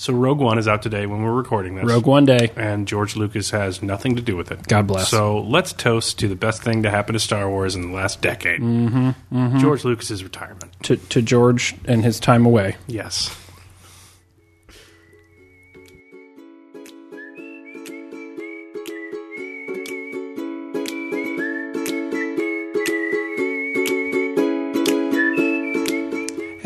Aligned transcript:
So 0.00 0.14
Rogue 0.14 0.38
One 0.38 0.56
is 0.56 0.66
out 0.66 0.80
today 0.80 1.04
when 1.04 1.22
we're 1.22 1.34
recording 1.34 1.74
this. 1.74 1.84
Rogue 1.84 2.06
One 2.06 2.24
Day. 2.24 2.50
And 2.56 2.88
George 2.88 3.16
Lucas 3.16 3.50
has 3.50 3.82
nothing 3.82 4.16
to 4.16 4.22
do 4.22 4.34
with 4.34 4.50
it. 4.50 4.66
God 4.66 4.86
bless. 4.86 5.10
So 5.10 5.40
let's 5.40 5.74
toast 5.74 6.18
to 6.20 6.28
the 6.28 6.34
best 6.34 6.62
thing 6.62 6.84
to 6.84 6.90
happen 6.90 7.12
to 7.12 7.18
Star 7.18 7.50
Wars 7.50 7.76
in 7.76 7.82
the 7.82 7.94
last 7.94 8.22
decade. 8.22 8.62
Mm-hmm, 8.62 9.58
George 9.58 9.84
Lucas's 9.84 10.24
retirement. 10.24 10.72
To, 10.84 10.96
to 10.96 11.20
George 11.20 11.74
and 11.84 12.02
his 12.02 12.18
time 12.18 12.46
away. 12.46 12.76
Yes. 12.86 13.36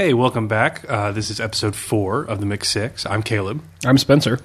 Hey, 0.05 0.13
welcome 0.13 0.49
back. 0.49 0.85
Uh, 0.87 1.13
this 1.13 1.31
is 1.31 1.41
episode 1.41 1.75
four 1.75 2.25
of 2.25 2.39
the 2.39 2.45
Mix 2.45 2.71
Six. 2.71 3.07
I'm 3.07 3.23
Caleb. 3.23 3.63
I'm 3.87 3.97
Spencer. 3.97 4.39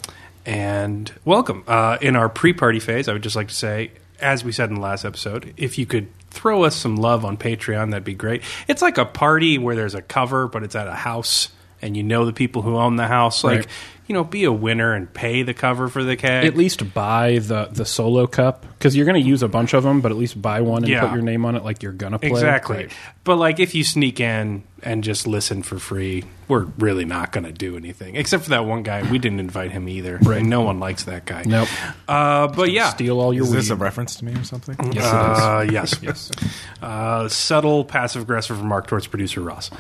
and 0.46 1.12
welcome. 1.26 1.66
Uh, 1.68 1.98
in 2.00 2.16
our 2.16 2.30
pre-party 2.30 2.80
phase, 2.80 3.10
I 3.10 3.12
would 3.12 3.24
just 3.24 3.36
like 3.36 3.50
to 3.50 3.54
say, 3.54 3.92
as 4.22 4.42
we 4.46 4.54
said 4.54 4.70
in 4.70 4.76
the 4.76 4.82
last 4.82 5.04
episode, 5.04 5.54
if 5.58 5.78
you 5.78 5.86
could 5.86 6.08
throw 6.30 6.64
us 6.64 6.78
some 6.78 6.96
love 6.96 7.26
on 7.26 7.36
Patreon, 7.36 7.92
that'd 7.92 8.06
be 8.06 8.14
great. 8.14 8.42
It's 8.70 8.82
like 8.82 8.98
a 8.98 9.04
party 9.04 9.58
where 9.58 9.76
there's 9.76 9.96
a 9.96 10.02
cover, 10.02 10.48
but 10.48 10.64
it's 10.64 10.76
at 10.78 10.88
a 10.88 10.96
house, 10.96 11.50
and 11.82 11.96
you 11.98 12.04
know 12.04 12.26
the 12.26 12.34
people 12.34 12.62
who 12.62 12.76
own 12.78 12.96
the 12.96 13.08
house. 13.08 13.44
Like, 13.44 13.60
Right. 13.60 13.68
you 14.08 14.14
know, 14.14 14.24
be 14.24 14.44
a 14.44 14.52
winner 14.52 14.94
and 14.94 15.14
pay 15.14 15.44
the 15.44 15.54
cover 15.54 15.88
for 15.88 16.04
the 16.04 16.16
keg. 16.16 16.46
At 16.46 16.56
least 16.58 16.94
buy 16.94 17.40
the, 17.40 17.70
the 17.72 17.86
solo 17.86 18.26
cup 18.28 18.66
because 18.78 18.96
you're 18.96 19.06
going 19.06 19.22
to 19.22 19.28
use 19.28 19.44
a 19.44 19.48
bunch 19.48 19.74
of 19.74 19.84
them, 19.84 20.02
but 20.02 20.12
at 20.12 20.18
least 20.18 20.42
buy 20.42 20.62
one 20.62 20.84
and 20.84 20.92
Yeah. 20.92 21.02
put 21.02 21.14
your 21.14 21.22
name 21.22 21.46
on 21.46 21.56
it 21.56 21.64
like 21.64 21.84
you're 21.84 21.92
going 21.92 22.14
to 22.14 22.20
play. 22.20 22.30
Exactly. 22.30 22.78
Right. 22.78 22.92
But 23.24 23.36
like 23.36 23.60
if 23.60 23.76
you 23.76 23.84
sneak 23.84 24.20
in 24.20 24.64
and 24.82 25.04
just 25.04 25.28
listen 25.28 25.62
for 25.62 25.78
free, 25.78 26.24
we're 26.48 26.66
really 26.80 27.06
not 27.06 27.32
going 27.32 27.44
to 27.44 27.52
do 27.52 27.78
anything. 27.78 28.16
Except 28.16 28.44
for 28.46 28.50
that 28.52 28.66
one 28.66 28.82
guy, 28.82 29.04
we 29.12 29.20
didn't 29.20 29.40
invite 29.42 29.72
him 29.72 29.88
either. 29.88 30.18
Right. 30.24 30.40
And 30.40 30.50
no 30.50 30.62
one 30.62 30.80
likes 30.80 31.04
that 31.04 31.26
guy. 31.26 31.44
Nope. 31.46 31.68
Uh, 32.08 32.48
but 32.48 32.72
yeah. 32.72 32.90
Steal 32.90 33.20
all 33.20 33.32
your 33.34 33.44
Is 33.44 33.52
this 33.52 33.70
a 33.70 33.76
reference 33.76 34.16
to 34.16 34.26
me 34.26 34.34
or 34.34 34.44
something? 34.44 34.76
yes, 34.92 35.06
Uh, 35.06 35.68
yes, 35.72 35.96
yes. 36.02 36.32
Uh, 36.82 37.28
subtle 37.30 37.86
passive 37.86 38.24
aggressive 38.24 38.60
remark 38.60 38.88
towards 38.88 39.06
producer 39.06 39.42
Ross. 39.42 39.70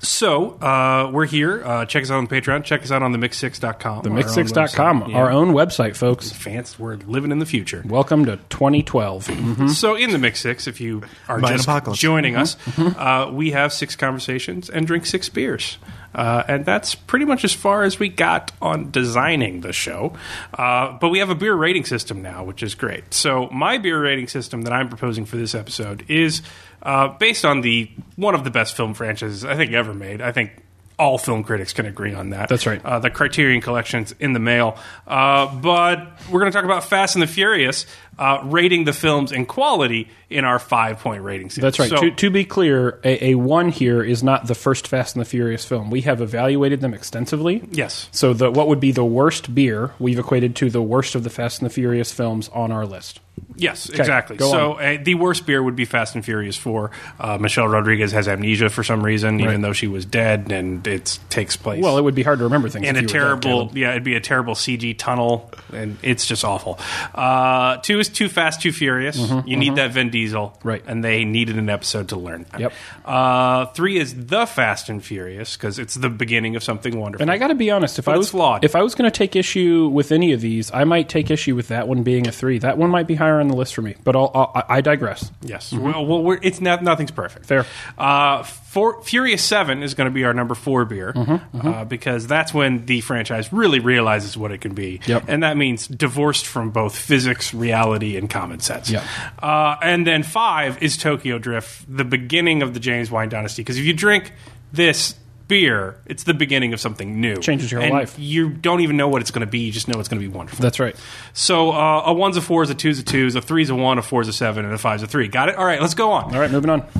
So 0.00 0.50
uh, 0.60 1.10
we're 1.12 1.26
here. 1.26 1.62
Uh, 1.64 1.84
check 1.84 2.02
us 2.04 2.10
out 2.10 2.18
on 2.18 2.28
Patreon. 2.28 2.62
Check 2.64 2.82
us 2.82 2.92
out 2.92 3.02
on 3.02 3.10
the 3.12 3.18
mix6.com. 3.18 4.02
the 4.04 4.10
mix6.com, 4.10 5.14
our 5.14 5.30
own 5.30 5.48
website, 5.52 5.96
folks. 5.96 6.30
Fancy, 6.30 6.76
we're 6.78 6.96
living 7.06 7.32
in 7.32 7.40
the 7.40 7.46
future. 7.46 7.82
Welcome 7.84 8.24
to 8.26 8.36
2012. 8.48 9.26
Mhm. 9.26 9.70
So 9.70 9.96
in 9.96 10.10
the 10.12 10.18
Mix 10.18 10.40
Six, 10.40 10.66
if 10.68 10.80
you 10.80 11.02
are 11.28 11.40
By 11.40 11.50
an 11.50 11.56
just 11.56 11.66
apocalypse. 11.68 12.00
joining 12.00 12.36
us, 12.36 12.56
uh, 12.78 13.28
we 13.32 13.50
have 13.50 13.72
six 13.72 13.96
conversations 13.96 14.70
and 14.70 14.86
drink 14.86 15.04
six 15.04 15.28
beers. 15.28 15.78
Uh, 16.14 16.42
and 16.48 16.64
that's 16.64 16.94
pretty 16.94 17.26
much 17.26 17.44
as 17.44 17.52
far 17.52 17.82
as 17.82 17.98
we 17.98 18.08
got 18.08 18.50
on 18.62 18.90
designing 18.90 19.60
the 19.60 19.72
show. 19.74 20.14
Uh, 20.54 20.96
but 21.00 21.10
we 21.10 21.18
have 21.18 21.28
a 21.28 21.34
beer 21.34 21.54
rating 21.54 21.84
system 21.84 22.22
now, 22.22 22.42
which 22.42 22.62
is 22.62 22.74
great. 22.74 23.12
So 23.12 23.48
my 23.52 23.76
beer 23.78 24.00
rating 24.00 24.26
system 24.26 24.62
that 24.62 24.72
I'm 24.72 24.88
proposing 24.88 25.26
for 25.26 25.36
this 25.36 25.54
episode 25.54 26.04
is 26.08 26.40
uh, 26.82 27.08
based 27.08 27.44
on 27.44 27.60
the 27.60 27.90
one 28.16 28.34
of 28.34 28.44
the 28.44 28.50
best 28.50 28.76
film 28.76 28.94
franchises 28.94 29.44
I 29.44 29.56
think 29.56 29.72
ever 29.72 29.94
made. 29.94 30.20
I 30.20 30.32
think 30.32 30.52
all 30.98 31.16
film 31.16 31.44
critics 31.44 31.72
can 31.72 31.86
agree 31.86 32.12
on 32.12 32.30
that. 32.30 32.48
That's 32.48 32.66
right. 32.66 32.84
Uh, 32.84 32.98
the 32.98 33.10
Criterion 33.10 33.60
Collection's 33.60 34.12
in 34.18 34.32
the 34.32 34.40
mail. 34.40 34.76
Uh, 35.06 35.46
but 35.60 36.08
we're 36.30 36.40
going 36.40 36.50
to 36.50 36.56
talk 36.56 36.64
about 36.64 36.84
Fast 36.84 37.14
and 37.14 37.22
the 37.22 37.28
Furious, 37.28 37.86
uh, 38.18 38.40
rating 38.44 38.84
the 38.84 38.92
films 38.92 39.32
in 39.32 39.46
quality 39.46 40.08
in 40.30 40.44
our 40.44 40.58
five 40.58 40.98
point 40.98 41.22
rating 41.22 41.50
system. 41.50 41.62
That's 41.62 41.78
right. 41.78 41.90
So, 41.90 41.96
to, 41.96 42.10
to 42.10 42.30
be 42.30 42.44
clear, 42.44 43.00
a, 43.04 43.30
a 43.30 43.34
one 43.36 43.70
here 43.70 44.02
is 44.02 44.22
not 44.22 44.46
the 44.46 44.54
first 44.54 44.88
Fast 44.88 45.16
and 45.16 45.24
the 45.24 45.28
Furious 45.28 45.64
film. 45.64 45.90
We 45.90 46.02
have 46.02 46.20
evaluated 46.20 46.80
them 46.80 46.94
extensively. 46.94 47.62
yes. 47.70 48.08
So 48.12 48.32
the 48.32 48.50
what 48.50 48.68
would 48.68 48.80
be 48.80 48.92
the 48.92 49.04
worst 49.04 49.54
beer 49.54 49.92
we've 49.98 50.18
equated 50.18 50.56
to 50.56 50.70
the 50.70 50.82
worst 50.82 51.14
of 51.14 51.24
the 51.24 51.30
Fast 51.30 51.60
and 51.60 51.70
the 51.70 51.74
Furious 51.74 52.12
films 52.12 52.48
on 52.50 52.72
our 52.72 52.86
list. 52.86 53.20
Yes, 53.56 53.88
exactly. 53.88 54.38
So 54.38 54.74
uh, 54.74 54.98
the 55.02 55.14
worst 55.14 55.46
beer 55.46 55.62
would 55.62 55.76
be 55.76 55.84
Fast 55.84 56.14
and 56.14 56.24
Furious 56.24 56.56
4. 56.56 56.90
Uh, 57.18 57.38
Michelle 57.38 57.68
Rodriguez 57.68 58.12
has 58.12 58.26
amnesia 58.28 58.68
for 58.68 58.82
some 58.82 59.04
reason, 59.04 59.40
even 59.40 59.60
though 59.60 59.72
she 59.72 59.86
was 59.86 60.04
dead, 60.04 60.50
and 60.50 60.86
it 60.86 61.18
takes 61.28 61.56
place. 61.56 61.82
Well, 61.82 61.98
it 61.98 62.02
would 62.02 62.14
be 62.14 62.22
hard 62.22 62.38
to 62.38 62.44
remember 62.44 62.68
things. 62.68 62.86
in 62.86 62.96
if 62.96 62.96
a 62.96 63.00
you 63.02 63.06
were 63.06 63.12
dead, 63.12 63.42
terrible, 63.42 63.78
yeah, 63.78 63.90
it'd 63.92 64.04
be 64.04 64.16
a 64.16 64.20
terrible 64.20 64.54
CG 64.54 64.96
tunnel, 64.98 65.50
and 65.72 65.98
it's 66.02 66.26
just 66.26 66.44
awful. 66.44 66.78
Uh, 67.14 67.76
two 67.78 67.98
is 68.08 68.14
Too 68.14 68.28
Fast, 68.28 68.62
Too 68.62 68.72
Furious. 68.72 69.16
you 69.46 69.56
need 69.56 69.76
that 69.76 69.92
Vin 69.92 70.10
Diesel, 70.10 70.48
Mm-hmm, 70.58 70.68
Right. 70.68 70.82
And 70.86 71.02
they 71.04 71.24
needed 71.24 71.56
an 71.58 71.68
episode 71.70 72.08
to 72.10 72.16
learn. 72.16 72.46
That. 72.50 72.60
Yep. 72.60 72.72
Uh, 73.04 73.66
three 73.66 73.98
is 73.98 74.26
The 74.26 74.46
Fast 74.46 74.88
and 74.88 75.02
Furious 75.04 75.56
because 75.56 75.78
it's 75.78 75.94
the 75.94 76.10
beginning 76.10 76.56
of 76.56 76.62
something 76.62 76.98
wonderful. 76.98 77.22
And 77.22 77.30
I 77.30 77.38
got 77.38 77.48
to 77.48 77.54
be 77.54 77.70
honest, 77.70 77.98
if 77.98 78.04
But 78.06 78.14
I 78.14 78.18
was 78.18 78.30
flawed. 78.30 78.64
if 78.64 78.74
I 78.76 78.82
was 78.82 78.94
going 78.94 79.10
to 79.10 79.16
take 79.16 79.34
issue 79.36 79.88
with 79.88 80.12
any 80.12 80.32
of 80.32 80.40
these, 80.40 80.70
I 80.72 80.84
might 80.84 81.08
take 81.08 81.30
issue 81.30 81.54
with 81.54 81.68
that 81.68 81.88
one 81.88 82.02
being 82.02 82.26
a 82.28 82.32
three. 82.32 82.58
That 82.58 82.78
one 82.78 82.90
might 82.90 83.06
be 83.06 83.14
higher 83.14 83.40
on 83.40 83.48
the 83.48 83.56
list 83.56 83.74
for 83.74 83.82
me. 83.82 83.94
But 84.04 84.16
I'll, 84.16 84.30
I'll, 84.34 84.64
I 84.68 84.80
digress. 84.80 85.30
Yes. 85.42 85.72
Well, 85.72 86.04
well 86.06 86.22
we're, 86.22 86.38
it's 86.42 86.60
not 86.60 86.82
nothing's 86.82 87.10
perfect. 87.10 87.46
Fair. 87.46 87.66
Uh, 87.96 88.42
for, 88.42 89.02
Furious 89.02 89.42
Seven 89.42 89.82
is 89.82 89.94
going 89.94 90.08
to 90.08 90.14
be 90.14 90.24
our 90.24 90.34
number 90.34 90.54
four 90.54 90.84
beer 90.84 91.12
Uh, 91.54 91.84
because 91.84 92.26
that's 92.26 92.52
when 92.54 92.84
the 92.86 93.00
franchise 93.00 93.52
really 93.52 93.80
realizes 93.80 94.36
what 94.36 94.52
it 94.52 94.60
can 94.60 94.74
be, 94.74 95.00
Yep. 95.06 95.24
and 95.28 95.42
that 95.42 95.56
means 95.56 95.86
divorced 95.88 96.46
from 96.46 96.70
both 96.70 96.96
physics, 96.96 97.52
reality, 97.54 97.97
and 98.02 98.28
common 98.30 98.60
sense. 98.60 98.90
Yep. 98.90 99.02
Uh, 99.42 99.76
and 99.82 100.06
then 100.06 100.22
five 100.22 100.82
is 100.82 100.96
Tokyo 100.96 101.38
Drift, 101.38 101.84
the 101.94 102.04
beginning 102.04 102.62
of 102.62 102.74
the 102.74 102.80
James 102.80 103.10
Wan 103.10 103.28
dynasty. 103.28 103.62
Because 103.62 103.78
if 103.78 103.84
you 103.84 103.92
drink 103.92 104.32
this 104.72 105.14
beer, 105.48 106.00
it's 106.06 106.24
the 106.24 106.34
beginning 106.34 106.72
of 106.74 106.80
something 106.80 107.20
new. 107.20 107.36
Changes 107.36 107.72
your 107.72 107.80
whole 107.80 107.88
And 107.88 107.98
life. 107.98 108.18
You 108.18 108.50
don't 108.50 108.80
even 108.80 108.96
know 108.96 109.08
what 109.08 109.22
it's 109.22 109.30
going 109.30 109.46
to 109.46 109.50
be. 109.50 109.60
You 109.60 109.72
just 109.72 109.88
know 109.88 109.98
it's 109.98 110.08
going 110.08 110.20
to 110.20 110.28
be 110.28 110.32
wonderful. 110.32 110.62
That's 110.62 110.78
right. 110.78 110.94
So 111.32 111.72
uh, 111.72 112.02
a 112.06 112.12
one's 112.12 112.36
a 112.36 112.42
four's 112.42 112.70
a 112.70 112.74
two's 112.74 112.98
a 112.98 113.02
two's 113.02 113.34
a 113.34 113.40
three's 113.40 113.70
a 113.70 113.74
one, 113.74 113.98
a 113.98 114.02
four's 114.02 114.28
a 114.28 114.32
seven, 114.32 114.64
and 114.64 114.74
a 114.74 114.78
five's 114.78 115.02
a 115.02 115.06
three. 115.06 115.28
Got 115.28 115.48
it? 115.48 115.56
All 115.56 115.64
right, 115.64 115.80
let's 115.80 115.94
go 115.94 116.12
on. 116.12 116.34
All 116.34 116.40
right, 116.40 116.50
moving 116.50 116.70
on. 116.70 116.86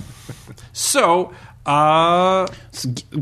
So 0.72 1.32
uh, 1.66 2.46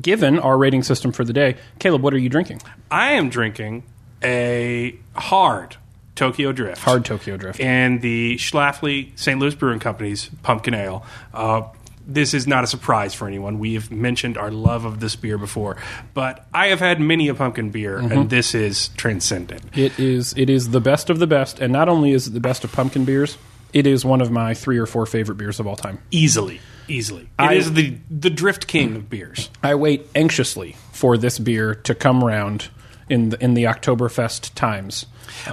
given 0.00 0.38
our 0.38 0.56
rating 0.56 0.82
system 0.82 1.10
for 1.12 1.24
the 1.24 1.32
day, 1.32 1.56
Caleb, 1.78 2.02
what 2.02 2.14
are 2.14 2.18
you 2.18 2.28
drinking? 2.28 2.60
I 2.90 3.12
am 3.12 3.28
drinking 3.30 3.82
a 4.22 4.96
hard 5.14 5.76
Tokyo 6.16 6.50
Drift. 6.52 6.82
Hard 6.82 7.04
Tokyo 7.04 7.36
Drift. 7.36 7.60
And 7.60 8.00
the 8.02 8.36
Schlafly 8.36 9.16
St. 9.18 9.38
Louis 9.38 9.54
Brewing 9.54 9.78
Company's 9.78 10.28
Pumpkin 10.42 10.74
Ale. 10.74 11.04
Uh, 11.32 11.62
this 12.08 12.34
is 12.34 12.46
not 12.46 12.62
a 12.64 12.66
surprise 12.68 13.14
for 13.14 13.26
anyone. 13.26 13.58
We 13.58 13.74
have 13.74 13.90
mentioned 13.90 14.38
our 14.38 14.50
love 14.50 14.84
of 14.84 15.00
this 15.00 15.16
beer 15.16 15.38
before, 15.38 15.76
but 16.14 16.46
I 16.54 16.68
have 16.68 16.78
had 16.78 17.00
many 17.00 17.26
a 17.28 17.34
pumpkin 17.34 17.70
beer, 17.70 17.98
Mm-hmm. 17.98 18.12
and 18.12 18.30
this 18.30 18.54
is 18.54 18.88
transcendent. 18.96 19.62
It 19.76 19.98
is 19.98 20.32
it 20.36 20.48
is 20.48 20.70
the 20.70 20.80
best 20.80 21.10
of 21.10 21.18
the 21.18 21.26
best, 21.26 21.58
and 21.60 21.72
not 21.72 21.88
only 21.88 22.12
is 22.12 22.28
it 22.28 22.30
the 22.32 22.40
best 22.40 22.62
of 22.64 22.70
pumpkin 22.72 23.04
beers, 23.04 23.36
it 23.72 23.86
is 23.88 24.04
one 24.04 24.20
of 24.20 24.30
my 24.30 24.54
three 24.54 24.78
or 24.78 24.86
four 24.86 25.04
favorite 25.04 25.34
beers 25.36 25.58
of 25.58 25.66
all 25.66 25.74
time. 25.74 25.98
Easily, 26.12 26.60
easily, 26.86 27.28
it 27.40 27.56
is 27.56 27.66
I- 27.66 27.70
the 27.72 27.98
the 28.08 28.30
Drift 28.30 28.68
King 28.68 28.94
of 28.94 29.10
beers. 29.10 29.50
I 29.64 29.74
wait 29.74 30.06
anxiously 30.14 30.76
for 30.92 31.18
this 31.18 31.40
beer 31.40 31.74
to 31.74 31.94
come 31.96 32.22
round 32.22 32.68
in 33.08 33.30
the, 33.30 33.42
in 33.42 33.54
the 33.54 33.64
Oktoberfest 33.64 34.54
times. 34.54 35.06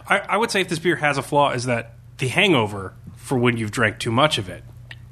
I, 0.08 0.20
I 0.20 0.38
would 0.38 0.52
say 0.52 0.62
if 0.62 0.70
this 0.70 0.80
beer 0.80 0.96
has 0.98 1.18
a 1.18 1.22
flaw, 1.22 1.52
is 1.52 1.66
that 1.66 1.94
the 2.18 2.28
hangover 2.28 2.94
for 3.16 3.38
when 3.38 3.58
you've 3.58 3.72
drank 3.72 4.00
too 4.00 4.12
much 4.12 4.38
of 4.38 4.50
it 4.50 4.64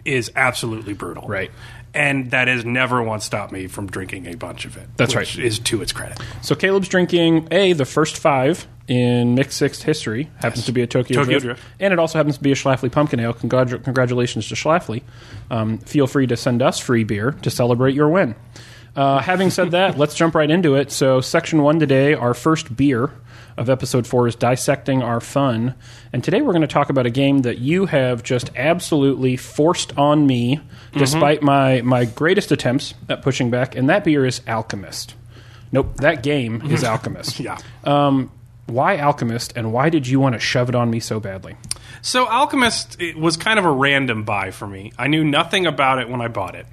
is 0.05 0.31
absolutely 0.35 0.93
brutal. 0.93 1.27
Right. 1.27 1.51
And 1.93 2.31
that 2.31 2.47
has 2.47 2.63
never 2.63 3.03
once 3.03 3.25
stopped 3.25 3.51
me 3.51 3.67
from 3.67 3.87
drinking 3.87 4.25
a 4.27 4.35
bunch 4.35 4.65
of 4.65 4.77
it. 4.77 4.87
That's 4.95 5.13
right. 5.13 5.37
Is 5.37 5.59
to 5.59 5.81
its 5.81 5.91
credit. 5.91 6.19
So 6.41 6.55
Caleb's 6.55 6.87
drinking 6.87 7.49
a 7.51 7.73
the 7.73 7.85
first 7.85 8.17
five 8.17 8.65
in 8.87 9.35
mixed 9.35 9.57
sixth 9.57 9.83
history 9.83 10.29
happens 10.37 10.65
to 10.65 10.71
be 10.71 10.81
a 10.81 10.87
Tokyo, 10.87 11.17
Tokyo 11.21 11.39
Drift, 11.39 11.45
Drift. 11.45 11.63
and 11.79 11.93
it 11.93 11.99
also 11.99 12.17
happens 12.17 12.37
to 12.37 12.43
be 12.43 12.51
a 12.51 12.55
Schlafly 12.55 12.91
Pumpkin 12.91 13.19
Ale. 13.19 13.33
Congratu- 13.33 13.83
congratulations 13.83 14.47
to 14.49 14.55
Schlafly. 14.55 15.03
Um, 15.49 15.77
feel 15.79 16.07
free 16.07 16.27
to 16.27 16.37
send 16.37 16.61
us 16.61 16.79
free 16.79 17.03
beer 17.03 17.31
to 17.41 17.49
celebrate 17.49 17.93
your 17.93 18.09
win. 18.09 18.35
Uh, 18.95 19.19
having 19.19 19.49
said 19.49 19.71
that, 19.71 19.97
let's 19.97 20.15
jump 20.15 20.35
right 20.35 20.49
into 20.49 20.75
it. 20.75 20.91
So, 20.91 21.21
section 21.21 21.61
one 21.61 21.79
today, 21.79 22.13
our 22.13 22.33
first 22.33 22.75
beer 22.75 23.11
of 23.57 23.69
episode 23.69 24.07
four 24.07 24.27
is 24.27 24.35
dissecting 24.35 25.01
our 25.01 25.19
fun, 25.19 25.75
and 26.13 26.23
today 26.23 26.41
we're 26.41 26.53
going 26.53 26.61
to 26.61 26.67
talk 26.67 26.89
about 26.89 27.05
a 27.05 27.09
game 27.09 27.39
that 27.39 27.59
you 27.59 27.85
have 27.85 28.23
just 28.23 28.49
absolutely 28.55 29.37
forced 29.37 29.97
on 29.97 30.25
me, 30.27 30.59
despite 30.93 31.41
my 31.41 31.81
my 31.81 32.05
greatest 32.05 32.51
attempts 32.51 32.93
at 33.09 33.21
pushing 33.21 33.49
back, 33.49 33.75
and 33.75 33.89
that 33.89 34.03
beer 34.03 34.25
is 34.25 34.41
Alchemist. 34.47 35.15
Nope, 35.71 35.97
that 35.97 36.23
game 36.23 36.61
is 36.71 36.83
Alchemist. 36.83 37.39
Yeah. 37.39 37.57
Um, 37.83 38.31
why 38.67 38.97
Alchemist, 38.97 39.53
and 39.55 39.73
why 39.73 39.89
did 39.89 40.07
you 40.07 40.19
want 40.19 40.33
to 40.33 40.39
shove 40.39 40.69
it 40.69 40.75
on 40.75 40.89
me 40.89 40.99
so 40.99 41.19
badly? 41.19 41.55
So 42.01 42.27
Alchemist 42.27 42.99
it 43.01 43.17
was 43.17 43.37
kind 43.37 43.59
of 43.59 43.65
a 43.65 43.71
random 43.71 44.23
buy 44.23 44.51
for 44.51 44.67
me. 44.67 44.91
I 44.97 45.07
knew 45.07 45.23
nothing 45.23 45.65
about 45.65 45.99
it 45.99 46.09
when 46.09 46.21
I 46.21 46.27
bought 46.27 46.55
it. 46.55 46.65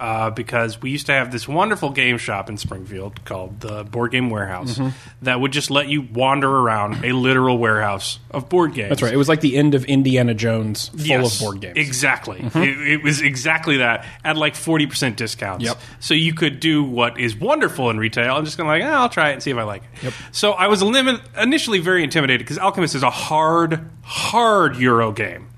Uh, 0.00 0.30
because 0.30 0.80
we 0.82 0.90
used 0.90 1.06
to 1.06 1.12
have 1.12 1.30
this 1.30 1.46
wonderful 1.46 1.90
game 1.90 2.18
shop 2.18 2.48
in 2.48 2.56
Springfield 2.56 3.24
called 3.24 3.60
the 3.60 3.84
Board 3.84 4.10
Game 4.12 4.30
Warehouse 4.30 4.78
Mm-hmm. 4.78 4.88
that 5.22 5.40
would 5.40 5.52
just 5.52 5.70
let 5.70 5.88
you 5.88 6.02
wander 6.02 6.48
around 6.48 7.04
a 7.04 7.12
literal 7.12 7.58
warehouse 7.58 8.18
of 8.30 8.48
board 8.48 8.72
games. 8.74 8.88
That's 8.88 9.02
right. 9.02 9.12
It 9.12 9.16
was 9.16 9.28
like 9.28 9.40
the 9.42 9.56
end 9.56 9.74
of 9.74 9.84
Indiana 9.84 10.32
Jones, 10.34 10.88
full 10.88 11.00
Yes, 11.06 11.34
of 11.40 11.44
board 11.44 11.60
games. 11.60 11.74
Mm-hmm. 11.76 11.86
Exactly. 11.86 12.40
It, 12.40 12.92
it 12.92 13.02
was 13.02 13.20
exactly 13.20 13.76
that 13.78 14.06
at 14.24 14.36
like 14.36 14.54
40% 14.54 15.16
discounts. 15.16 15.64
Yep. 15.64 15.78
So 16.00 16.14
you 16.14 16.32
could 16.34 16.60
do 16.60 16.82
what 16.82 17.20
is 17.20 17.36
wonderful 17.36 17.90
in 17.90 17.98
retail. 17.98 18.34
I'm 18.36 18.44
just 18.44 18.56
going 18.56 18.66
to 18.66 18.72
like, 18.72 18.82
eh, 18.82 18.96
I'll 18.96 19.08
try 19.10 19.30
it 19.30 19.34
and 19.34 19.42
see 19.42 19.50
if 19.50 19.56
I 19.58 19.64
like 19.64 19.82
it. 19.82 20.04
Yep. 20.04 20.12
So 20.32 20.52
I 20.52 20.68
was 20.68 20.82
limit, 20.82 21.20
initially 21.38 21.78
very 21.80 22.02
intimidated 22.02 22.40
because 22.46 22.58
Alchemist 22.58 22.94
is 22.94 23.02
a 23.02 23.10
hard, 23.10 23.86
hard 24.02 24.76
Euro 24.76 25.12
game. 25.12 25.48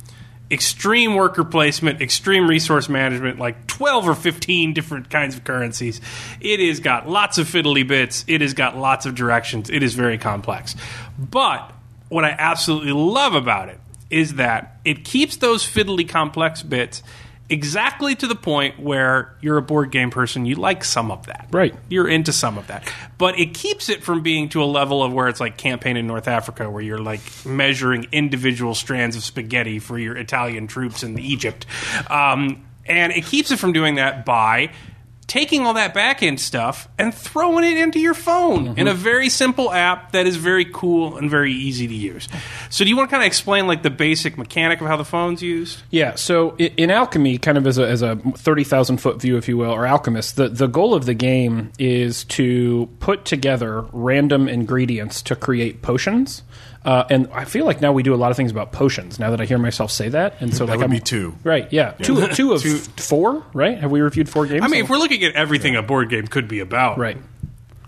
Extreme 0.52 1.14
worker 1.14 1.44
placement, 1.44 2.02
extreme 2.02 2.46
resource 2.46 2.88
management, 2.88 3.38
like 3.38 3.66
12 3.66 4.08
or 4.08 4.14
15 4.14 4.75
different 4.75 5.08
kinds 5.08 5.34
of 5.34 5.44
currencies. 5.44 6.00
It 6.40 6.60
has 6.60 6.78
got 6.78 7.08
lots 7.08 7.38
of 7.38 7.46
fiddly 7.46 7.87
bits. 7.88 8.25
It 8.28 8.43
has 8.43 8.52
got 8.52 8.76
lots 8.76 9.06
of 9.06 9.14
directions. 9.14 9.70
It 9.70 9.82
is 9.82 9.94
very 9.94 10.19
complex. 10.19 10.76
But 11.19 11.72
what 12.10 12.26
I 12.26 12.37
absolutely 12.38 12.93
love 12.93 13.34
about 13.34 13.70
it 13.70 13.81
is 14.10 14.34
that 14.34 14.78
it 14.84 15.04
keeps 15.04 15.37
those 15.38 15.64
fiddly 15.64 16.06
complex 16.06 16.62
bits 16.62 17.02
exactly 17.52 18.14
to 18.14 18.26
the 18.26 18.34
point 18.34 18.81
where 18.81 19.37
you're 19.43 19.58
a 19.58 19.62
board 19.62 19.90
game 19.90 20.10
person, 20.10 20.46
you 20.46 20.56
like 20.56 20.82
some 20.82 21.10
of 21.10 21.26
that. 21.26 21.49
Right. 21.50 21.75
You're 21.90 22.08
into 22.08 22.32
some 22.32 22.56
of 22.56 22.66
that. 22.69 22.90
But 23.19 23.38
it 23.38 23.52
keeps 23.52 23.90
it 23.90 24.02
from 24.02 24.22
being 24.22 24.49
to 24.50 24.62
a 24.62 24.64
level 24.64 25.02
of 25.02 25.12
where 25.12 25.28
it's 25.28 25.38
like 25.38 25.58
campaign 25.58 25.99
in 25.99 26.06
North 26.06 26.28
Africa 26.28 26.70
where 26.70 26.82
you're 26.82 26.99
like 26.99 27.20
measuring 27.44 28.06
individual 28.10 28.75
strands 28.75 29.16
of 29.16 29.22
spaghetti 29.22 29.78
for 29.78 29.99
your 29.99 30.16
Italian 30.16 30.66
troops 30.66 31.02
in 31.02 31.19
Egypt. 31.19 31.66
Um, 32.08 32.64
and 32.87 33.12
it 33.12 33.26
keeps 33.26 33.50
it 33.50 33.58
from 33.58 33.72
doing 33.72 33.96
that 33.96 34.25
by 34.25 34.72
taking 35.32 35.64
all 35.64 35.73
that 35.73 35.94
back 35.94 36.23
end 36.23 36.38
stuff 36.38 36.90
and 36.99 37.14
throwing 37.14 37.64
it 37.64 37.79
into 37.79 37.99
your 37.99 38.12
phone 38.12 38.79
in 38.79 38.87
a 38.87 38.90
mm-hmm. 38.90 39.02
very 39.02 39.31
simple 39.31 39.73
app 39.73 40.12
that 40.12 40.26
is 40.26 40.37
very 40.37 40.67
cool 40.67 41.17
and 41.17 41.31
very 41.31 41.55
easy 41.55 41.88
to 41.88 41.94
use. 41.94 42.29
So 42.69 42.84
do 42.84 42.90
you 42.90 42.99
want 42.99 43.08
to 43.08 43.12
kind 43.12 43.23
of 43.23 43.29
explain 43.29 43.67
like 43.67 43.82
the 43.82 43.88
basic 43.88 44.37
mechanic 44.37 44.82
of 44.82 44.88
how 44.88 44.99
the 44.99 45.06
phone's 45.06 45.40
used? 45.40 45.81
Yeah, 45.88 46.17
so 46.17 46.55
in 46.58 46.90
Alchemy, 46.90 47.38
kind 47.38 47.56
of 47.56 47.67
as 47.67 47.79
a, 47.79 47.88
as 47.88 48.02
a 48.02 48.17
30,000 48.17 48.99
foot 48.99 49.23
view, 49.23 49.38
if 49.38 49.49
you 49.49 49.56
will, 49.56 49.70
or 49.70 49.87
Alchemist, 49.87 50.37
the, 50.37 50.50
the 50.50 50.67
goal 50.67 50.93
of 50.93 51.06
the 51.06 51.14
game 51.14 51.73
is 51.79 52.25
to 52.25 52.90
put 53.00 53.25
together 53.25 53.87
random 53.90 54.49
ingredients 54.49 55.23
to 55.23 55.34
create 55.34 55.81
potions. 55.81 56.43
Uh, 56.84 57.05
and 57.11 57.29
I 57.32 57.44
feel 57.44 57.64
like 57.64 57.81
now 57.81 57.93
we 57.93 58.02
do 58.02 58.14
a 58.14 58.17
lot 58.17 58.31
of 58.31 58.37
things 58.37 58.50
about 58.50 58.73
potions. 58.73 59.19
Now 59.19 59.31
that 59.31 59.40
I 59.40 59.44
hear 59.44 59.58
myself 59.58 59.90
say 59.90 60.08
that, 60.08 60.40
and 60.40 60.55
so 60.55 60.64
like 60.64 60.79
would 60.79 60.84
I'm 60.84 60.90
be 60.90 61.00
two. 61.00 61.37
right? 61.44 61.73
Yeah, 61.73 61.93
two 61.93 62.26
two 62.29 62.52
of 62.52 62.62
four, 62.96 63.44
right? 63.52 63.79
Have 63.79 63.90
we 63.90 64.00
reviewed 64.00 64.29
four 64.29 64.46
games? 64.46 64.62
I 64.62 64.69
mean, 64.69 64.84
if 64.84 64.90
we're 64.90 64.99
looking 64.99 65.23
at 65.25 65.34
everything 65.34 65.76
a 65.76 65.82
board 65.82 66.11
game 66.11 66.26
could 66.26 66.49
be 66.49 66.61
about, 66.61 66.99
right. 66.99 67.17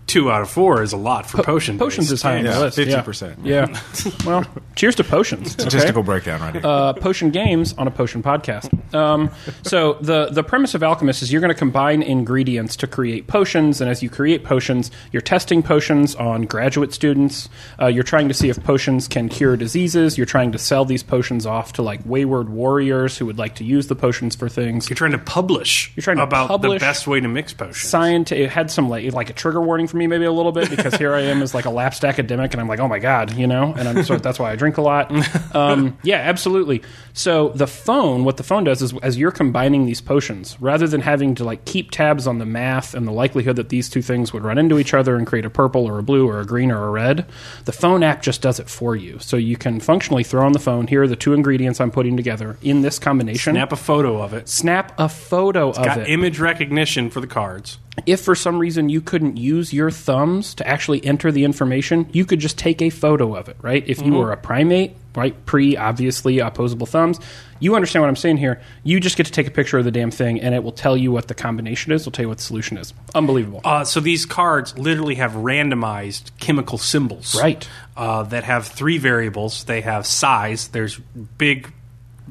Two 0.07 0.31
out 0.31 0.43
of 0.43 0.51
four 0.51 0.83
is 0.83 0.93
a 0.93 0.97
lot 0.97 1.27
for 1.29 1.43
potion. 1.43 1.79
Potions 1.79 2.13
is 2.13 2.21
high 2.23 2.39
on 2.39 2.45
Yeah, 2.45 2.55
the 2.59 2.61
list. 2.61 2.79
50%. 2.79 3.37
Yeah. 3.43 3.67
yeah. 3.71 4.13
well, 4.27 4.45
cheers 4.77 4.95
to 4.97 5.05
potions. 5.05 5.55
okay? 5.55 5.63
Statistical 5.63 6.03
breakdown 6.03 6.41
right 6.41 6.55
here. 6.55 6.63
uh, 6.65 6.93
potion 6.93 7.31
games 7.31 7.73
on 7.79 7.87
a 7.87 7.91
potion 7.91 8.23
podcast. 8.23 8.71
Um, 8.95 9.31
so 9.63 9.95
the 10.01 10.27
the 10.27 10.43
premise 10.45 10.75
of 10.75 10.83
Alchemist 10.83 11.23
is 11.23 11.33
you're 11.33 11.41
going 11.41 11.53
to 11.53 11.59
combine 11.59 12.03
ingredients 12.03 12.77
to 12.77 12.87
create 12.87 13.27
potions, 13.27 13.81
and 13.81 13.91
as 13.91 14.03
you 14.03 14.11
create 14.11 14.45
potions, 14.45 14.91
you're 15.11 15.23
testing 15.23 15.63
potions 15.63 16.15
on 16.15 16.43
graduate 16.43 16.93
students. 16.93 17.49
Uh, 17.81 17.87
you're 17.87 18.05
trying 18.05 18.29
to 18.29 18.35
see 18.35 18.49
if 18.51 18.63
potions 18.63 19.09
can 19.09 19.29
cure 19.29 19.57
diseases. 19.57 20.17
You're 20.17 20.27
trying 20.27 20.53
to 20.53 20.59
sell 20.59 20.85
these 20.85 21.03
potions 21.03 21.47
off 21.47 21.73
to 21.75 21.83
like 21.83 22.01
wayward 22.05 22.49
warriors 22.51 23.17
who 23.19 23.27
would 23.27 23.39
like 23.39 23.55
to 23.57 23.65
use 23.65 23.87
the 23.89 23.97
potions 23.97 24.37
for 24.37 24.49
things. 24.49 24.89
You're 24.89 24.97
trying 24.97 25.13
to 25.13 25.19
publish. 25.19 25.93
You're 25.97 26.03
trying 26.03 26.19
to 26.19 26.23
about 26.25 26.49
publish- 26.49 26.81
the 26.81 26.85
best 26.87 27.07
way 27.07 27.21
to 27.21 27.29
mix 27.29 27.53
potions. 27.53 27.79
Science. 27.89 28.31
It 28.33 28.51
had 28.51 28.71
some 28.71 28.89
like 28.89 29.13
like 29.13 29.31
a 29.31 29.33
trigger 29.33 29.61
warning 29.61 29.87
for 29.95 29.99
me 29.99 30.09
maybe 30.09 30.25
a 30.25 30.33
little 30.33 30.51
bit 30.51 30.69
because 30.71 30.95
here 30.97 31.15
I 31.15 31.21
am 31.21 31.41
as 31.41 31.55
like 31.55 31.67
a 31.67 31.71
lapsed 31.71 32.05
academic 32.05 32.53
and 32.53 32.61
I'm 32.61 32.67
like 32.67 32.81
oh 32.81 32.89
my 32.89 32.99
god 32.99 33.33
you 33.37 33.47
know 33.47 33.73
and 33.77 33.89
I'm 33.89 34.03
so 34.03 34.17
that's 34.17 34.41
why 34.41 34.51
I 34.51 34.57
drink 34.57 34.77
a 34.77 34.83
lot. 34.83 35.13
Um, 35.55 35.97
yeah, 36.03 36.17
absolutely. 36.17 36.83
So 37.13 37.51
the 37.51 37.69
phone, 37.69 38.25
what 38.25 38.39
the 38.39 38.43
phone 38.43 38.65
does 38.65 38.83
is 38.83 38.93
as 39.03 39.17
you're 39.17 39.31
combining 39.31 39.87
these 39.87 40.01
potions, 40.01 40.61
rather 40.61 40.89
than 40.89 41.01
having 41.01 41.37
to 41.37 41.45
like 41.45 41.65
keep 41.65 41.93
tabs 41.93 42.27
on 42.27 42.39
the 42.39 42.45
math 42.45 42.93
and 42.93 43.07
the 43.07 43.13
likelihood 43.13 43.55
that 43.55 43.69
these 43.69 43.89
two 43.89 44.03
things 44.03 44.33
would 44.33 44.43
run 44.43 44.59
into 44.59 44.81
each 44.81 44.95
other 44.95 45.15
and 45.15 45.29
create 45.29 45.45
a 45.45 45.51
purple 45.51 45.87
or 45.87 46.01
a 46.01 46.03
blue 46.03 46.29
or 46.29 46.41
a 46.41 46.45
green 46.45 46.73
or 46.73 46.89
a 46.89 46.91
red, 46.91 47.27
the 47.67 47.73
phone 47.73 48.03
app 48.03 48.21
just 48.21 48.43
does 48.43 48.59
it 48.59 48.69
for 48.69 48.97
you. 48.97 49.21
So 49.21 49.37
you 49.37 49.57
can 49.57 49.79
functionally 49.79 50.25
throw 50.25 50.45
on 50.45 50.53
the 50.53 50.59
phone. 50.59 50.89
Here 50.89 51.03
are 51.05 51.09
the 51.09 51.15
two 51.15 51.35
ingredients 51.35 51.81
I'm 51.81 51.93
putting 51.93 52.17
together 52.17 52.59
in 52.63 52.83
this 52.83 52.99
combination. 52.99 53.55
Snap 53.55 53.71
a 53.71 53.77
photo 53.77 54.21
of 54.21 54.35
it. 54.35 54.49
Snap 54.49 54.93
a 54.99 55.09
photo 55.09 55.71
of 55.71 55.85
Got 55.85 55.99
it 55.99 56.09
image 56.09 56.41
recognition 56.41 57.11
for 57.11 57.21
the 57.21 57.29
cards. 57.29 57.79
If 58.07 58.21
for 58.21 58.35
some 58.35 58.59
reason 58.59 58.89
you 58.89 59.01
couldn't 59.01 59.37
use 59.37 59.73
your 59.73 59.91
thumbs 59.91 60.55
to 60.57 60.67
actually 60.67 61.05
enter 61.05 61.31
the 61.31 61.45
information, 61.45 62.09
you 62.13 62.25
could 62.25 62.41
just 62.41 62.59
take 62.59 62.83
a 62.83 62.91
photo 62.91 63.37
of 63.37 63.49
it, 63.49 63.57
right? 63.63 63.85
If 63.87 64.03
you 64.05 64.13
were 64.15 64.33
a 64.33 64.37
primate, 64.37 64.97
right, 65.15 65.47
pre 65.47 65.77
obviously 65.77 66.41
opposable 66.41 66.87
thumbs, 66.87 67.21
you 67.61 67.75
understand 67.77 68.03
what 68.03 68.09
I'm 68.09 68.17
saying 68.17 68.39
here. 68.39 68.61
You 68.83 68.99
just 69.01 69.17
get 69.17 69.27
to 69.27 69.33
take 69.33 69.47
a 69.47 69.51
picture 69.51 69.79
of 69.79 69.85
the 69.85 69.91
damn 69.93 70.11
thing 70.11 70.41
and 70.41 70.55
it 70.55 70.63
will 70.65 70.73
tell 70.73 70.97
you 70.97 71.13
what 71.13 71.29
the 71.29 71.35
combination 71.35 71.93
is, 71.93 72.03
it'll 72.03 72.13
tell 72.13 72.25
you 72.25 72.29
what 72.29 72.39
the 72.39 72.45
solution 72.45 72.79
is. 72.79 72.93
Unbelievable. 73.15 73.61
Uh, 73.65 73.85
so 73.85 74.01
these 74.01 74.27
cards 74.27 74.77
literally 74.77 75.15
have 75.15 75.33
randomized 75.33 76.31
chemical 76.41 76.79
symbols, 76.79 77.35
Right. 77.41 77.67
Uh, 77.97 78.25
that 78.25 78.43
have 78.45 78.67
three 78.67 78.99
variables. 78.99 79.65
They 79.65 79.83
have 79.83 80.05
size. 80.05 80.67
There's 80.69 80.99
big 80.99 81.73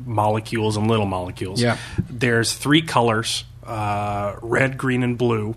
molecules 0.05 0.75
and 0.75 0.89
little 0.89 1.05
molecules. 1.05 1.61
Yeah. 1.61 1.77
There's 2.09 2.53
three 2.53 2.81
colors: 2.81 3.45
uh, 3.65 4.35
red, 4.41 4.77
green, 4.77 5.03
and 5.03 5.17
blue. 5.17 5.55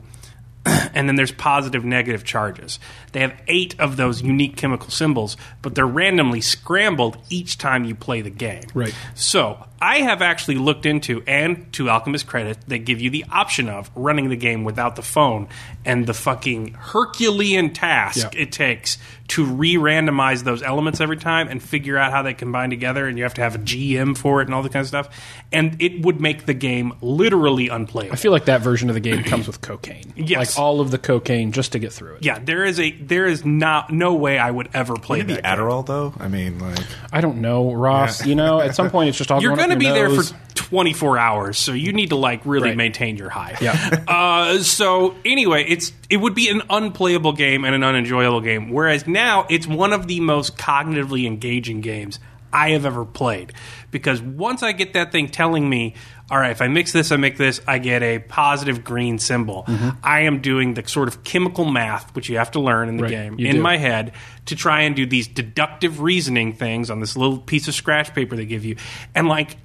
and 0.67 1.09
then 1.09 1.15
there's 1.15 1.33
positive, 1.33 1.85
negative 1.85 2.25
charges. 2.25 2.81
They 3.13 3.21
have 3.21 3.41
eight 3.47 3.79
of 3.79 3.97
those 3.97 4.23
unique 4.23 4.57
chemical 4.57 4.91
symbols, 4.91 5.37
but 5.63 5.75
they're 5.75 5.87
randomly 5.87 6.41
scrambled 6.41 7.19
each 7.31 7.57
time 7.59 7.85
you 7.85 7.95
play 7.95 8.21
the 8.21 8.31
game. 8.31 8.65
Right. 8.75 8.95
So 9.15 9.65
I 9.81 9.99
have 9.99 10.23
actually 10.23 10.57
looked 10.57 10.87
into, 10.87 11.23
and 11.27 11.73
to 11.75 11.91
Alchemist 11.91 12.27
credit, 12.27 12.59
they 12.67 12.79
give 12.79 13.01
you 13.01 13.11
the 13.11 13.25
option 13.31 13.69
of 13.69 13.91
running 13.95 14.29
the 14.31 14.37
game 14.37 14.65
without 14.65 14.97
the 14.97 15.03
phone 15.03 15.49
and 15.85 16.07
the 16.07 16.15
fucking 16.15 16.75
Herculean 16.75 17.73
task 17.73 18.33
Yeah. 18.35 18.41
it 18.43 18.53
takes 18.53 18.99
to 19.29 19.45
re-randomize 19.45 20.45
those 20.45 20.63
elements 20.63 21.01
every 21.01 21.17
time 21.17 21.49
and 21.49 21.61
figure 21.61 21.99
out 21.99 22.13
how 22.13 22.23
they 22.23 22.33
combine 22.33 22.71
together. 22.71 23.07
And 23.09 23.19
you 23.19 23.25
have 23.25 23.35
to 23.35 23.41
have 23.43 23.57
a 23.57 23.59
GM 23.59 24.17
for 24.17 24.41
it 24.41 24.47
and 24.47 24.55
all 24.55 24.63
that 24.63 24.73
kind 24.73 24.83
of 24.83 24.87
stuff. 24.89 25.09
And 25.53 25.81
it 25.83 26.03
would 26.03 26.21
make 26.21 26.47
the 26.47 26.55
game 26.55 26.93
literally 27.01 27.69
unplayable. 27.69 28.13
I 28.13 28.17
feel 28.17 28.31
like 28.33 28.45
that 28.45 28.61
version 28.61 28.89
of 28.89 28.95
the 28.95 29.01
game 29.01 29.25
comes 29.25 29.47
with 29.47 29.61
cocaine. 29.61 30.13
Yes. 30.27 30.57
Like 30.57 30.63
all 30.65 30.81
of 30.81 30.91
the 30.91 30.99
cocaine 30.99 31.53
just 31.53 31.73
to 31.73 31.79
get 31.79 31.93
through 31.93 32.15
it. 32.17 32.25
yeah, 32.25 32.39
there 32.43 32.65
is 32.65 32.81
a 32.81 32.91
there 32.93 33.27
is 33.27 33.45
not 33.45 33.93
no 33.93 34.15
way 34.15 34.39
I 34.39 34.51
would 34.51 34.69
ever 34.75 34.95
play 34.97 35.19
Maybe 35.19 35.35
that. 35.35 35.45
game. 35.45 35.53
Adderall 35.59 35.85
though. 35.87 36.15
I 36.19 36.27
mean, 36.29 36.59
like 36.59 36.79
I 37.13 37.21
don't 37.21 37.41
know, 37.41 37.73
Ross. 37.73 38.23
Yeah. 38.23 38.29
You 38.29 38.35
know, 38.35 38.61
at 38.61 38.75
some 38.75 38.91
point 38.93 39.11
it's 39.11 39.19
just 39.19 39.31
all 39.31 39.41
You're 39.43 39.55
going 39.55 39.66
going 39.67 39.79
to 39.79 39.85
be 39.85 39.91
there 39.91 40.11
for 40.11 40.23
24 40.55 41.19
hours, 41.19 41.59
so 41.59 41.73
you 41.73 41.93
need 41.93 42.11
to 42.11 42.17
like 42.17 42.41
really 42.45 42.69
Right. 42.71 42.77
maintain 42.77 43.17
your 43.17 43.31
high. 43.31 43.57
Yeah. 43.61 44.05
uh, 44.09 44.59
so 44.59 45.15
anyway, 45.25 45.65
it's 45.69 45.93
it 46.11 46.17
would 46.17 46.35
be 46.35 46.49
an 46.49 46.63
unplayable 46.71 47.33
game 47.33 47.65
and 47.65 47.75
an 47.75 47.83
unenjoyable 47.85 48.41
game. 48.41 48.71
Whereas 48.71 49.07
now 49.07 49.47
it's 49.49 49.67
one 49.67 49.93
of 49.93 50.07
the 50.07 50.21
most 50.21 50.57
cognitively 50.57 51.27
engaging 51.27 51.81
games 51.81 52.19
I 52.53 52.71
have 52.71 52.87
ever 52.87 53.05
played 53.05 53.53
because 53.91 54.23
once 54.23 54.63
I 54.63 54.73
get 54.73 54.95
that 54.95 55.13
thing 55.13 55.29
telling 55.29 55.69
me, 55.69 55.95
all 56.31 56.39
right, 56.39 56.51
if 56.51 56.61
I 56.61 56.69
mix 56.69 56.93
this, 56.93 57.13
I 57.13 57.17
make 57.17 57.37
this, 57.37 57.61
I 57.69 57.79
get 57.79 58.03
a 58.03 58.19
positive 58.19 58.83
green 58.83 59.19
symbol. 59.19 59.65
Mm-hmm. 59.69 59.91
I 60.03 60.21
am 60.23 60.41
doing 60.41 60.75
the 60.75 60.87
sort 60.89 61.07
of 61.09 61.23
chemical 61.25 61.65
math 61.65 62.15
which 62.17 62.29
you 62.29 62.39
have 62.39 62.51
to 62.53 62.61
learn 62.61 62.89
in 62.89 62.97
the 62.97 63.05
Right, 63.05 63.11
game 63.13 63.39
in 63.39 63.57
do. 63.57 63.63
my 63.63 63.77
head 63.77 64.13
to 64.47 64.57
try 64.57 64.83
and 64.83 64.97
do 64.97 65.07
these 65.07 65.29
deductive 65.29 66.01
reasoning 66.01 66.53
things 66.53 66.91
on 66.91 67.01
this 67.01 67.17
little 67.17 67.39
piece 67.39 67.69
of 67.69 67.75
scratch 67.75 68.13
paper 68.15 68.35
they 68.37 68.47
give 68.47 68.65
you, 68.65 68.77
and 69.15 69.29
like. 69.29 69.57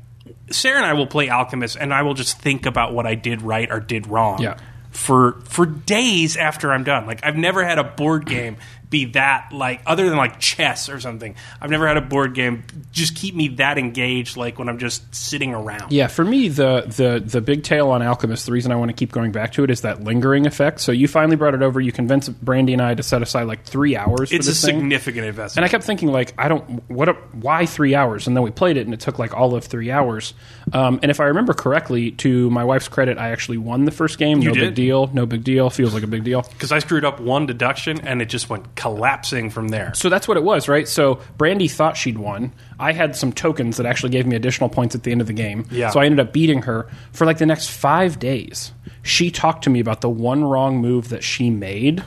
Sarah 0.52 0.78
and 0.78 0.86
I 0.86 0.94
will 0.94 1.08
play 1.08 1.30
Alchemist, 1.30 1.78
and 1.80 1.94
I 1.94 2.02
will 2.04 2.14
just 2.14 2.38
think 2.40 2.66
about 2.66 2.94
what 2.94 3.08
I 3.08 3.16
did 3.16 3.42
right 3.42 3.72
or 3.72 3.80
did 3.80 4.06
wrong 4.08 4.42
Yeah. 4.42 4.58
for 4.92 5.40
for 5.46 5.66
days 5.66 6.36
after 6.38 6.72
I'm 6.74 6.84
done. 6.84 7.06
Like 7.08 7.26
I've 7.26 7.38
never 7.38 7.64
had 7.66 7.80
a 7.80 7.84
board 7.86 8.26
game 8.26 8.58
be 8.92 9.06
that 9.06 9.52
like 9.52 9.82
other 9.88 10.08
than 10.08 10.18
like 10.18 10.40
chess 10.40 10.88
or 10.90 11.00
something. 11.00 11.36
I've 11.60 11.72
never 11.72 11.88
had 11.88 11.98
a 11.98 12.02
board 12.02 12.36
game 12.36 12.64
just 12.92 13.16
keep 13.16 13.34
me 13.34 13.48
that 13.48 13.80
engaged 13.80 14.38
like 14.38 14.60
when 14.60 14.70
I'm 14.70 14.78
just 14.78 15.16
sitting 15.16 15.56
around. 15.56 15.92
Yeah, 15.92 16.06
for 16.06 16.24
me, 16.24 16.50
the 16.50 16.82
the 16.82 17.24
the 17.26 17.42
big 17.42 17.64
tail 17.64 17.90
on 17.90 18.04
Alchemist. 18.04 18.46
The 18.46 18.52
reason 18.52 18.72
I 18.72 18.76
want 18.76 18.90
to 18.90 18.96
keep 18.96 19.12
going 19.12 19.32
back 19.32 19.54
to 19.54 19.64
it 19.64 19.72
is 19.72 19.82
that 19.82 20.04
lingering 20.04 20.46
effect. 20.46 20.82
So 20.82 20.92
you 20.92 21.08
finally 21.08 21.38
brought 21.38 21.56
it 21.56 21.64
over. 21.64 21.80
You 21.80 21.92
convinced 21.92 22.40
Brandy 22.44 22.74
and 22.74 22.82
I 22.82 22.94
to 22.94 23.02
set 23.02 23.22
aside 23.24 23.44
like 23.44 23.64
three 23.64 23.96
hours. 23.96 24.32
It's 24.32 24.48
a 24.48 24.52
thing. 24.52 24.80
significant 24.80 25.26
investment. 25.26 25.64
And. 25.64 25.66
I 25.66 25.70
kept 25.70 25.86
thinking, 25.86 26.10
like, 26.10 26.34
I 26.38 26.48
don't, 26.48 26.90
what, 26.90 27.10
a, 27.10 27.14
why 27.32 27.66
three 27.66 27.96
hours? 27.96 28.28
And 28.28 28.36
then 28.36 28.44
we 28.44 28.52
played 28.52 28.78
it, 28.78 28.86
and 28.86 28.94
it 28.94 29.00
took 29.00 29.18
like 29.18 29.34
all 29.34 29.56
of 29.56 29.64
three 29.64 29.90
hours. 29.90 30.34
Um, 30.74 31.00
and 31.02 31.10
if 31.10 31.20
I 31.20 31.26
remember 31.26 31.54
correctly, 31.54 32.12
to 32.12 32.50
my 32.50 32.64
wife's 32.64 32.88
credit, 32.88 33.18
I 33.18 33.30
actually 33.30 33.58
won 33.58 33.86
the 33.86 33.92
first 33.92 34.18
game. 34.18 34.40
no 34.40 34.54
did? 34.54 34.60
big 34.60 34.76
deal. 34.76 35.08
No 35.14 35.26
big 35.26 35.44
deal. 35.44 35.70
Feels 35.70 35.94
like 35.94 36.04
a 36.04 36.08
big 36.08 36.24
deal. 36.24 36.46
Because 36.62 36.72
I 36.72 36.78
screwed 36.80 37.06
up 37.06 37.20
one 37.20 37.48
deduction 37.48 38.02
and 38.02 38.22
it 38.22 38.30
just 38.30 38.48
went 38.48 38.76
collapsing 38.82 39.52
from 39.52 39.68
there. 39.68 39.94
So 39.94 40.10
that's 40.10 40.28
what 40.28 40.38
it 40.38 40.44
was, 40.44 40.68
right? 40.68 40.88
So 40.88 41.22
Brandy 41.38 41.68
thought 41.68 41.96
she'd 41.96 42.18
won. 42.18 42.52
I 42.80 42.94
had 42.94 43.16
some 43.16 43.32
tokens 43.32 43.78
that 43.78 43.86
actually 43.86 44.10
gave 44.10 44.26
me 44.26 44.36
additional 44.36 44.70
points 44.70 44.96
at 44.96 45.04
the 45.04 45.12
end 45.12 45.22
of 45.22 45.28
the 45.28 45.34
game. 45.34 45.68
Yeah. 45.70 45.92
So 45.92 46.00
I 46.00 46.06
ended 46.06 46.20
up 46.20 46.34
beating 46.34 46.64
her 46.64 46.90
for 47.12 47.28
like 47.28 47.38
the 47.38 47.46
next 47.46 47.70
five 47.70 48.18
days. 48.18 48.72
She 49.04 49.30
talked 49.30 49.66
to 49.66 49.70
me 49.70 49.80
about 49.80 50.02
the 50.02 50.10
one 50.10 50.44
wrong 50.44 50.80
move 50.80 51.10
that 51.10 51.24
she 51.24 51.52
made. 51.52 52.04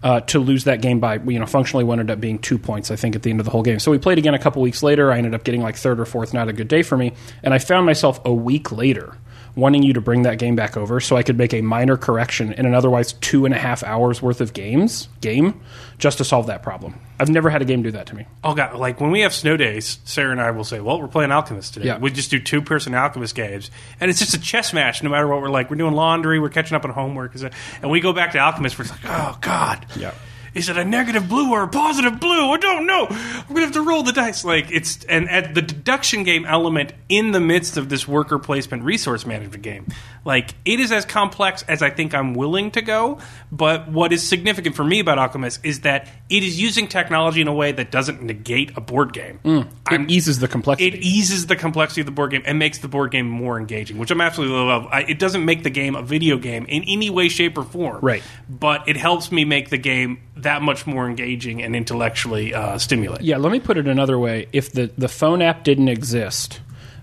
Uh, 0.00 0.20
to 0.20 0.38
lose 0.38 0.62
that 0.62 0.80
game 0.80 1.00
by 1.00 1.16
you 1.16 1.40
know 1.40 1.44
functionally 1.44 1.82
what 1.82 1.98
ended 1.98 2.12
up 2.12 2.20
being 2.20 2.38
two 2.38 2.56
points 2.56 2.92
I 2.92 2.94
think 2.94 3.16
at 3.16 3.24
the 3.24 3.30
end 3.30 3.40
of 3.40 3.46
the 3.46 3.50
whole 3.50 3.64
game. 3.64 3.80
So 3.80 3.90
we 3.90 3.98
played 3.98 4.16
again 4.16 4.32
a 4.32 4.38
couple 4.38 4.62
weeks 4.62 4.80
later. 4.80 5.10
I 5.10 5.18
ended 5.18 5.34
up 5.34 5.42
getting 5.42 5.60
like 5.60 5.74
third 5.74 5.98
or 5.98 6.04
fourth. 6.04 6.32
Not 6.32 6.48
a 6.48 6.52
good 6.52 6.68
day 6.68 6.82
for 6.84 6.96
me, 6.96 7.14
and 7.42 7.52
I 7.52 7.58
found 7.58 7.84
myself 7.84 8.20
a 8.24 8.32
week 8.32 8.70
later 8.70 9.16
wanting 9.56 9.82
you 9.82 9.92
to 9.92 10.00
bring 10.00 10.22
that 10.22 10.38
game 10.38 10.56
back 10.56 10.76
over 10.76 11.00
so 11.00 11.16
I 11.16 11.22
could 11.22 11.36
make 11.38 11.52
a 11.52 11.60
minor 11.60 11.96
correction 11.96 12.52
in 12.52 12.66
an 12.66 12.74
otherwise 12.74 13.12
two 13.14 13.44
and 13.44 13.54
a 13.54 13.58
half 13.58 13.82
hours 13.82 14.22
worth 14.22 14.40
of 14.40 14.52
games 14.52 15.08
game 15.20 15.60
just 15.98 16.18
to 16.18 16.24
solve 16.24 16.46
that 16.46 16.62
problem. 16.62 16.98
I've 17.20 17.28
never 17.28 17.50
had 17.50 17.60
a 17.62 17.64
game 17.64 17.82
do 17.82 17.90
that 17.90 18.06
to 18.06 18.14
me. 18.14 18.26
Oh 18.44 18.54
god! 18.54 18.76
Like 18.76 19.00
when 19.00 19.10
we 19.10 19.20
have 19.22 19.34
snow 19.34 19.56
days, 19.56 19.98
Sarah 20.04 20.30
and 20.30 20.40
I 20.40 20.52
will 20.52 20.62
say, 20.62 20.78
"Well, 20.78 21.00
we're 21.00 21.08
playing 21.08 21.32
Alchemist 21.32 21.74
today." 21.74 21.86
Yeah. 21.86 21.98
We 21.98 22.10
just 22.12 22.30
do 22.30 22.38
two-person 22.38 22.94
Alchemist 22.94 23.34
games, 23.34 23.72
and 24.00 24.08
it's 24.08 24.20
just 24.20 24.34
a 24.34 24.40
chess 24.40 24.72
match. 24.72 25.02
No 25.02 25.10
matter 25.10 25.26
what 25.26 25.42
we're 25.42 25.48
like, 25.48 25.68
we're 25.70 25.76
doing 25.76 25.94
laundry, 25.94 26.38
we're 26.38 26.48
catching 26.48 26.76
up 26.76 26.84
on 26.84 26.92
homework, 26.92 27.34
uh, 27.42 27.50
and 27.82 27.90
we 27.90 28.00
go 28.00 28.12
back 28.12 28.32
to 28.32 28.38
Alchemist. 28.38 28.78
We're 28.78 28.84
like, 28.84 29.00
"Oh 29.04 29.36
god, 29.40 29.86
Yeah. 29.96 30.12
Is 30.54 30.68
it 30.68 30.76
a 30.76 30.84
negative 30.84 31.28
blue 31.28 31.52
or 31.52 31.62
a 31.62 31.68
positive 31.68 32.20
blue? 32.20 32.50
I 32.50 32.56
don't 32.56 32.86
know. 32.86 33.06
We're 33.48 33.54
gonna 33.54 33.66
have 33.66 33.72
to 33.72 33.82
roll 33.82 34.02
the 34.02 34.12
dice. 34.12 34.44
Like 34.44 34.70
it's 34.70 35.04
and 35.04 35.28
at 35.28 35.54
the 35.54 35.62
deduction 35.62 36.24
game 36.24 36.44
element 36.46 36.92
in 37.08 37.32
the 37.32 37.40
midst 37.40 37.76
of 37.76 37.88
this 37.88 38.06
worker 38.06 38.38
placement 38.38 38.82
resource 38.82 39.26
management 39.26 39.62
game, 39.62 39.86
like 40.24 40.54
it 40.64 40.80
is 40.80 40.92
as 40.92 41.04
complex 41.04 41.62
as 41.62 41.82
I 41.82 41.90
think 41.90 42.14
I'm 42.14 42.34
willing 42.34 42.70
to 42.72 42.82
go. 42.82 43.18
But 43.50 43.88
what 43.88 44.12
is 44.12 44.26
significant 44.26 44.76
for 44.76 44.84
me 44.84 45.00
about 45.00 45.18
Alchemist 45.18 45.64
is 45.64 45.80
that 45.80 46.08
it 46.28 46.42
is 46.42 46.60
using 46.60 46.88
technology 46.88 47.40
in 47.40 47.48
a 47.48 47.54
way 47.54 47.72
that 47.72 47.90
doesn't 47.90 48.22
negate 48.22 48.76
a 48.76 48.80
board 48.80 49.12
game. 49.12 49.40
Mm. 49.44 49.68
It 49.90 50.10
eases 50.10 50.38
the 50.38 50.48
complexity. 50.48 50.88
It 50.88 51.02
eases 51.02 51.46
the 51.46 51.56
complexity 51.56 52.02
of 52.02 52.06
the 52.06 52.12
board 52.12 52.30
game 52.30 52.42
and 52.44 52.58
makes 52.58 52.78
the 52.78 52.88
board 52.88 53.10
game 53.10 53.28
more 53.28 53.58
engaging, 53.58 53.98
which 53.98 54.10
I'm 54.10 54.20
absolutely 54.20 54.56
love. 54.56 54.86
I, 54.90 55.00
it 55.02 55.18
doesn't 55.18 55.44
make 55.44 55.62
the 55.62 55.70
game 55.70 55.96
a 55.96 56.02
video 56.02 56.36
game 56.36 56.66
in 56.66 56.84
any 56.84 57.10
way, 57.10 57.28
shape, 57.28 57.56
or 57.56 57.64
form. 57.64 58.00
Right. 58.02 58.22
But 58.48 58.88
it 58.88 58.96
helps 58.96 59.32
me 59.32 59.44
make 59.44 59.70
the 59.70 59.78
game 59.78 60.22
that 60.42 60.62
much 60.62 60.86
more 60.86 61.06
engaging 61.06 61.62
and 61.62 61.74
intellectually 61.76 62.54
uh, 62.54 62.78
stimulating. 62.78 63.26
Yeah, 63.26 63.36
let 63.38 63.52
me 63.52 63.60
put 63.60 63.76
it 63.76 63.86
another 63.88 64.18
way. 64.18 64.46
If 64.52 64.72
the, 64.72 64.90
the 64.98 65.08
phone 65.08 65.42
app 65.42 65.64
didn't 65.64 65.88
exist, 65.88 66.60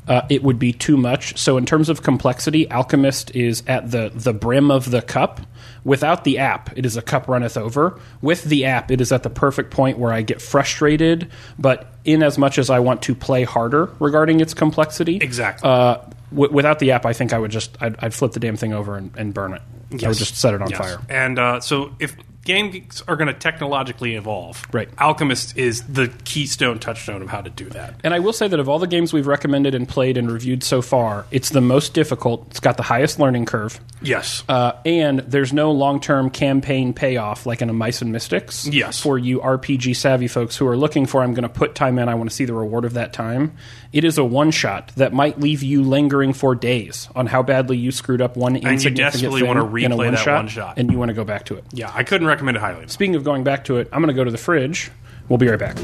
uh, 0.07 0.21
it 0.29 0.43
would 0.43 0.59
be 0.59 0.71
too 0.71 0.97
much. 0.97 1.37
So, 1.37 1.57
in 1.57 1.65
terms 1.65 1.89
of 1.89 2.03
complexity, 2.03 2.69
Alchemist 2.69 3.35
is 3.35 3.63
at 3.67 3.91
the, 3.91 4.11
the 4.13 4.33
brim 4.33 4.69
of 4.71 4.91
the 4.91 5.01
cup. 5.01 5.41
Without 5.83 6.23
the 6.23 6.39
app, 6.39 6.75
it 6.77 6.85
is 6.85 6.97
a 6.97 7.01
cup 7.01 7.27
runneth 7.27 7.57
over. 7.57 7.99
With 8.21 8.43
the 8.43 8.65
app, 8.65 8.89
it 8.91 9.01
is 9.01 9.11
at 9.11 9.21
the 9.23 9.29
perfect 9.29 9.71
point 9.71 9.99
where 9.99 10.11
I 10.11 10.23
get 10.23 10.41
frustrated, 10.41 11.29
but 11.59 11.93
in 12.03 12.23
as 12.23 12.37
much 12.39 12.57
as 12.57 12.69
I 12.71 12.79
want 12.79 13.03
to 13.03 13.13
play 13.15 13.43
harder 13.43 13.91
regarding 13.99 14.39
its 14.39 14.53
complexity. 14.55 15.17
Exactly. 15.17 15.69
Uh, 15.69 15.97
w- 16.31 16.51
without 16.51 16.79
the 16.79 16.91
app, 16.91 17.05
I 17.05 17.13
think 17.13 17.33
I 17.33 17.37
would 17.39 17.51
just 17.51 17.77
I'd, 17.81 17.95
I'd 17.99 18.13
flip 18.15 18.31
the 18.33 18.39
damn 18.39 18.55
thing 18.57 18.73
over 18.73 18.95
and, 18.97 19.11
and 19.15 19.31
burn 19.33 19.53
it. 19.53 19.61
I 20.03 20.07
would 20.07 20.17
just 20.17 20.35
set 20.35 20.55
it 20.55 20.61
on 20.61 20.71
Yes. 20.71 20.79
fire. 20.79 20.99
And 21.07 21.37
uh, 21.37 21.59
so, 21.59 21.95
if 21.99 22.15
games 22.45 23.03
are 23.07 23.15
going 23.17 23.27
to 23.27 23.33
technologically 23.33 24.15
evolve, 24.15 24.65
Right. 24.71 24.87
Alchemist 24.99 25.57
is 25.57 25.83
the 25.83 26.07
keystone 26.23 26.79
touchstone 26.79 27.21
of 27.21 27.29
how 27.29 27.41
to 27.41 27.49
do 27.49 27.65
that. 27.71 27.99
And 28.03 28.13
I 28.13 28.19
will 28.19 28.33
say 28.33 28.47
that 28.47 28.59
of 28.59 28.69
all 28.69 28.79
the 28.79 28.87
games 28.87 29.11
we've 29.11 29.27
recommended 29.27 29.75
and 29.75 29.87
played 29.87 30.15
and 30.15 30.31
reviewed 30.31 30.63
so 30.63 30.81
far, 30.81 31.25
it's 31.31 31.49
the 31.49 31.61
most 31.61 31.93
difficult. 31.93 32.45
It's 32.51 32.59
got 32.59 32.77
the 32.77 32.83
highest 32.83 33.19
learning 33.19 33.45
curve. 33.45 33.79
Yes. 34.01 34.43
Uh, 34.47 34.73
and 34.85 35.19
there's 35.19 35.51
no 35.51 35.71
long 35.71 35.99
term 35.99 36.29
campaign 36.29 36.93
payoff 36.93 37.45
like 37.45 37.61
in 37.61 37.69
a 37.69 37.73
Mice 37.73 38.01
and 38.01 38.11
Mystics. 38.11 38.67
Yes. 38.67 39.01
For 39.01 39.17
you 39.17 39.39
RPG 39.39 39.95
savvy 39.95 40.27
folks 40.27 40.55
who 40.55 40.67
are 40.67 40.77
looking 40.77 41.05
for, 41.05 41.23
I'm 41.23 41.33
going 41.33 41.43
to 41.43 41.49
put 41.49 41.75
time 41.75 41.97
in, 41.99 42.07
I 42.07 42.15
want 42.15 42.29
to 42.29 42.35
see 42.35 42.45
the 42.45 42.53
reward 42.53 42.85
of 42.85 42.93
that 42.93 43.11
time. 43.11 43.57
It 43.91 44.03
is 44.03 44.17
a 44.17 44.23
one 44.25 44.51
shot 44.51 44.91
that 44.97 45.13
might 45.13 45.39
leave 45.39 45.63
you 45.63 45.81
lingering 45.81 46.33
for 46.33 46.53
days 46.53 47.07
on 47.15 47.27
how 47.27 47.41
badly 47.41 47.77
you 47.77 47.91
screwed 47.91 48.21
up 48.21 48.35
one 48.37 48.55
you 48.55 48.61
insignificant 48.69 48.97
desperately 48.97 49.41
thing 49.41 49.49
in 49.51 49.57
a 49.57 49.65
replay 49.65 49.89
that 49.89 49.95
one-shot, 49.97 50.35
one 50.35 50.47
shot. 50.49 50.77
And 50.77 50.91
you 50.91 50.99
want 50.99 51.09
to 51.09 51.15
go 51.15 51.23
back 51.23 51.45
to 51.45 51.55
it. 51.55 51.63
yeah, 51.71 51.91
I 51.93 52.03
couldn't 52.03 52.27
recommend 52.35 52.57
it 52.57 52.59
highly. 52.59 52.87
Speaking 52.87 53.15
of 53.15 53.23
going 53.23 53.43
back 53.43 53.63
to 53.65 53.77
it, 53.77 53.87
I'm 53.93 54.01
going 54.01 54.13
to 54.13 54.13
go 54.13 54.25
to 54.25 54.31
the 54.31 54.37
fridge. 54.37 54.91
We'll 55.29 55.37
be 55.37 55.47
right 55.47 55.57
back. 55.57 55.77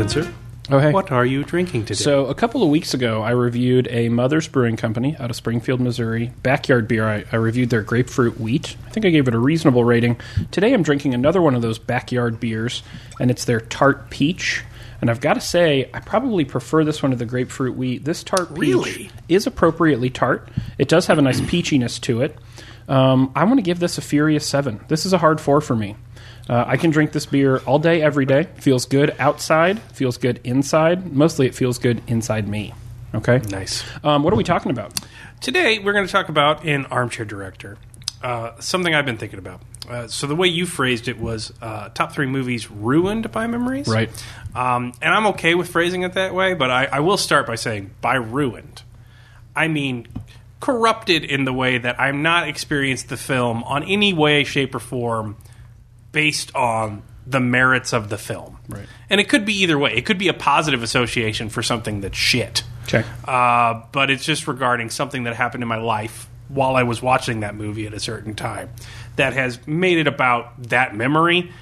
Spencer. 0.00 0.32
Oh, 0.70 0.78
hey. 0.78 0.92
What 0.92 1.12
are 1.12 1.26
you 1.26 1.44
drinking 1.44 1.84
today? 1.84 2.02
So, 2.02 2.24
a 2.24 2.34
couple 2.34 2.62
of 2.62 2.70
weeks 2.70 2.94
ago, 2.94 3.20
I 3.20 3.32
reviewed 3.32 3.86
a 3.90 4.08
Mother's 4.08 4.48
Brewing 4.48 4.78
Company 4.78 5.14
out 5.18 5.28
of 5.28 5.36
Springfield, 5.36 5.78
Missouri. 5.78 6.32
Backyard 6.42 6.88
beer. 6.88 7.06
I, 7.06 7.24
I 7.30 7.36
reviewed 7.36 7.68
their 7.68 7.82
grapefruit 7.82 8.40
wheat. 8.40 8.78
I 8.86 8.90
think 8.90 9.04
I 9.04 9.10
gave 9.10 9.28
it 9.28 9.34
a 9.34 9.38
reasonable 9.38 9.84
rating. 9.84 10.18
Today, 10.52 10.72
I'm 10.72 10.82
drinking 10.82 11.12
another 11.12 11.42
one 11.42 11.54
of 11.54 11.60
those 11.60 11.78
backyard 11.78 12.40
beers, 12.40 12.82
and 13.20 13.30
it's 13.30 13.44
their 13.44 13.60
tart 13.60 14.08
peach. 14.08 14.64
And 15.02 15.10
I've 15.10 15.20
got 15.20 15.34
to 15.34 15.42
say, 15.42 15.90
I 15.92 16.00
probably 16.00 16.46
prefer 16.46 16.82
this 16.82 17.02
one 17.02 17.10
to 17.10 17.16
the 17.18 17.26
grapefruit 17.26 17.76
wheat. 17.76 18.06
This 18.06 18.24
tart 18.24 18.54
peach 18.54 18.58
Really? 18.58 19.10
is 19.28 19.46
appropriately 19.46 20.08
tart. 20.08 20.48
It 20.78 20.88
does 20.88 21.08
have 21.08 21.18
a 21.18 21.22
nice 21.22 21.40
peachiness 21.42 22.00
to 22.02 22.22
it. 22.22 22.38
Um, 22.88 23.32
I 23.36 23.44
want 23.44 23.58
to 23.58 23.62
give 23.62 23.80
this 23.80 23.98
a 23.98 24.00
Furious 24.00 24.46
7. 24.46 24.80
This 24.88 25.04
is 25.04 25.12
a 25.12 25.18
hard 25.18 25.42
four 25.42 25.60
for 25.60 25.76
me. 25.76 25.96
Uh, 26.50 26.64
I 26.66 26.78
can 26.78 26.90
drink 26.90 27.12
this 27.12 27.26
beer 27.26 27.58
all 27.58 27.78
day, 27.78 28.02
every 28.02 28.26
day. 28.26 28.48
Feels 28.56 28.84
good 28.84 29.14
outside, 29.20 29.78
feels 29.92 30.18
good 30.18 30.40
inside. 30.42 31.12
Mostly 31.12 31.46
it 31.46 31.54
feels 31.54 31.78
good 31.78 32.02
inside 32.08 32.48
me. 32.48 32.74
Okay? 33.14 33.38
nice. 33.50 33.84
Um, 34.02 34.24
what 34.24 34.32
are 34.32 34.36
we 34.36 34.42
talking 34.42 34.72
about? 34.72 34.92
Today, 35.40 35.78
we're 35.78 35.92
going 35.92 36.06
to 36.06 36.10
talk 36.10 36.28
about 36.28 36.64
an 36.64 36.86
armchair 36.86 37.24
director. 37.24 37.78
Uh, 38.20 38.58
something 38.58 38.92
I've 38.92 39.06
been 39.06 39.16
thinking 39.16 39.38
about. 39.38 39.62
Uh, 39.88 40.08
so 40.08 40.26
the 40.26 40.34
way 40.34 40.48
you 40.48 40.66
phrased 40.66 41.06
it 41.06 41.20
was 41.20 41.52
uh, 41.62 41.90
top 41.90 42.12
three 42.12 42.26
movies 42.26 42.68
ruined 42.68 43.30
by 43.30 43.46
memories, 43.46 43.86
Right. 43.86 44.10
Um, 44.52 44.92
and 45.00 45.14
I'm 45.14 45.28
okay 45.28 45.54
with 45.54 45.68
phrasing 45.68 46.02
it 46.02 46.14
that 46.14 46.34
way, 46.34 46.54
but 46.54 46.68
I, 46.68 46.86
I 46.86 47.00
will 47.00 47.16
start 47.16 47.46
by 47.46 47.54
saying 47.54 47.92
by 48.00 48.16
ruined, 48.16 48.82
I 49.54 49.68
mean 49.68 50.08
corrupted 50.58 51.24
in 51.24 51.44
the 51.44 51.52
way 51.52 51.78
that 51.78 52.00
I'm 52.00 52.22
not 52.22 52.48
experienced 52.48 53.08
the 53.08 53.16
film 53.16 53.62
on 53.62 53.84
any 53.84 54.12
way, 54.12 54.42
shape, 54.42 54.74
or 54.74 54.80
form 54.80 55.36
based 56.12 56.54
on 56.54 57.02
the 57.26 57.40
merits 57.40 57.92
of 57.92 58.08
the 58.08 58.18
film. 58.18 58.58
Right. 58.68 58.86
And 59.08 59.20
it 59.20 59.28
could 59.28 59.44
be 59.44 59.54
either 59.62 59.78
way. 59.78 59.94
It 59.94 60.06
could 60.06 60.18
be 60.18 60.28
a 60.28 60.34
positive 60.34 60.82
association 60.82 61.48
for 61.48 61.62
something 61.62 62.00
that's 62.00 62.16
shit. 62.16 62.64
Okay. 62.84 63.04
Uh, 63.24 63.82
but 63.92 64.10
it's 64.10 64.24
just 64.24 64.48
regarding 64.48 64.90
something 64.90 65.24
that 65.24 65.36
happened 65.36 65.62
in 65.62 65.68
my 65.68 65.76
life 65.76 66.28
while 66.48 66.74
I 66.74 66.82
was 66.82 67.00
watching 67.00 67.40
that 67.40 67.54
movie 67.54 67.86
at 67.86 67.94
a 67.94 68.00
certain 68.00 68.34
time 68.34 68.70
that 69.16 69.32
has 69.34 69.64
made 69.66 69.98
it 69.98 70.08
about 70.08 70.60
that 70.64 70.96
memory 70.96 71.52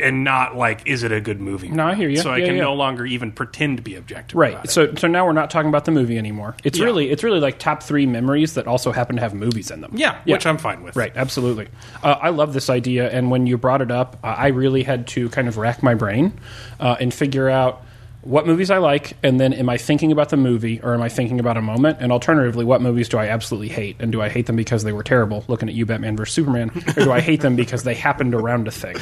and 0.00 0.24
not 0.24 0.56
like, 0.56 0.86
is 0.86 1.02
it 1.02 1.12
a 1.12 1.20
good 1.20 1.40
movie? 1.40 1.68
No, 1.68 1.86
I 1.86 1.94
hear 1.94 2.08
you. 2.08 2.16
So 2.18 2.30
I 2.30 2.38
Yeah, 2.38 2.46
can 2.46 2.56
yeah. 2.56 2.62
no 2.62 2.74
longer 2.74 3.04
even 3.06 3.32
pretend 3.32 3.76
to 3.78 3.82
be 3.82 3.94
objective. 3.96 4.36
Right. 4.38 4.52
about 4.52 4.64
it. 4.66 4.70
So 4.70 4.94
so 4.94 5.06
now 5.08 5.26
we're 5.26 5.32
not 5.32 5.50
talking 5.50 5.68
about 5.68 5.84
the 5.84 5.90
movie 5.90 6.18
anymore. 6.18 6.56
It's 6.64 6.78
Yeah. 6.78 6.84
really 6.86 7.10
it's 7.10 7.22
really 7.24 7.40
like 7.40 7.58
top 7.58 7.82
three 7.82 8.06
memories 8.06 8.54
that 8.54 8.66
also 8.66 8.92
happen 8.92 9.16
to 9.16 9.22
have 9.22 9.34
movies 9.34 9.70
in 9.70 9.80
them. 9.80 9.92
yeah, 9.94 10.18
which 10.24 10.46
I'm 10.46 10.58
fine 10.58 10.82
with. 10.82 10.96
Right, 10.96 11.12
absolutely. 11.16 11.68
Uh, 12.02 12.16
I 12.20 12.30
love 12.30 12.52
this 12.52 12.70
idea, 12.70 13.10
and 13.10 13.30
when 13.30 13.46
you 13.46 13.56
brought 13.58 13.82
it 13.82 13.90
up, 13.90 14.18
uh, 14.22 14.28
I 14.28 14.48
really 14.48 14.82
had 14.82 15.06
to 15.08 15.28
kind 15.30 15.48
of 15.48 15.56
rack 15.56 15.82
my 15.82 15.94
brain 15.94 16.32
uh, 16.80 16.96
and 17.00 17.12
figure 17.12 17.48
out 17.48 17.84
what 18.22 18.46
movies 18.46 18.70
I 18.70 18.78
like, 18.78 19.14
and 19.24 19.40
then 19.40 19.52
am 19.52 19.68
I 19.68 19.78
thinking 19.78 20.12
about 20.12 20.28
the 20.28 20.36
movie 20.36 20.80
or 20.80 20.94
am 20.94 21.02
I 21.02 21.08
thinking 21.08 21.40
about 21.40 21.56
a 21.56 21.60
moment? 21.60 21.98
And 22.00 22.12
alternatively, 22.12 22.64
what 22.64 22.80
movies 22.80 23.08
do 23.08 23.18
I 23.18 23.26
absolutely 23.26 23.68
hate? 23.68 23.96
And 23.98 24.12
do 24.12 24.22
I 24.22 24.28
hate 24.28 24.46
them 24.46 24.54
because 24.54 24.84
they 24.84 24.92
were 24.92 25.02
terrible, 25.02 25.44
looking 25.48 25.68
at 25.68 25.74
you, 25.74 25.84
Batman 25.86 26.16
vs. 26.16 26.32
Superman, 26.32 26.70
or 26.96 27.02
do 27.04 27.10
I 27.10 27.20
hate 27.20 27.40
them 27.40 27.56
because 27.56 27.82
they 27.82 27.94
happened 27.94 28.32
around 28.36 28.68
a 28.68 28.70
thing? 28.70 28.94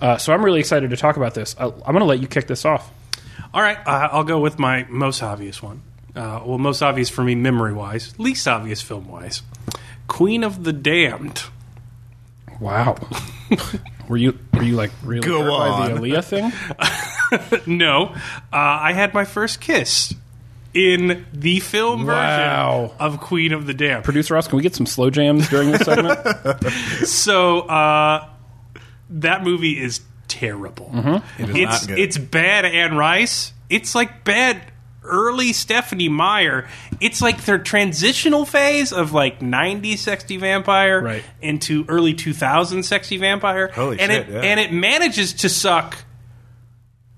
Uh, 0.00 0.16
so 0.16 0.32
I'm 0.32 0.44
really 0.44 0.60
excited 0.60 0.90
to 0.90 0.96
talk 0.96 1.16
about 1.16 1.34
this. 1.34 1.56
I, 1.58 1.64
I'm 1.64 1.72
going 1.80 1.98
to 2.00 2.04
let 2.04 2.20
you 2.20 2.28
kick 2.28 2.46
this 2.46 2.64
off. 2.64 2.90
All 3.52 3.62
right, 3.62 3.78
uh, 3.86 4.08
I'll 4.12 4.24
go 4.24 4.38
with 4.40 4.58
my 4.58 4.84
most 4.88 5.22
obvious 5.22 5.62
one. 5.62 5.82
Uh, 6.14 6.42
well, 6.44 6.58
most 6.58 6.82
obvious 6.82 7.08
for 7.08 7.22
me, 7.24 7.34
memory 7.34 7.72
wise, 7.72 8.18
least 8.18 8.46
obvious 8.48 8.80
film 8.82 9.08
wise. 9.08 9.42
Queen 10.06 10.44
of 10.44 10.64
the 10.64 10.72
Damned. 10.72 11.42
Wow. 12.60 12.96
were 14.08 14.16
you 14.16 14.38
were 14.52 14.62
you 14.64 14.74
like 14.74 14.90
really 15.04 15.26
Go 15.26 15.42
hurt 15.42 15.50
by 15.50 15.88
the 15.88 15.94
Aaliyah 16.00 16.24
thing? 16.24 16.52
No, 17.66 18.06
uh, 18.14 18.16
I 18.52 18.94
had 18.94 19.12
my 19.12 19.24
first 19.26 19.60
kiss 19.60 20.14
in 20.72 21.26
the 21.32 21.60
film 21.60 22.06
Wow. 22.06 22.86
version 22.86 22.96
of 23.00 23.20
Queen 23.20 23.52
of 23.52 23.66
the 23.66 23.74
Damned. 23.74 24.04
Producer 24.04 24.32
Ross, 24.34 24.48
can 24.48 24.56
we 24.56 24.62
get 24.62 24.74
some 24.74 24.86
slow 24.86 25.10
jams 25.10 25.46
during 25.50 25.70
this 25.72 25.82
segment? 25.82 26.18
So 27.06 27.60
uh, 27.60 28.28
that 29.10 29.42
movie 29.44 29.78
is 29.80 30.00
terrible. 30.28 30.90
It 31.38 31.48
is 31.50 31.56
It's 31.56 31.80
not 31.82 31.88
good. 31.88 31.98
it's 31.98 32.18
bad 32.18 32.64
Anne 32.64 32.96
Rice. 32.96 33.52
It's 33.70 33.94
like 33.94 34.24
bad 34.24 34.60
early 35.04 35.54
Stephenie 35.54 36.10
Meyer, 36.10 36.68
it's 37.00 37.22
like 37.22 37.44
their 37.46 37.58
transitional 37.58 38.44
phase 38.44 38.92
of 38.92 39.12
like 39.14 39.40
90s 39.40 39.98
sexy 39.98 40.36
vampire 40.36 41.00
Right. 41.00 41.22
into 41.40 41.86
early 41.88 42.12
2000s 42.12 42.84
sexy 42.84 43.16
vampire. 43.16 43.68
Holy 43.68 43.98
and 44.00 44.12
shit, 44.12 44.28
it 44.28 44.32
yeah. 44.32 44.40
and 44.42 44.60
it 44.60 44.70
manages 44.72 45.32
to 45.34 45.48
suck 45.48 45.96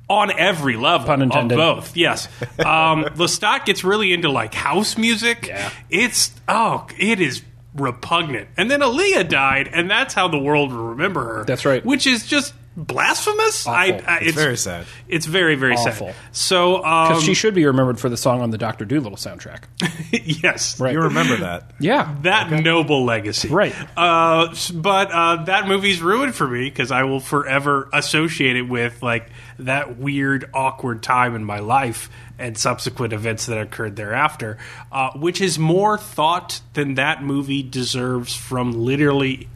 on 0.09 0.30
every 0.38 0.76
level 0.76 1.06
Pun 1.06 1.23
intended. 1.23 1.59
of 1.59 1.76
both. 1.76 1.97
Yes. 1.97 2.28
Um, 2.61 3.04
Lestat 3.16 3.64
gets 3.64 3.82
really 3.85 4.12
into 4.12 4.30
like 4.30 4.54
house 4.54 4.97
music. 4.99 5.47
Yeah. 5.49 5.70
It's 5.88 6.32
oh, 6.47 6.87
it 6.99 7.20
is 7.20 7.42
repugnant. 7.74 8.48
And 8.56 8.70
then 8.70 8.80
Aaliyah 8.80 9.28
died, 9.28 9.68
and 9.72 9.90
that's 9.90 10.14
how 10.14 10.28
the 10.28 10.38
world 10.38 10.72
will 10.72 10.88
remember 10.88 11.22
her. 11.38 11.44
That's 11.44 11.64
right. 11.64 11.84
Which 11.84 12.06
is 12.06 12.26
just 12.26 12.54
blasphemous. 12.76 13.66
I, 13.66 13.90
Awful. 13.90 14.04
I, 14.08 14.18
It's 14.22 14.36
very 14.36 14.56
sad. 14.56 14.86
It's 15.08 15.26
very 15.26 15.54
very 15.56 15.74
Awful. 15.74 16.08
sad. 16.08 16.14
So 16.32 16.84
um, 16.84 17.08
Because 17.08 17.24
she 17.24 17.34
should 17.34 17.52
be 17.54 17.66
remembered 17.66 17.98
for 17.98 18.08
the 18.08 18.16
song 18.16 18.40
on 18.42 18.50
the 18.50 18.58
Doctor 18.58 18.84
Dolittle 18.84 19.16
soundtrack. 19.16 19.64
yes, 20.42 20.78
Right. 20.80 20.92
You 20.92 21.00
remember 21.02 21.36
that? 21.38 21.72
Yeah. 21.80 22.14
that 22.22 22.50
noble 22.50 23.04
legacy. 23.04 23.48
Right. 23.48 23.74
Uh, 23.96 24.54
but 24.74 25.10
uh, 25.10 25.44
that 25.44 25.66
movie's 25.68 26.00
ruined 26.00 26.34
for 26.34 26.46
me 26.48 26.64
because 26.70 26.90
I 26.90 27.02
will 27.04 27.20
forever 27.20 27.88
associate 27.92 28.56
it 28.56 28.62
with 28.68 29.02
like 29.02 29.28
that 29.58 29.98
weird, 29.98 30.48
awkward 30.54 31.02
time 31.02 31.34
in 31.34 31.44
my 31.44 31.58
life 31.58 32.08
and 32.40 32.56
subsequent 32.59 33.12
events 33.12 33.47
that 33.47 33.59
occurred 33.61 33.97
thereafter, 33.97 34.59
uh, 34.90 35.11
which 35.12 35.40
is 35.40 35.59
more 35.59 35.99
thought 35.99 36.61
than 36.75 36.94
that 36.94 37.23
movie 37.23 37.62
deserves 37.62 38.35
from 38.35 38.73
literally 38.73 39.49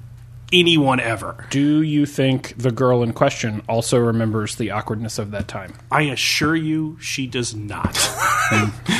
anyone 0.53 1.01
ever. 1.01 1.47
Do 1.51 1.83
you 1.83 2.07
think 2.07 2.55
the 2.57 2.71
girl 2.71 3.03
in 3.03 3.13
question 3.13 3.63
also 3.69 3.99
remembers 3.99 4.55
the 4.57 4.71
awkwardness 4.71 5.19
of 5.19 5.33
that 5.33 5.49
time? 5.49 5.73
I 5.91 6.03
assure 6.03 6.55
you, 6.55 6.97
she 7.01 7.27
does 7.27 7.55
not. 7.55 7.99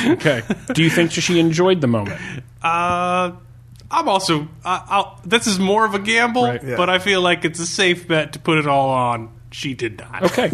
Okay. 0.07 0.41
Do 0.73 0.81
you 0.81 0.89
think 0.89 1.11
she 1.11 1.39
enjoyed 1.39 1.79
the 1.79 1.87
moment? 1.87 2.19
Uh, 2.63 3.31
I'm 3.91 4.09
also. 4.09 4.47
I'll, 4.65 5.21
this 5.23 5.45
is 5.45 5.59
more 5.59 5.85
of 5.85 5.93
a 5.93 5.99
gamble, 5.99 6.43
Right. 6.45 6.63
Yeah. 6.63 6.75
but 6.77 6.89
I 6.89 6.97
feel 6.97 7.21
like 7.21 7.45
it's 7.45 7.59
a 7.59 7.67
safe 7.67 8.07
bet 8.07 8.33
to 8.33 8.39
put 8.39 8.57
it 8.57 8.67
all 8.67 8.89
on. 8.89 9.31
She 9.51 9.75
did 9.75 9.99
not. 9.99 10.23
Okay. 10.23 10.51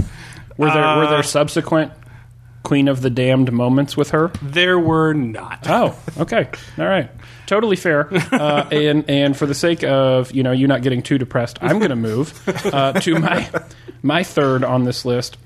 Were 0.57 0.67
there 0.69 0.81
were 0.97 1.05
Uh, 1.05 1.09
there 1.09 1.23
subsequent 1.23 1.93
Queen 2.63 2.87
of 2.87 3.01
the 3.01 3.09
Damned 3.09 3.51
moments 3.51 3.97
with 3.97 4.11
her? 4.11 4.31
There 4.41 4.77
were 4.79 5.13
not. 5.13 5.65
Oh, 5.67 5.97
okay. 6.17 6.49
All 6.77 6.85
right. 6.85 7.09
Totally 7.47 7.75
fair. 7.75 8.07
Uh, 8.31 8.67
and 8.71 9.09
and 9.09 9.35
for 9.35 9.45
the 9.45 9.53
sake 9.53 9.83
of 9.83 10.31
you 10.31 10.43
know 10.43 10.51
you 10.51 10.67
not 10.67 10.81
getting 10.81 11.01
too 11.01 11.17
depressed, 11.17 11.57
I'm 11.61 11.79
going 11.79 11.89
to 11.89 11.95
move 11.95 12.41
uh, 12.73 12.93
to 12.93 13.19
my 13.19 13.49
my 14.01 14.23
third 14.23 14.63
on 14.63 14.83
this 14.83 15.05
list. 15.05 15.37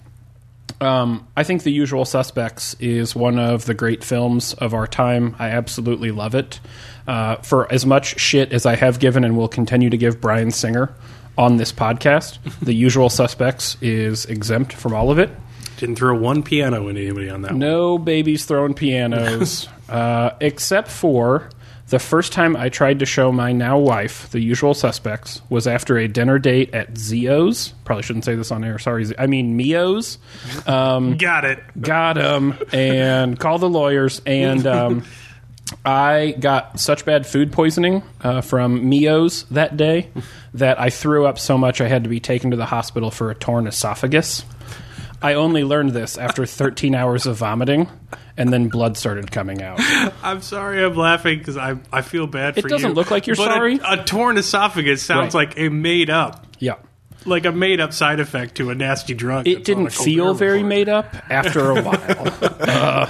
Um, 0.81 1.27
I 1.37 1.43
think 1.43 1.63
The 1.63 1.71
Usual 1.71 2.05
Suspects 2.05 2.75
is 2.79 3.15
one 3.15 3.39
of 3.39 3.65
the 3.65 3.73
great 3.73 4.03
films 4.03 4.53
of 4.55 4.73
our 4.73 4.87
time. 4.87 5.35
I 5.39 5.49
absolutely 5.49 6.11
love 6.11 6.35
it. 6.35 6.59
Uh, 7.07 7.37
for 7.37 7.71
as 7.71 7.85
much 7.85 8.19
shit 8.19 8.51
as 8.51 8.65
I 8.65 8.75
have 8.75 8.99
given 8.99 9.23
and 9.23 9.37
will 9.37 9.47
continue 9.47 9.89
to 9.89 9.97
give 9.97 10.19
Bryan 10.19 10.51
Singer 10.51 10.93
on 11.37 11.57
this 11.57 11.71
podcast, 11.71 12.39
The 12.61 12.73
Usual 12.73 13.09
Suspects 13.09 13.77
is 13.81 14.25
exempt 14.25 14.73
from 14.73 14.93
all 14.93 15.11
of 15.11 15.19
it. 15.19 15.29
Didn't 15.77 15.95
throw 15.95 16.15
one 16.15 16.43
piano 16.43 16.87
into 16.87 17.01
anybody 17.01 17.29
on 17.29 17.41
that 17.43 17.51
one. 17.51 17.59
No 17.59 17.97
babies 17.97 18.45
throwing 18.45 18.73
pianos, 18.73 19.67
uh, 19.89 20.31
except 20.39 20.89
for 20.89 21.49
the 21.87 21.99
first 21.99 22.31
time 22.31 22.55
I 22.55 22.69
tried 22.69 22.99
to 22.99 23.05
show 23.05 23.31
my 23.31 23.51
now 23.51 23.77
wife 23.77 24.29
the 24.31 24.39
usual 24.39 24.73
suspects 24.73 25.41
was 25.49 25.67
after 25.67 25.97
a 25.97 26.07
dinner 26.07 26.39
date 26.39 26.73
at 26.73 26.97
Zio's. 26.97 27.73
Probably 27.83 28.03
shouldn't 28.03 28.25
say 28.25 28.35
this 28.35 28.51
on 28.51 28.63
air. 28.63 28.79
Sorry, 28.79 29.05
Z- 29.05 29.15
I 29.19 29.27
mean 29.27 29.55
Mio's. 29.55 30.17
Got 31.17 31.45
it. 31.45 31.59
Got 31.79 32.17
him 32.17 32.57
and 32.73 33.39
call 33.39 33.59
the 33.59 33.69
lawyers. 33.69 34.21
And 34.25 34.65
um, 34.67 35.03
I 35.83 36.35
got 36.39 36.79
such 36.79 37.05
bad 37.05 37.27
food 37.27 37.51
poisoning 37.51 38.01
uh, 38.21 38.41
from 38.41 38.89
Mio's 38.89 39.43
that 39.51 39.77
day 39.77 40.09
that 40.55 40.79
I 40.79 40.89
threw 40.89 41.25
up 41.27 41.37
so 41.37 41.57
much 41.57 41.81
I 41.81 41.87
had 41.87 42.03
to 42.03 42.09
be 42.09 42.19
taken 42.19 42.51
to 42.51 42.57
the 42.57 42.65
hospital 42.65 43.11
for 43.11 43.29
a 43.29 43.35
torn 43.35 43.67
esophagus. 43.67 44.43
I 45.21 45.33
only 45.33 45.63
learned 45.63 45.91
this 45.91 46.17
after 46.17 46.45
13 46.45 46.93
hours 46.93 47.25
of 47.25 47.37
vomiting, 47.37 47.89
and 48.37 48.51
then 48.53 48.67
blood 48.69 48.97
started 48.97 49.31
coming 49.31 49.61
out. 49.61 49.79
I'm 50.23 50.41
sorry 50.41 50.83
I'm 50.83 50.95
laughing 50.95 51.39
because 51.39 51.57
I, 51.57 51.77
I 51.91 52.01
feel 52.01 52.27
bad 52.27 52.57
It 52.57 52.61
for 52.61 52.67
you. 52.67 52.75
It 52.75 52.77
doesn't 52.77 52.93
look 52.93 53.09
like 53.11 53.25
you're 53.27 53.35
but 53.35 53.49
a- 53.49 53.53
sorry. 53.53 53.79
A, 53.85 54.03
torn 54.03 54.37
esophagus 54.37 55.01
sounds 55.01 55.33
Right. 55.33 55.47
like 55.49 55.57
a 55.59 55.69
made 55.69 56.09
up, 56.09 56.45
Yeah. 56.59 56.75
Like 57.25 57.45
a 57.45 57.51
made 57.51 57.79
up 57.79 57.93
side 57.93 58.19
effect 58.19 58.55
to 58.55 58.69
a 58.69 58.75
nasty 58.75 59.13
drug. 59.13 59.47
It 59.47 59.63
didn't 59.63 59.91
feel 59.91 60.33
very 60.33 60.57
report. 60.63 60.69
made 60.69 60.89
up 60.89 61.15
after 61.29 61.71
a 61.71 61.81
while. 61.81 62.51
Uh, 62.65 63.05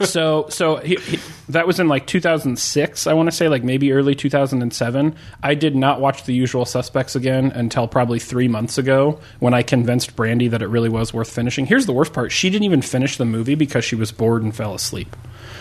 so, 0.00 0.46
so 0.48 0.76
he, 0.76 0.96
he, 0.96 1.18
that 1.50 1.66
was 1.66 1.78
in 1.78 1.88
like 1.88 2.06
2006. 2.06 3.06
I 3.06 3.12
want 3.12 3.28
to 3.28 3.36
say 3.36 3.48
like 3.48 3.62
maybe 3.62 3.92
early 3.92 4.14
2007. 4.14 5.14
I 5.42 5.54
did 5.54 5.76
not 5.76 6.00
watch 6.00 6.24
The 6.24 6.32
Usual 6.32 6.64
Suspects 6.64 7.14
again 7.14 7.52
until 7.52 7.86
probably 7.86 8.18
three 8.18 8.48
months 8.48 8.78
ago 8.78 9.20
when 9.40 9.52
I 9.52 9.62
convinced 9.62 10.16
Brandy 10.16 10.48
that 10.48 10.62
it 10.62 10.68
really 10.68 10.88
was 10.88 11.12
worth 11.12 11.30
finishing. 11.30 11.66
Here's 11.66 11.86
the 11.86 11.92
worst 11.92 12.12
part: 12.12 12.32
she 12.32 12.50
didn't 12.50 12.64
even 12.64 12.82
finish 12.82 13.16
the 13.18 13.24
movie 13.26 13.54
because 13.54 13.84
she 13.84 13.94
was 13.94 14.10
bored 14.10 14.42
and 14.42 14.54
fell 14.56 14.74
asleep. 14.74 15.14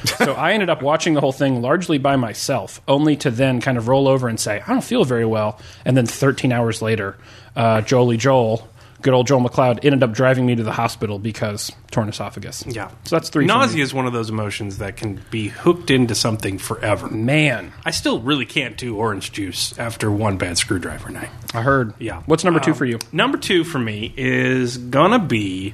so 0.06 0.34
I 0.34 0.54
ended 0.54 0.70
up 0.70 0.82
watching 0.82 1.14
the 1.14 1.22
whole 1.22 1.32
thing 1.32 1.62
largely 1.62 1.98
by 1.98 2.16
myself, 2.16 2.82
only 2.88 3.16
to 3.18 3.32
then 3.32 3.62
kind 3.62 3.78
of 3.78 3.88
roll 3.88 4.08
over 4.08 4.28
and 4.28 4.40
say, 4.40 4.62
"I 4.66 4.70
don't 4.72 4.84
feel 4.84 5.04
very 5.06 5.26
well," 5.26 5.60
and 5.86 5.96
then 5.98 6.06
13 6.06 6.52
hours 6.52 6.82
later, 6.82 7.18
uh, 7.56 7.82
Jolie 7.82 8.18
Joel 8.18 8.68
good 9.02 9.14
old 9.14 9.28
Joel 9.28 9.42
McLeod 9.42 9.84
ended 9.84 10.02
up 10.02 10.14
driving 10.14 10.46
me 10.46 10.56
to 10.56 10.64
the 10.64 10.72
hospital 10.72 11.20
because 11.20 11.74
torn 11.92 12.08
esophagus. 12.08 12.64
Yeah. 12.66 12.88
So 13.04 13.18
that's 13.18 13.28
three. 13.30 13.46
for 13.46 13.54
me. 13.54 13.60
Nausea 13.60 13.84
is 13.84 13.94
one 13.94 14.08
of 14.08 14.14
those 14.14 14.30
emotions 14.30 14.78
that 14.78 14.96
can 14.96 15.22
be 15.30 15.50
hooked 15.50 15.92
into 15.92 16.16
something 16.16 16.58
forever. 16.58 17.10
Man, 17.10 17.74
I 17.86 17.92
still 17.92 18.22
really 18.22 18.46
can't 18.46 18.78
do 18.78 18.96
orange 18.96 19.34
juice 19.34 19.78
after 19.78 20.10
one 20.10 20.38
bad 20.38 20.58
screwdriver 20.58 21.10
night. 21.10 21.30
I 21.54 21.64
heard. 21.64 21.94
Yeah. 22.00 22.24
What's 22.28 22.46
number 22.46 22.62
two 22.62 22.72
Um, 22.72 22.78
for 22.78 22.86
you? 22.86 22.98
Number 23.12 23.38
two 23.38 23.66
for 23.66 23.78
me 23.78 24.14
is 24.16 24.78
gonna 24.78 25.20
be 25.20 25.74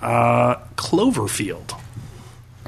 uh, 0.00 0.54
Cloverfield. 0.76 1.72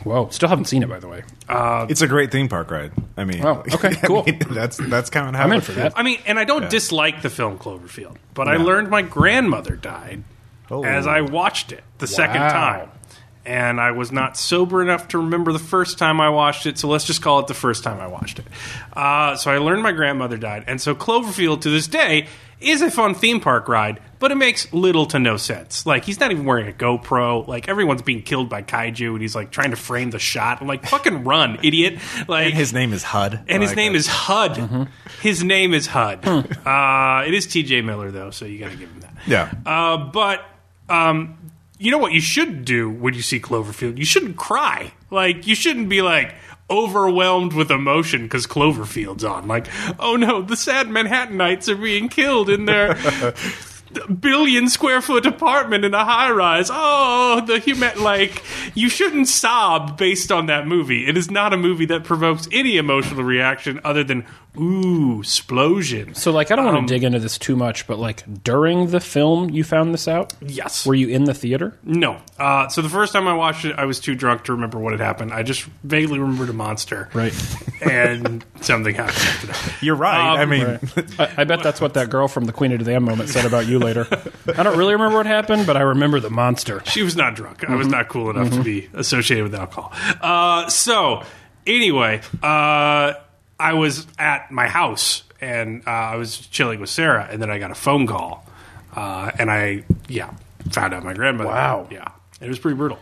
Whoa, 0.02 0.28
still 0.30 0.48
haven't 0.48 0.64
seen 0.64 0.82
it 0.82 0.88
by 0.88 0.98
the 0.98 1.06
way. 1.06 1.22
Uh, 1.52 1.86
it's 1.88 2.02
a 2.02 2.06
great 2.08 2.30
theme 2.32 2.48
park 2.48 2.70
ride. 2.70 2.92
I 3.16 3.24
mean, 3.24 3.44
Oh, 3.44 3.62
okay, 3.74 3.88
I 4.02 4.06
cool. 4.06 4.24
mean, 4.24 4.40
that's 4.50 4.76
that's 4.78 5.10
kind 5.10 5.28
of 5.28 5.34
how 5.34 5.44
I'm 5.44 5.52
in 5.52 5.60
for 5.60 5.72
that. 5.72 5.92
I 5.96 6.02
mean, 6.02 6.18
and 6.26 6.38
I 6.38 6.44
don't 6.44 6.70
dislike 6.70 7.22
the 7.22 7.30
film 7.30 7.58
Cloverfield, 7.58 8.16
but 8.34 8.48
I 8.48 8.56
learned 8.56 8.88
my 8.90 9.02
grandmother 9.02 9.76
died 9.76 10.24
Oh. 10.70 10.84
as 10.84 11.06
I 11.06 11.20
watched 11.20 11.72
it 11.72 11.84
the 11.98 12.06
second 12.06 12.40
time. 12.40 12.88
And 13.44 13.80
I 13.80 13.90
was 13.90 14.12
not 14.12 14.36
sober 14.36 14.82
enough 14.82 15.08
to 15.08 15.18
remember 15.18 15.52
the 15.52 15.58
first 15.58 15.98
time 15.98 16.20
I 16.20 16.30
watched 16.30 16.64
it, 16.66 16.78
so 16.78 16.86
let's 16.88 17.04
just 17.04 17.22
call 17.22 17.40
it 17.40 17.48
the 17.48 17.54
first 17.54 17.82
time 17.82 18.00
I 18.00 18.06
watched 18.06 18.38
it. 18.38 18.46
Uh, 18.92 19.34
so 19.36 19.50
I 19.50 19.58
learned 19.58 19.82
my 19.82 19.90
grandmother 19.92 20.36
died, 20.36 20.64
and 20.68 20.80
so 20.80 20.94
Cloverfield 20.94 21.60
to 21.62 21.70
this 21.70 21.88
day 21.88 22.28
is 22.60 22.80
a 22.80 22.88
fun 22.88 23.16
theme 23.16 23.40
park 23.40 23.66
ride, 23.66 24.00
but 24.20 24.30
it 24.30 24.36
makes 24.36 24.72
little 24.72 25.04
to 25.06 25.18
no 25.18 25.36
sense. 25.36 25.84
Like 25.84 26.04
he's 26.04 26.20
not 26.20 26.30
even 26.30 26.44
wearing 26.44 26.68
a 26.68 26.72
GoPro. 26.72 27.44
Like 27.48 27.68
everyone's 27.68 28.02
being 28.02 28.22
killed 28.22 28.48
by 28.48 28.62
kaiju, 28.62 29.10
and 29.10 29.20
he's 29.20 29.34
like 29.34 29.50
trying 29.50 29.70
to 29.72 29.76
frame 29.76 30.10
the 30.10 30.20
shot. 30.20 30.60
I'm 30.60 30.68
like, 30.68 30.86
fucking 30.86 31.24
run, 31.24 31.58
idiot! 31.64 31.98
Like 32.28 32.46
And 32.46 32.54
his 32.54 32.72
name 32.72 32.92
is 32.92 33.02
Hud. 33.02 33.44
and 33.48 33.60
his 33.60 33.74
name 33.74 33.96
is 33.96 34.06
HUD. 34.06 34.52
Mm-hmm. 34.54 34.82
His 35.20 35.42
name 35.42 35.74
is 35.74 35.88
HUD. 35.88 36.24
Hmm. 36.24 36.68
Uh, 36.68 37.24
it 37.26 37.34
is 37.34 37.48
T.J. 37.48 37.82
Miller 37.82 38.12
though, 38.12 38.30
so 38.30 38.44
you 38.44 38.60
got 38.60 38.70
to 38.70 38.76
give 38.76 38.88
him 38.88 39.00
that. 39.00 39.14
yeah. 39.26 39.52
Uh, 39.66 39.96
but 39.96 40.44
um, 40.88 41.36
you 41.82 41.90
know 41.90 41.98
what 41.98 42.12
you 42.12 42.20
should 42.20 42.64
do 42.64 42.88
when 42.88 43.14
you 43.14 43.22
see 43.22 43.40
Cloverfield? 43.40 43.98
You 43.98 44.04
shouldn't 44.04 44.36
cry. 44.36 44.92
Like 45.10 45.46
you 45.48 45.56
shouldn't 45.56 45.88
be 45.88 46.00
like 46.00 46.34
overwhelmed 46.70 47.52
with 47.52 47.72
emotion 47.72 48.22
because 48.22 48.46
Cloverfield's 48.46 49.24
on. 49.24 49.48
Like, 49.48 49.66
oh 49.98 50.14
no, 50.14 50.42
the 50.42 50.56
sad 50.56 50.86
Manhattanites 50.86 51.68
are 51.68 51.76
being 51.76 52.08
killed 52.08 52.48
in 52.48 52.66
their. 52.66 52.96
Billion 54.20 54.68
square 54.68 55.00
foot 55.00 55.26
apartment 55.26 55.84
in 55.84 55.94
a 55.94 56.04
high 56.04 56.30
rise. 56.30 56.68
Oh, 56.72 57.42
the 57.46 57.58
human 57.58 58.02
like 58.02 58.42
you 58.74 58.88
shouldn't 58.88 59.28
sob 59.28 59.96
based 59.98 60.30
on 60.32 60.46
that 60.46 60.66
movie. 60.66 61.06
It 61.06 61.16
is 61.16 61.30
not 61.30 61.52
a 61.52 61.56
movie 61.56 61.86
that 61.86 62.04
provokes 62.04 62.48
any 62.52 62.76
emotional 62.76 63.24
reaction 63.24 63.80
other 63.84 64.04
than 64.04 64.24
ooh, 64.58 65.20
explosion. 65.20 66.14
So, 66.14 66.30
like, 66.30 66.50
I 66.50 66.56
don't 66.56 66.64
want 66.66 66.76
Um, 66.78 66.86
to 66.86 66.94
dig 66.94 67.04
into 67.04 67.18
this 67.18 67.38
too 67.38 67.56
much, 67.56 67.86
but 67.86 67.98
like 67.98 68.42
during 68.44 68.88
the 68.88 69.00
film, 69.00 69.50
you 69.50 69.64
found 69.64 69.94
this 69.94 70.06
out. 70.08 70.34
Yes. 70.40 70.84
Were 70.86 70.94
you 70.94 71.08
in 71.08 71.24
the 71.24 71.34
theater? 71.34 71.78
No. 71.84 72.20
Uh, 72.38 72.68
so 72.68 72.82
the 72.82 72.88
first 72.88 73.12
time 73.12 73.26
I 73.28 73.34
watched 73.34 73.64
it, 73.64 73.74
I 73.78 73.84
was 73.86 73.98
too 74.00 74.14
drunk 74.14 74.44
to 74.44 74.52
remember 74.52 74.78
what 74.78 74.92
had 74.92 75.00
happened. 75.00 75.32
I 75.32 75.42
just 75.42 75.62
vaguely 75.84 76.18
remembered 76.18 76.48
a 76.50 76.52
monster. 76.54 77.08
Right. 77.14 77.32
And 77.82 78.44
something 78.60 78.94
happened 78.94 79.16
after 79.16 79.46
that. 79.48 79.82
You're 79.82 79.96
right. 79.96 80.34
Um, 80.34 80.38
I 80.38 80.44
mean, 80.46 80.78
I, 81.18 81.34
I 81.38 81.42
bet 81.44 81.64
that's 81.64 81.80
what 81.80 81.94
that 81.94 82.10
girl 82.10 82.28
from 82.28 82.44
the 82.44 82.52
Queen 82.52 82.70
of 82.70 82.78
the 82.78 82.84
Damned 82.84 83.04
moment 83.04 83.28
said 83.28 83.44
about 83.44 83.66
you 83.66 83.80
later. 83.82 84.06
I 84.56 84.62
don't 84.62 84.76
really 84.78 84.92
remember 84.94 85.18
what 85.18 85.26
happened, 85.26 85.66
but 85.66 85.76
I 85.76 85.82
remember 85.82 86.20
the 86.20 86.30
monster. 86.30 86.82
She 86.86 87.02
was 87.02 87.16
not 87.16 87.34
drunk. 87.34 87.68
I 87.68 87.74
was 87.76 87.86
not 87.86 88.08
cool 88.08 88.30
enough 88.30 88.50
to 88.52 88.62
be 88.62 88.88
associated 88.94 89.44
with 89.44 89.54
alcohol. 89.54 89.92
Uh, 90.20 90.68
so, 90.68 91.24
anyway, 91.66 92.20
uh, 92.42 93.14
I 93.58 93.72
was 93.74 94.06
at 94.18 94.50
my 94.50 94.68
house 94.68 95.24
and 95.40 95.82
uh, 95.86 95.90
I 95.90 96.16
was 96.16 96.38
chilling 96.38 96.80
with 96.80 96.90
Sarah, 96.90 97.26
and 97.30 97.42
then 97.42 97.50
I 97.50 97.58
got 97.58 97.70
a 97.70 97.74
phone 97.74 98.06
call. 98.06 98.46
Uh, 98.94 99.30
and 99.38 99.50
I, 99.50 99.84
yeah, 100.08 100.32
found 100.70 100.94
out 100.94 101.02
my 101.02 101.14
grandmother. 101.14 101.50
Wow. 101.50 101.88
Yeah. 101.90 102.08
It 102.40 102.48
was 102.48 102.58
pretty 102.58 102.76
brutal. 102.76 102.98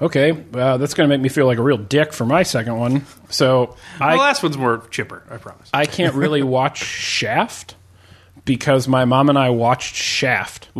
Okay, 0.00 0.30
uh, 0.54 0.76
that's 0.76 0.94
going 0.94 1.08
to 1.10 1.16
make 1.16 1.20
me 1.20 1.28
feel 1.28 1.46
like 1.46 1.58
a 1.58 1.62
real 1.62 1.76
dick 1.76 2.12
for 2.12 2.24
my 2.24 2.44
second 2.44 2.76
one. 2.76 3.04
So 3.30 3.76
I 4.00 4.14
last 4.14 4.44
one's 4.44 4.56
more 4.56 4.86
chipper, 4.90 5.24
I 5.28 5.38
promise. 5.38 5.68
I 5.74 5.86
can't 5.86 6.14
really 6.14 6.44
watch 6.44 6.78
Shaft 6.78 7.74
because 8.48 8.88
my 8.88 9.04
mom 9.04 9.28
and 9.28 9.38
I 9.38 9.50
watched 9.50 9.94
Shaft 9.94 10.70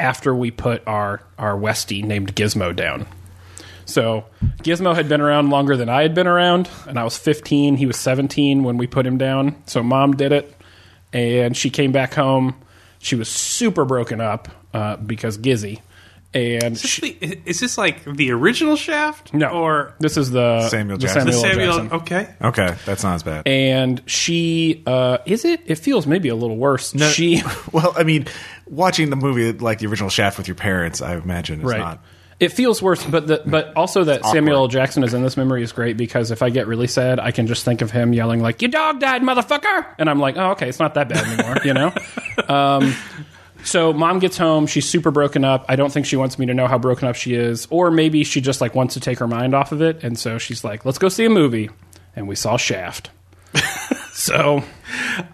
after 0.00 0.34
we 0.34 0.50
put 0.50 0.82
our 0.84 1.22
our 1.38 1.56
Westie 1.56 2.02
named 2.02 2.34
Gizmo 2.34 2.74
down. 2.74 3.06
So 3.84 4.24
Gizmo 4.64 4.96
had 4.96 5.08
been 5.08 5.20
around 5.20 5.50
longer 5.50 5.76
than 5.76 5.88
I 5.88 6.02
had 6.02 6.12
been 6.12 6.26
around, 6.26 6.68
and 6.88 6.98
I 6.98 7.04
was 7.04 7.16
15. 7.16 7.76
He 7.76 7.86
was 7.86 7.96
17 7.98 8.64
when 8.64 8.78
we 8.78 8.88
put 8.88 9.06
him 9.06 9.16
down. 9.16 9.54
So 9.66 9.80
mom 9.80 10.16
did 10.16 10.32
it, 10.32 10.56
and 11.12 11.56
she 11.56 11.70
came 11.70 11.92
back 11.92 12.14
home. 12.14 12.56
She 12.98 13.14
was 13.14 13.28
super 13.28 13.84
broken 13.84 14.20
up 14.20 14.48
uh, 14.72 14.96
because 14.96 15.38
Gizzy, 15.38 15.82
and 16.34 16.74
Is 16.74 16.82
this, 16.82 16.90
she, 16.90 17.12
the- 17.12 17.40
is 17.46 17.60
this 17.60 17.78
like 17.78 18.04
the 18.04 18.32
original 18.32 18.76
Shaft? 18.76 19.32
no, 19.32 19.48
Or 19.48 19.94
this 20.00 20.16
is 20.16 20.30
the 20.30 20.68
Samuel 20.68 20.98
the 20.98 21.06
Jackson. 21.06 21.26
the 21.26 21.32
Samuel 21.32 21.60
L. 21.70 21.72
Samuel? 21.78 21.98
Jackson. 21.98 22.00
Okay. 22.00 22.34
Okay, 22.66 22.76
that's 22.84 23.02
not 23.04 23.14
as 23.14 23.22
bad. 23.22 23.46
and 23.46 24.02
she 24.06 24.82
uh, 24.86 25.18
is 25.26 25.44
it? 25.44 25.60
It 25.66 25.76
feels 25.78 26.06
maybe 26.06 26.28
a 26.28 26.34
little 26.34 26.56
worse. 26.56 26.94
No, 26.94 27.08
She 27.08 27.42
well, 27.72 27.92
I 27.96 28.02
mean, 28.02 28.26
watching 28.66 29.10
the 29.10 29.16
movie 29.16 29.52
like 29.52 29.78
the 29.78 29.86
original 29.86 30.10
Shaft 30.10 30.36
with 30.38 30.48
your 30.48 30.56
parents, 30.56 31.00
I 31.00 31.14
imagine 31.16 31.60
is 31.60 31.66
right. 31.66 31.78
not. 31.78 32.04
It 32.40 32.48
feels 32.48 32.82
worse, 32.82 33.02
but 33.06 33.28
the, 33.28 33.42
but 33.46 33.72
also 33.76 34.02
that. 34.04 34.24
Samuel 34.26 34.56
L. 34.56 34.68
Jackson 34.68 35.04
is 35.04 35.14
in 35.14 35.22
this 35.22 35.36
memory 35.36 35.62
is 35.62 35.70
great 35.70 35.96
because 35.96 36.32
if 36.32 36.42
I 36.42 36.50
get 36.50 36.66
really 36.66 36.88
sad, 36.88 37.20
I 37.20 37.30
can 37.30 37.46
just 37.46 37.64
think 37.64 37.80
of 37.80 37.92
him 37.92 38.12
yelling 38.12 38.40
like 38.40 38.60
"Your 38.60 38.72
dog 38.72 38.98
died, 38.98 39.22
motherfucker," 39.22 39.86
and 40.00 40.10
I'm 40.10 40.18
like, 40.18 40.36
"Oh, 40.36 40.50
okay, 40.50 40.68
it's 40.68 40.80
not 40.80 40.94
that 40.94 41.08
bad 41.08 41.24
anymore," 41.24 41.58
you 41.64 41.72
know. 41.74 41.92
Um, 42.48 42.92
so 43.64 43.92
mom 43.92 44.18
gets 44.20 44.36
home, 44.38 44.66
she's 44.66 44.88
super 44.88 45.10
broken 45.10 45.44
up. 45.44 45.64
I 45.68 45.76
don't 45.76 45.92
think 45.92 46.06
she 46.06 46.16
wants 46.16 46.38
me 46.38 46.46
to 46.46 46.54
know 46.54 46.66
how 46.68 46.78
broken 46.78 47.08
up 47.08 47.16
she 47.16 47.34
is, 47.34 47.66
or 47.70 47.90
maybe 47.90 48.22
she 48.24 48.40
just 48.40 48.60
like 48.60 48.74
wants 48.74 48.94
to 48.94 49.00
take 49.00 49.18
her 49.18 49.26
mind 49.26 49.54
off 49.54 49.72
of 49.72 49.82
it, 49.82 50.04
and 50.04 50.18
so 50.18 50.38
she's 50.38 50.62
like, 50.64 50.84
"Let's 50.84 50.98
go 50.98 51.08
see 51.08 51.24
a 51.24 51.30
movie," 51.30 51.70
and 52.14 52.28
we 52.28 52.36
saw 52.36 52.56
Shaft. 52.56 53.10
so 54.12 54.62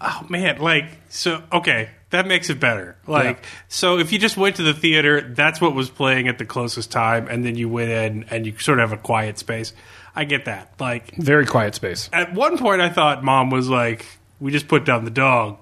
Oh 0.01 0.27
man, 0.29 0.59
like 0.59 0.85
so. 1.09 1.43
Okay, 1.53 1.90
that 2.11 2.27
makes 2.27 2.51
it 2.51 2.61
better. 2.61 2.97
Like 3.07 3.38
Yeah. 3.43 3.49
so, 3.69 3.99
if 3.99 4.12
you 4.12 4.19
just 4.19 4.37
went 4.37 4.57
to 4.57 4.62
the 4.62 4.75
theater, 4.75 5.21
that's 5.21 5.61
what 5.61 5.75
was 5.75 5.90
playing 5.90 6.29
at 6.29 6.38
the 6.38 6.45
closest 6.45 6.90
time, 6.90 7.29
and 7.29 7.45
then 7.45 7.57
you 7.57 7.69
went 7.69 7.90
in 7.90 8.25
and 8.31 8.47
you 8.47 8.57
sort 8.59 8.79
of 8.79 8.90
have 8.90 8.99
a 8.99 9.03
quiet 9.03 9.38
space. 9.38 9.73
I 10.14 10.25
get 10.25 10.47
that. 10.47 10.73
Like 10.81 11.14
very 11.16 11.47
quiet 11.47 11.75
space. 11.75 12.11
at 12.12 12.35
one 12.35 12.59
point, 12.59 12.81
I 12.81 12.88
thought 12.90 13.23
mom 13.25 13.51
was 13.51 13.69
like, 13.69 14.07
"We 14.38 14.51
just 14.51 14.69
put 14.69 14.85
down 14.85 15.05
the 15.05 15.11
dog. 15.11 15.59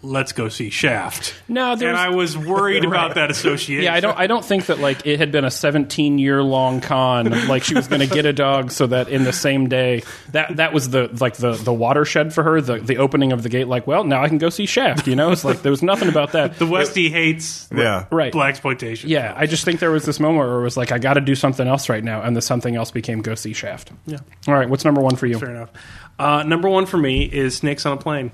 Let's 0.00 0.32
go 0.32 0.48
see 0.48 0.70
Shaft." 0.70 1.34
No, 1.48 1.72
and 1.72 1.82
I 1.96 2.10
was 2.10 2.38
worried 2.38 2.84
about 2.86 3.16
that 3.16 3.30
association. 3.30 3.82
Yeah, 3.84 3.94
I 3.94 4.00
don't. 4.00 4.16
I 4.16 4.26
don't 4.28 4.44
think 4.44 4.66
that 4.66 4.78
like 4.78 5.04
it 5.06 5.18
had 5.18 5.32
been 5.32 5.44
a 5.44 5.50
17 5.50 6.18
year 6.18 6.42
long 6.42 6.80
con. 6.80 7.48
Like 7.48 7.64
she 7.64 7.74
was 7.74 7.88
going 7.88 8.00
to 8.00 8.06
get 8.06 8.24
a 8.24 8.32
dog 8.32 8.70
so 8.70 8.86
that 8.86 9.08
in 9.08 9.24
the 9.24 9.32
same 9.32 9.68
day 9.68 10.02
that 10.32 10.56
that 10.56 10.72
was 10.72 10.90
the 10.90 11.08
like 11.20 11.34
the 11.36 11.52
the 11.52 11.72
watershed 11.72 12.32
for 12.32 12.42
her. 12.44 12.60
The 12.60 12.78
the 12.78 12.98
opening 12.98 13.32
of 13.32 13.42
the 13.42 13.48
gate. 13.48 13.66
Like, 13.66 13.86
well, 13.86 14.04
now 14.04 14.22
I 14.22 14.28
can 14.28 14.38
go 14.38 14.50
see 14.50 14.66
Shaft. 14.66 15.06
You 15.08 15.16
know, 15.16 15.32
it's 15.32 15.44
like 15.44 15.62
there 15.62 15.72
was 15.72 15.82
nothing 15.82 16.08
about 16.08 16.32
that. 16.32 16.58
The 16.58 16.64
Westie 16.66 17.10
hates 17.10 17.68
Yeah. 17.74 18.06
Right. 18.10 18.30
black 18.32 18.50
exploitation. 18.50 19.10
Yeah, 19.10 19.34
I 19.36 19.46
just 19.46 19.64
think 19.64 19.80
there 19.80 19.90
was 19.90 20.04
this 20.04 20.20
moment 20.20 20.46
where 20.48 20.58
it 20.60 20.62
was 20.62 20.76
like 20.76 20.92
I 20.92 20.98
got 20.98 21.14
to 21.14 21.20
do 21.20 21.34
something 21.34 21.66
else 21.66 21.88
right 21.88 22.04
now, 22.04 22.22
and 22.22 22.36
the 22.36 22.42
something 22.42 22.76
else 22.76 22.90
became 22.92 23.20
go 23.20 23.34
see 23.34 23.52
Shaft. 23.52 23.90
Yeah. 24.06 24.18
All 24.46 24.54
right, 24.54 24.68
what's 24.70 24.84
number 24.84 25.00
one 25.00 25.16
for 25.16 25.26
you? 25.26 25.38
fair 25.38 25.50
enough. 25.50 25.70
Uh, 26.18 26.42
number 26.42 26.68
one 26.68 26.86
for 26.86 26.96
me 26.98 27.24
is 27.24 27.56
Snakes 27.56 27.86
on 27.86 27.92
a 27.92 28.00
Plane. 28.00 28.30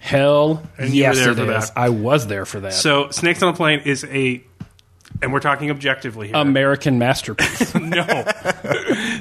Hell 0.00 0.62
And 0.78 0.90
you 0.92 1.04
were 1.04 1.08
yes, 1.10 1.18
there 1.18 1.30
it 1.30 1.36
for 1.36 1.42
is. 1.52 1.68
that. 1.70 1.78
I 1.78 1.90
was 1.90 2.26
there 2.26 2.44
for 2.44 2.58
that. 2.60 2.72
So, 2.72 3.10
Snakes 3.10 3.42
on 3.42 3.52
a 3.52 3.56
Plane 3.56 3.80
is 3.84 4.02
a, 4.04 4.42
and 5.22 5.32
we're 5.32 5.40
talking 5.40 5.70
objectively 5.70 6.28
here. 6.28 6.36
American 6.36 6.98
masterpiece. 6.98 7.74
no, 7.74 8.24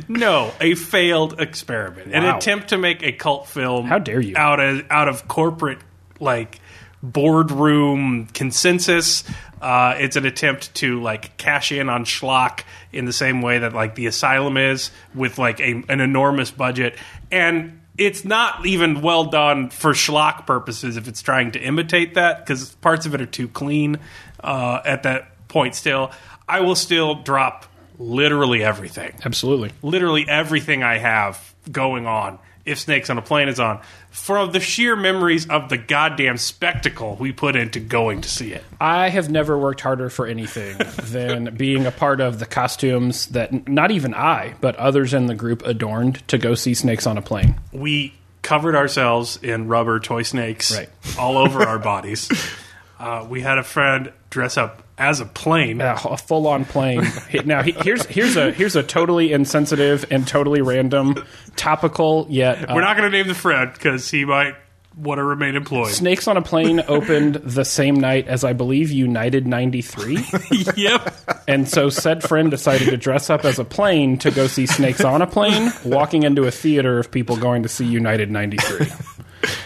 no, 0.07 0.51
a 0.61 0.75
failed 0.75 1.39
experiment, 1.41 2.13
an 2.13 2.23
Wow. 2.23 2.37
attempt 2.37 2.69
to 2.69 2.77
make 2.77 3.03
a 3.03 3.11
cult 3.11 3.47
film. 3.47 3.85
How 3.87 3.99
dare 3.99 4.21
you. 4.21 4.35
Out 4.37 4.59
of 4.59 4.85
out 4.89 5.07
of 5.09 5.27
corporate 5.27 5.79
like 6.19 6.59
boardroom 7.03 8.27
consensus. 8.27 9.23
Uh, 9.61 9.95
it's 9.99 10.15
an 10.15 10.25
attempt 10.25 10.73
to 10.75 11.01
like 11.01 11.35
cash 11.37 11.71
in 11.73 11.89
on 11.89 12.05
schlock 12.05 12.61
in 12.93 13.03
the 13.05 13.11
same 13.13 13.41
way 13.41 13.59
that 13.59 13.73
like 13.73 13.95
the 13.95 14.05
asylum 14.07 14.55
is 14.55 14.89
with 15.13 15.37
like 15.37 15.59
a, 15.59 15.83
an 15.89 15.99
enormous 15.99 16.49
budget 16.51 16.95
and 17.29 17.78
it's 17.99 18.23
not 18.23 18.65
even 18.65 19.01
well 19.01 19.25
done 19.25 19.69
for 19.69 19.91
schlock 19.91 20.47
purposes 20.47 20.97
if 20.97 21.07
it's 21.07 21.21
trying 21.21 21.51
to 21.51 21.59
imitate 21.59 22.15
that 22.15 22.45
because 22.45 22.73
parts 22.75 23.05
of 23.05 23.13
it 23.13 23.21
are 23.21 23.25
too 23.25 23.47
clean 23.47 23.99
uh, 24.39 24.79
at 24.85 25.03
that 25.03 25.47
point 25.47 25.75
still. 25.75 26.12
I 26.47 26.62
will 26.62 26.75
still 26.75 27.15
drop 27.15 27.65
literally 27.99 28.63
everything. 28.63 29.13
Absolutely. 29.25 29.71
literally 29.83 30.27
everything 30.27 30.81
I 30.83 30.97
have 30.97 31.53
going 31.71 32.07
on 32.07 32.39
if 32.69 32.79
Snakes 32.79 33.10
on 33.10 33.17
a 33.17 33.21
Plane 33.21 33.49
is 33.49 33.60
on 33.60 33.79
for 34.12 34.47
the 34.47 34.60
sheer 34.60 34.95
memories 34.95 35.47
of 35.49 35.69
the 35.69 35.77
goddamn 35.77 36.38
spectacle 36.38 37.15
we 37.19 37.32
put 37.32 37.55
into 37.55 37.79
going 37.79 38.21
to 38.21 38.29
see 38.29 38.51
it. 38.53 38.63
I 38.79 39.10
have 39.10 39.29
never 39.29 39.58
worked 39.58 39.82
harder 39.82 40.10
for 40.10 40.25
anything 40.25 40.77
than 41.03 41.55
being 41.55 41.86
a 41.86 41.91
part 41.91 42.21
of 42.21 42.39
the 42.39 42.45
costumes 42.45 43.27
that 43.27 43.67
not 43.67 43.91
even 43.91 44.13
I, 44.13 44.55
but 44.62 44.75
others 44.77 45.13
in 45.13 45.25
the 45.27 45.36
group 45.36 45.65
adorned 45.65 46.27
to 46.29 46.38
go 46.38 46.55
see 46.55 46.73
snakes 46.73 47.05
on 47.05 47.17
a 47.17 47.21
plane. 47.21 47.55
We 47.71 48.13
covered 48.41 48.75
ourselves 48.75 49.38
in 49.43 49.67
rubber 49.67 49.99
toy 49.99 50.23
snakes 50.23 50.75
Right. 50.75 50.89
all 51.17 51.38
over 51.38 51.63
our 51.63 51.79
bodies. 51.79 52.29
Uh, 52.99 53.25
we 53.29 53.39
had 53.39 53.58
a 53.58 53.63
friend 53.63 54.12
dress 54.29 54.58
up 54.58 54.84
as 54.99 55.21
a 55.21 55.25
plane. 55.25 55.81
Uh, 55.81 55.97
a 56.03 56.17
full-on 56.17 56.65
plane. 56.65 57.07
Now 57.45 57.63
he, 57.63 57.71
here's 57.71 58.05
here's 58.05 58.35
a 58.35 58.51
here's 58.51 58.75
a 58.75 58.83
totally 58.83 59.31
insensitive 59.31 60.05
and 60.12 60.27
totally 60.27 60.62
random, 60.62 61.15
topical 61.55 62.27
yet. 62.29 62.69
Uh, 62.69 62.75
We're 62.75 62.81
not 62.81 62.97
going 62.97 63.09
to 63.09 63.17
name 63.17 63.27
the 63.27 63.33
friend 63.33 63.71
because 63.73 64.12
he 64.12 64.25
might 64.25 64.55
want 64.97 65.19
to 65.19 65.23
remain 65.23 65.55
employed. 65.55 65.91
Snakes 65.91 66.27
on 66.27 66.38
a 66.38 66.41
Plane 66.41 66.81
opened 66.88 67.35
the 67.35 67.63
same 67.63 67.95
night 67.95 68.27
as 68.27 68.43
I 68.43 68.53
believe 68.53 68.91
United 68.91 69.47
93. 69.47 70.17
yep. 70.75 71.15
And 71.47 71.67
so 71.67 71.89
said 71.89 72.23
friend 72.23 72.51
decided 72.51 72.89
to 72.89 72.97
dress 72.97 73.29
up 73.29 73.45
as 73.45 73.59
a 73.59 73.65
plane 73.65 74.17
to 74.19 74.31
go 74.31 74.47
see 74.47 74.65
Snakes 74.65 75.03
on 75.03 75.21
a 75.21 75.27
Plane, 75.27 75.71
walking 75.85 76.23
into 76.23 76.45
a 76.45 76.51
theater 76.51 76.99
of 76.99 77.12
people 77.12 77.38
going 77.38 77.63
to 77.63 77.69
see 77.69 77.85
United 77.85 78.29
93. 78.31 78.88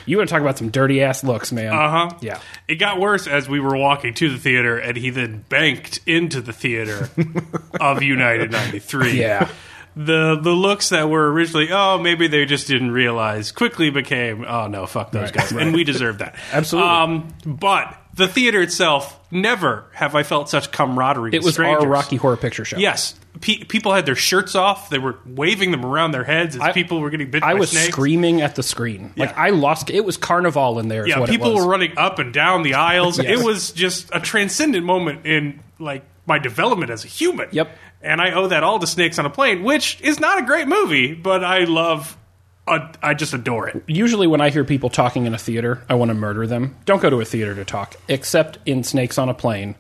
You 0.06 0.18
want 0.18 0.30
to 0.30 0.34
talk 0.34 0.42
about 0.42 0.58
some 0.58 0.70
dirty 0.70 1.02
ass 1.02 1.24
looks, 1.24 1.52
man. 1.52 1.74
Uh 1.74 1.90
huh. 1.90 2.18
Yeah. 2.22 2.40
It 2.68 2.76
got 2.76 3.00
worse 3.00 3.28
as 3.28 3.48
we 3.48 3.60
were 3.60 3.78
walking 3.78 4.14
to 4.16 4.30
the 4.30 4.38
theater, 4.38 4.78
and 4.78 4.98
he 4.98 5.10
then 5.10 5.46
banked 5.50 6.00
into 6.06 6.42
the 6.42 6.54
theater 6.54 7.10
of 7.80 8.02
United 8.04 8.52
93. 8.52 9.20
Yeah. 9.20 9.50
The 9.96 10.40
the 10.42 10.52
looks 10.52 10.90
that 10.90 11.08
were 11.10 11.32
originally, 11.32 11.70
oh, 11.72 12.00
maybe 12.00 12.28
they 12.28 12.46
just 12.46 12.68
didn't 12.68 12.92
realize, 12.92 13.52
quickly 13.52 13.92
became, 13.92 14.44
oh, 14.44 14.68
no, 14.68 14.88
fuck 14.88 15.12
those 15.12 15.26
Right, 15.26 15.34
guys. 15.34 15.52
And 15.52 15.74
we 15.74 15.84
deserve 15.84 16.18
that. 16.18 16.36
Absolutely. 16.52 16.90
Um, 16.90 17.34
but 17.46 17.96
the 18.14 18.28
theater 18.28 18.62
itself, 18.62 19.20
never 19.32 19.86
have 19.94 20.16
I 20.16 20.24
felt 20.24 20.50
such 20.50 20.72
camaraderie. 20.72 21.32
It 21.34 21.40
with 21.40 21.46
was 21.46 21.54
strangers. 21.56 21.84
our 21.84 21.90
Rocky 21.90 22.16
Horror 22.18 22.38
Picture 22.38 22.64
Show. 22.66 22.78
Yes. 22.78 23.16
Pe- 23.42 23.64
people 23.64 23.92
had 23.94 24.06
their 24.06 24.16
shirts 24.16 24.54
off. 24.56 24.90
They 24.92 25.00
were 25.00 25.18
waving 25.26 25.72
them 25.72 25.84
around 25.84 26.12
their 26.12 26.24
heads 26.24 26.56
as 26.56 26.62
I- 26.62 26.72
people 26.72 27.00
were 27.02 27.10
getting 27.10 27.32
bit 27.32 27.44
I 27.44 27.54
by 27.54 27.60
was 27.60 27.72
snakes. 27.72 27.88
screaming 27.88 28.42
at 28.42 28.56
the 28.56 28.64
screen. 28.64 29.12
Like 29.18 29.36
I 29.38 29.50
lost 29.50 29.90
it 29.90 30.06
was 30.06 30.18
carnival 30.18 30.80
in 30.80 30.88
there 30.88 31.04
is 31.04 31.10
Yeah, 31.10 31.20
what 31.20 31.30
people 31.30 31.50
it 31.52 31.54
was. 31.56 31.66
were 31.66 31.72
running 31.72 31.94
up 31.98 32.20
and 32.20 32.32
down 32.34 32.62
the 32.64 32.76
aisles. 32.76 33.20
Yes. 33.24 33.40
It 33.40 33.44
was 33.46 33.72
just 33.72 34.10
a 34.14 34.20
transcendent 34.20 34.86
moment 34.86 35.26
in 35.26 35.60
like 35.80 36.04
my 36.28 36.38
development 36.40 36.92
as 36.92 37.04
a 37.04 37.08
human. 37.08 37.48
Yep. 37.52 37.76
And 38.02 38.22
I 38.22 38.32
owe 38.34 38.48
that 38.48 38.64
all 38.64 38.80
to 38.80 38.88
Snakes 38.88 39.18
on 39.18 39.26
a 39.26 39.30
Plane, 39.30 39.64
which 39.64 40.00
is 40.02 40.20
not 40.20 40.38
a 40.38 40.46
great 40.46 40.68
movie, 40.68 41.14
but 41.14 41.44
I 41.44 41.64
love. 41.64 42.16
I 42.66 43.14
just 43.14 43.34
adore 43.34 43.68
it. 43.68 43.84
Usually 43.88 44.26
when 44.26 44.40
I 44.40 44.50
hear 44.50 44.64
people 44.64 44.90
talking 44.90 45.26
in 45.26 45.34
a 45.34 45.38
theater, 45.38 45.84
I 45.90 45.96
want 45.96 46.10
to 46.10 46.16
murder 46.16 46.48
them. 46.48 46.78
Don't 46.86 47.02
go 47.02 47.10
to 47.10 47.20
a 47.20 47.26
theater 47.26 47.54
to 47.56 47.66
talk, 47.66 47.96
except 48.08 48.58
in 48.66 48.84
Snakes 48.84 49.18
on 49.18 49.28
a 49.28 49.34
Plane. 49.34 49.76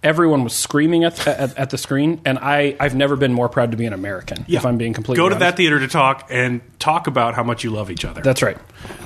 Everyone 0.00 0.44
was 0.44 0.52
screaming 0.54 1.02
at, 1.02 1.26
at, 1.26 1.58
at 1.58 1.70
the 1.70 1.78
screen, 1.78 2.20
and 2.24 2.38
I, 2.38 2.76
I've 2.78 2.94
never 2.94 3.16
been 3.16 3.32
more 3.32 3.48
proud 3.48 3.72
to 3.72 3.76
be 3.76 3.84
an 3.84 3.92
American, 3.92 4.44
if 4.46 4.64
I'm 4.64 4.76
being 4.78 4.92
completely 4.92 5.16
Go 5.22 5.28
to 5.28 5.34
honest. 5.34 5.40
that 5.40 5.56
theater 5.56 5.80
to 5.80 5.88
talk 5.88 6.28
and 6.30 6.60
talk 6.78 7.08
about 7.08 7.34
how 7.34 7.42
much 7.42 7.64
you 7.64 7.70
love 7.70 7.90
each 7.90 8.04
other. 8.04 8.20
That's 8.22 8.40
right. 8.40 8.56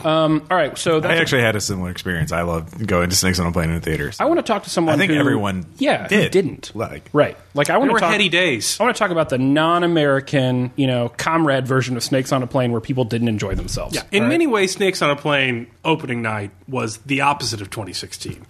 Um, 0.04 0.46
all 0.50 0.56
right, 0.56 0.76
so 0.76 0.98
I 0.98 1.00
that's, 1.00 1.20
actually 1.20 1.40
had 1.42 1.56
a 1.56 1.62
similar 1.62 1.88
experience. 1.90 2.30
I 2.30 2.42
love 2.42 2.86
going 2.86 3.08
to 3.08 3.16
Snakes 3.16 3.38
on 3.40 3.46
a 3.46 3.52
Plane 3.52 3.70
in 3.70 3.76
the 3.76 3.80
theaters. 3.80 4.20
I 4.20 4.26
want 4.26 4.38
to 4.38 4.42
talk 4.42 4.64
to 4.64 4.70
someone 4.70 4.94
I 4.94 4.98
think 4.98 5.12
who- 5.12 5.18
everyone 5.18 5.64
yeah, 5.78 6.02
who 6.02 6.08
did. 6.10 6.30
didn't. 6.32 6.72
Like- 6.74 7.08
right. 7.14 7.38
Like 7.54 7.70
I 7.70 7.78
want 7.78 7.92
to 7.92 7.98
talk, 7.98 8.12
heady 8.12 8.28
days. 8.28 8.78
I 8.78 8.84
want 8.84 8.94
to 8.94 8.98
talk 8.98 9.10
about 9.10 9.30
the 9.30 9.38
non-American, 9.38 10.72
you 10.76 10.86
know, 10.86 11.08
comrade 11.08 11.66
version 11.66 11.96
of 11.96 12.02
Snakes 12.02 12.32
on 12.32 12.42
a 12.42 12.46
Plane 12.46 12.72
where 12.72 12.80
people 12.80 13.04
didn't 13.04 13.28
enjoy 13.28 13.54
themselves. 13.54 13.94
Yeah. 13.94 14.02
In 14.10 14.22
All 14.24 14.28
right? 14.28 14.32
many 14.32 14.46
ways, 14.46 14.72
Snakes 14.72 15.00
on 15.02 15.10
a 15.10 15.16
Plane 15.16 15.68
opening 15.84 16.22
night 16.22 16.50
was 16.68 16.98
the 16.98 17.22
opposite 17.22 17.60
of 17.60 17.70
2016. 17.70 18.44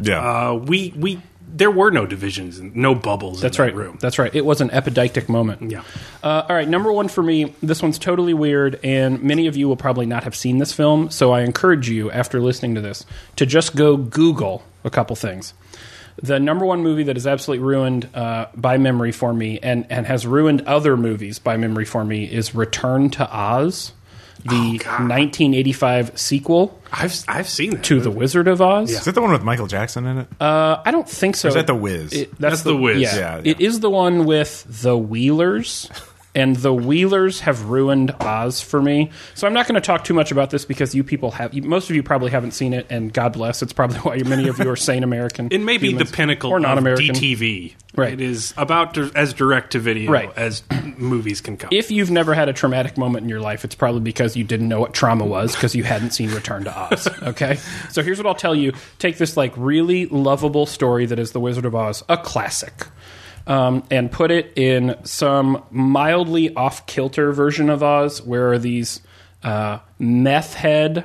yeah. 0.00 0.18
Uh, 0.50 0.54
we 0.54 0.92
we 0.96 1.20
there 1.54 1.70
were 1.70 1.90
no 1.90 2.04
divisions, 2.04 2.58
and 2.58 2.74
no 2.74 2.94
bubbles. 2.94 3.40
That's 3.40 3.58
in 3.58 3.64
right. 3.64 3.74
room. 3.74 3.96
That's 4.00 4.18
right. 4.18 4.34
It 4.34 4.44
was 4.44 4.60
an 4.60 4.70
epideictic 4.70 5.28
moment. 5.28 5.70
Yeah. 5.70 5.84
Uh, 6.22 6.44
all 6.48 6.56
right. 6.56 6.68
Number 6.68 6.92
one 6.92 7.08
for 7.08 7.22
me. 7.22 7.54
This 7.62 7.80
one's 7.80 7.98
totally 7.98 8.34
weird, 8.34 8.80
and 8.82 9.22
many 9.22 9.46
of 9.46 9.56
you 9.56 9.68
will 9.68 9.76
probably 9.76 10.04
not 10.04 10.24
have 10.24 10.34
seen 10.34 10.58
this 10.58 10.72
film. 10.72 11.10
So 11.10 11.32
I 11.32 11.42
encourage 11.42 11.88
you, 11.88 12.10
after 12.10 12.40
listening 12.40 12.74
to 12.74 12.80
this, 12.80 13.06
to 13.36 13.46
just 13.46 13.76
go 13.76 13.96
Google 13.96 14.64
a 14.82 14.90
couple 14.90 15.14
things. 15.14 15.54
The 16.22 16.38
number 16.38 16.64
one 16.66 16.82
movie 16.82 17.04
that 17.04 17.16
is 17.16 17.26
absolutely 17.26 17.64
ruined 17.64 18.08
uh, 18.14 18.46
by 18.54 18.78
memory 18.78 19.12
for 19.12 19.32
me 19.32 19.58
and, 19.60 19.86
and 19.90 20.06
has 20.06 20.26
ruined 20.26 20.62
other 20.62 20.96
movies 20.96 21.38
by 21.38 21.56
memory 21.56 21.84
for 21.84 22.04
me 22.04 22.24
is 22.24 22.54
Return 22.54 23.10
to 23.10 23.28
Oz, 23.36 23.92
the 24.44 24.78
1985 24.78 26.18
sequel 26.18 26.80
I've 26.92 27.14
I've 27.28 27.48
seen 27.48 27.70
that. 27.72 27.84
to 27.84 28.00
The 28.00 28.10
Wizard 28.10 28.46
of 28.46 28.60
Oz. 28.62 28.90
Is 28.90 29.04
that 29.04 29.14
the 29.14 29.20
one 29.22 29.32
with 29.32 29.42
Michael 29.42 29.66
Jackson 29.66 30.06
in 30.06 30.18
it? 30.18 30.28
Uh, 30.40 30.80
I 30.84 30.90
don't 30.90 31.08
think 31.08 31.34
so. 31.36 31.48
is 31.48 31.54
that 31.54 31.66
The 31.66 31.74
Wiz? 31.74 32.12
It- 32.12 32.38
That's 32.38 32.62
The 32.62 32.76
Wiz. 32.76 33.00
Yeah. 33.00 33.16
Yeah, 33.16 33.40
It 33.44 33.60
is 33.60 33.80
the 33.80 33.90
one 33.90 34.26
with 34.26 34.64
the 34.82 34.96
Wheelers. 34.96 35.90
And 36.34 36.56
the 36.56 36.74
Wheelers 36.74 37.40
have 37.40 37.66
ruined 37.66 38.10
Oz 38.20 38.60
for 38.60 38.82
me. 38.82 39.10
So 39.34 39.46
I'm 39.46 39.52
not 39.54 39.66
going 39.68 39.76
to 39.76 39.80
talk 39.80 40.04
too 40.04 40.14
much 40.14 40.32
about 40.32 40.50
this 40.50 40.64
because 40.64 40.94
you 40.94 41.04
people 41.04 41.30
have, 41.32 41.54
most 41.54 41.88
of 41.90 41.96
you 41.96 42.02
probably 42.02 42.30
haven't 42.32 42.52
seen 42.52 42.72
it, 42.72 42.86
and 42.90 43.12
God 43.12 43.32
bless. 43.34 43.62
It's 43.62 43.72
probably 43.72 43.98
why 44.02 44.16
many 44.28 44.48
of 44.48 44.58
you 44.58 44.68
are 44.70 44.76
sane 44.76 45.04
American. 45.04 45.48
It 45.52 45.58
may 45.60 45.78
be 45.78 45.92
the 45.92 46.04
pinnacle 46.04 46.50
or 46.50 46.58
not 46.60 46.72
of 46.72 46.78
American. 46.78 47.14
DTV. 47.14 47.74
Right. 47.96 48.14
It 48.14 48.20
is 48.20 48.52
about 48.56 48.98
as 49.14 49.32
direct 49.32 49.72
to 49.72 49.78
video 49.78 50.10
Right. 50.10 50.32
as 50.36 50.64
movies 50.98 51.40
can 51.40 51.56
come. 51.56 51.68
If 51.72 51.92
you've 51.92 52.10
never 52.10 52.34
had 52.34 52.48
a 52.48 52.52
traumatic 52.52 52.98
moment 52.98 53.22
in 53.22 53.28
your 53.28 53.40
life, 53.40 53.64
it's 53.64 53.76
probably 53.76 54.00
because 54.00 54.36
you 54.36 54.42
didn't 54.42 54.68
know 54.68 54.80
what 54.80 54.92
trauma 54.94 55.24
was 55.24 55.54
because 55.54 55.76
you 55.76 55.84
hadn't 55.84 56.10
seen 56.10 56.30
Return 56.32 56.64
to 56.64 56.76
Oz. 56.76 57.08
Okay? 57.22 57.56
So 57.90 58.02
here's 58.02 58.18
what 58.18 58.26
I'll 58.26 58.34
tell 58.34 58.54
you 58.54 58.72
take 58.98 59.18
this 59.18 59.36
like 59.36 59.52
really 59.56 60.06
lovable 60.06 60.66
story 60.66 61.06
that 61.06 61.18
is 61.20 61.30
The 61.32 61.40
Wizard 61.40 61.64
of 61.64 61.74
Oz, 61.76 62.02
a 62.08 62.16
classic, 62.16 62.86
um, 63.46 63.84
and 63.90 64.10
put 64.10 64.30
it 64.30 64.52
in 64.56 64.96
some 65.04 65.64
mildly 65.70 66.54
off 66.54 66.86
kilter 66.86 67.32
version 67.32 67.70
of 67.70 67.82
Oz 67.82 68.22
where 68.22 68.58
these 68.58 69.00
uh, 69.42 69.78
meth 69.98 70.54
head 70.54 71.04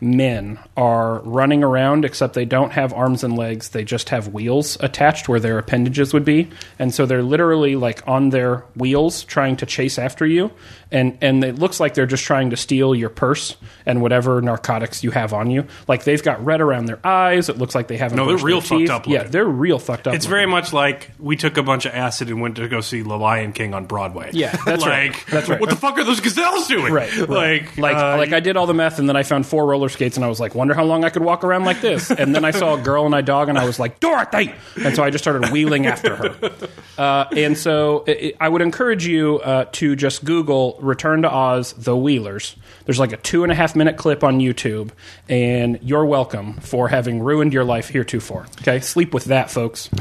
men 0.00 0.58
are 0.76 1.20
running 1.20 1.64
around, 1.64 2.04
except 2.04 2.34
they 2.34 2.44
don't 2.44 2.72
have 2.72 2.92
arms 2.92 3.24
and 3.24 3.36
legs. 3.36 3.70
They 3.70 3.84
just 3.84 4.10
have 4.10 4.28
wheels 4.28 4.76
attached 4.80 5.28
where 5.28 5.40
their 5.40 5.58
appendages 5.58 6.12
would 6.12 6.24
be. 6.24 6.50
And 6.78 6.92
so 6.94 7.06
they're 7.06 7.22
literally 7.22 7.76
like 7.76 8.06
on 8.06 8.30
their 8.30 8.58
wheels 8.76 9.24
trying 9.24 9.56
to 9.58 9.66
chase 9.66 9.98
after 9.98 10.26
you. 10.26 10.50
And, 10.92 11.18
and 11.20 11.42
it 11.42 11.58
looks 11.58 11.80
like 11.80 11.94
they're 11.94 12.06
just 12.06 12.24
trying 12.24 12.50
to 12.50 12.56
steal 12.56 12.94
your 12.94 13.08
purse 13.08 13.56
and 13.86 14.00
whatever 14.00 14.40
narcotics 14.40 15.02
you 15.02 15.10
have 15.10 15.32
on 15.32 15.50
you. 15.50 15.66
Like 15.88 16.04
they've 16.04 16.22
got 16.22 16.44
red 16.44 16.60
around 16.60 16.86
their 16.86 17.04
eyes. 17.04 17.48
It 17.48 17.58
looks 17.58 17.74
like 17.74 17.88
they 17.88 17.96
haven't. 17.96 18.16
No, 18.16 18.26
they're 18.26 18.36
real 18.44 18.60
fucked 18.60 18.80
teeth. 18.80 18.90
up 18.90 19.06
Yeah, 19.06 19.24
they're 19.24 19.44
real 19.44 19.78
fucked 19.78 20.06
up. 20.06 20.14
it's 20.14 20.26
looking. 20.26 20.30
very 20.30 20.46
much 20.46 20.72
like 20.72 21.10
we 21.18 21.36
took 21.36 21.56
a 21.56 21.62
bunch 21.62 21.86
of 21.86 21.92
acid 21.94 22.28
and 22.28 22.40
went 22.40 22.56
to 22.56 22.68
go 22.68 22.80
see 22.82 23.00
The 23.00 23.16
Lion 23.16 23.52
King 23.52 23.74
on 23.74 23.86
Broadway. 23.86 24.30
Yeah, 24.32 24.54
that's 24.64 24.86
right. 24.86 25.10
like, 25.10 25.26
That's 25.26 25.48
right. 25.48 25.60
What 25.60 25.70
the 25.70 25.76
fuck 25.76 25.98
are 25.98 26.04
those 26.04 26.20
gazelles 26.20 26.68
doing? 26.68 26.92
Right, 26.92 27.14
right. 27.16 27.28
Like, 27.28 27.76
like 27.78 27.96
uh, 27.96 28.16
like 28.18 28.32
I 28.32 28.40
did 28.40 28.56
all 28.56 28.66
the 28.66 28.74
meth 28.74 28.98
and 28.98 29.08
then 29.08 29.16
I 29.16 29.22
found 29.24 29.46
four 29.46 29.66
roller 29.66 29.85
skates 29.88 30.16
and 30.16 30.24
I 30.24 30.28
was 30.28 30.40
like, 30.40 30.54
wonder 30.54 30.74
how 30.74 30.84
long 30.84 31.04
I 31.04 31.10
could 31.10 31.22
walk 31.22 31.44
around 31.44 31.64
like 31.64 31.80
this. 31.80 32.10
And 32.26 32.34
then 32.34 32.44
I 32.44 32.50
saw 32.50 32.74
a 32.74 32.80
girl 32.80 33.04
and 33.06 33.14
a 33.14 33.22
dog 33.22 33.48
and 33.48 33.58
I 33.58 33.66
was 33.66 33.78
like, 33.78 34.00
Dorothy, 34.00 34.52
and 34.82 34.96
so 34.96 35.04
I 35.04 35.10
just 35.10 35.22
started 35.22 35.50
wheeling 35.50 35.86
after 35.86 36.16
her. 36.16 36.50
Uh, 36.96 37.28
and 37.36 37.58
so 37.58 38.04
i 38.08 38.32
i 38.40 38.46
I 38.46 38.48
would 38.48 38.62
encourage 38.62 39.06
you 39.06 39.38
uh, 39.40 39.66
to 39.72 39.96
just 39.96 40.24
Google 40.24 40.78
"Return 40.80 41.22
to 41.22 41.30
Oz: 41.30 41.74
The 41.74 41.94
Wheelers." 41.94 42.56
There's 42.86 42.98
like 42.98 43.12
a 43.12 43.18
two 43.18 43.42
and 43.42 43.52
a 43.52 43.54
half 43.54 43.76
minute 43.76 43.98
clip 43.98 44.24
on 44.24 44.38
YouTube, 44.38 44.92
and 45.28 45.78
you're 45.82 46.06
welcome 46.06 46.54
for 46.54 46.88
having 46.88 47.20
ruined 47.20 47.52
your 47.52 47.64
life 47.64 47.90
heretofore. 47.90 48.46
Okay, 48.62 48.80
sleep 48.80 49.12
with 49.12 49.26
that, 49.26 49.50
folks. 49.50 49.90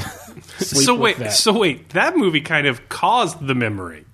So 0.57 0.95
wait, 0.95 1.17
so 1.31 1.57
wait, 1.57 1.89
that 1.89 2.15
movie 2.15 2.41
kind 2.41 2.67
of 2.67 2.87
caused 2.87 3.45
the 3.45 3.55
memory. 3.55 4.04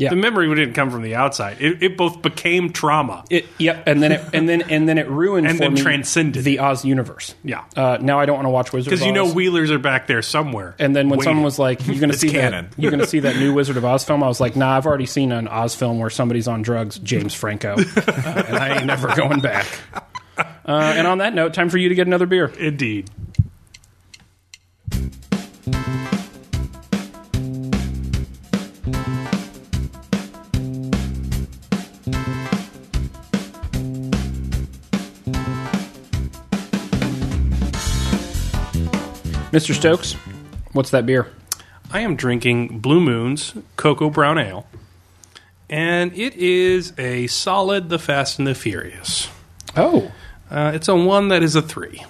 Yeah. 0.00 0.10
The 0.10 0.16
memory 0.16 0.52
didn't 0.54 0.74
come 0.74 0.90
from 0.90 1.02
the 1.02 1.14
outside. 1.14 1.58
It, 1.60 1.82
it 1.82 1.96
both 1.96 2.22
became 2.22 2.72
trauma. 2.72 3.24
It, 3.30 3.46
yep, 3.58 3.86
and 3.86 4.02
then 4.02 4.12
it 4.12 4.24
and 4.32 4.48
then 4.48 4.62
and 4.62 4.88
then 4.88 4.96
it 4.98 5.08
ruined 5.08 5.46
And 5.46 5.58
then 5.58 5.76
transcended. 5.76 6.42
the 6.42 6.58
Oz 6.60 6.84
universe. 6.84 7.34
Yeah. 7.44 7.64
Uh, 7.76 7.98
now 8.00 8.18
I 8.18 8.26
don't 8.26 8.36
want 8.36 8.46
to 8.46 8.50
watch 8.50 8.72
Wizard 8.72 8.90
Because 8.90 9.04
you 9.04 9.12
know 9.12 9.30
wheelers 9.32 9.70
are 9.70 9.78
back 9.78 10.06
there 10.06 10.22
somewhere. 10.22 10.74
and 10.78 10.96
then 10.96 11.08
when 11.10 11.18
waiting. 11.18 11.30
someone 11.30 11.44
was 11.44 11.58
like, 11.58 11.86
"You're 11.86 12.00
going 12.00 12.10
to 12.10 12.18
see 12.18 12.30
canon. 12.30 12.70
that? 12.70 12.78
You're 12.82 12.90
going 12.90 13.00
to 13.02 13.06
see 13.06 13.20
that 13.20 13.36
new 13.36 13.52
Wizard 13.54 13.76
of 13.76 13.84
Oz 13.84 14.04
film?" 14.04 14.22
I 14.22 14.28
was 14.28 14.40
like, 14.40 14.56
"Nah, 14.56 14.76
I've 14.76 14.86
already 14.86 15.06
seen 15.06 15.32
an 15.32 15.46
Oz 15.48 15.74
film 15.74 15.98
where 15.98 16.10
somebody's 16.10 16.48
on 16.48 16.62
drugs, 16.62 16.98
James 16.98 17.34
Franco, 17.34 17.74
uh, 17.76 18.44
and 18.48 18.56
I 18.56 18.76
ain't 18.76 18.86
never 18.86 19.14
going 19.14 19.40
back." 19.40 19.66
Uh, 20.64 20.94
and 20.96 21.06
on 21.06 21.18
that 21.18 21.34
note, 21.34 21.52
time 21.52 21.68
for 21.68 21.78
you 21.78 21.88
to 21.88 21.94
get 21.94 22.06
another 22.06 22.26
beer. 22.26 22.46
Indeed. 22.46 23.10
Mr. 39.52 39.74
Stokes, 39.74 40.12
what's 40.72 40.90
that 40.90 41.06
beer? 41.06 41.26
I 41.92 42.00
am 42.00 42.14
drinking 42.16 42.78
Blue 42.78 43.00
Moon's 43.00 43.54
Cocoa 43.76 44.10
Brown 44.10 44.38
Ale. 44.38 44.66
And 45.68 46.12
it 46.16 46.34
is 46.34 46.92
a 46.98 47.26
solid 47.28 47.88
The 47.88 47.98
Fast 47.98 48.38
and 48.38 48.46
the 48.46 48.54
Furious. 48.54 49.28
Oh, 49.76 50.12
Uh, 50.50 50.72
it's 50.74 50.88
a 50.88 50.96
one 50.96 51.28
that 51.28 51.42
is 51.44 51.54
a 51.54 51.62
3 51.62 52.04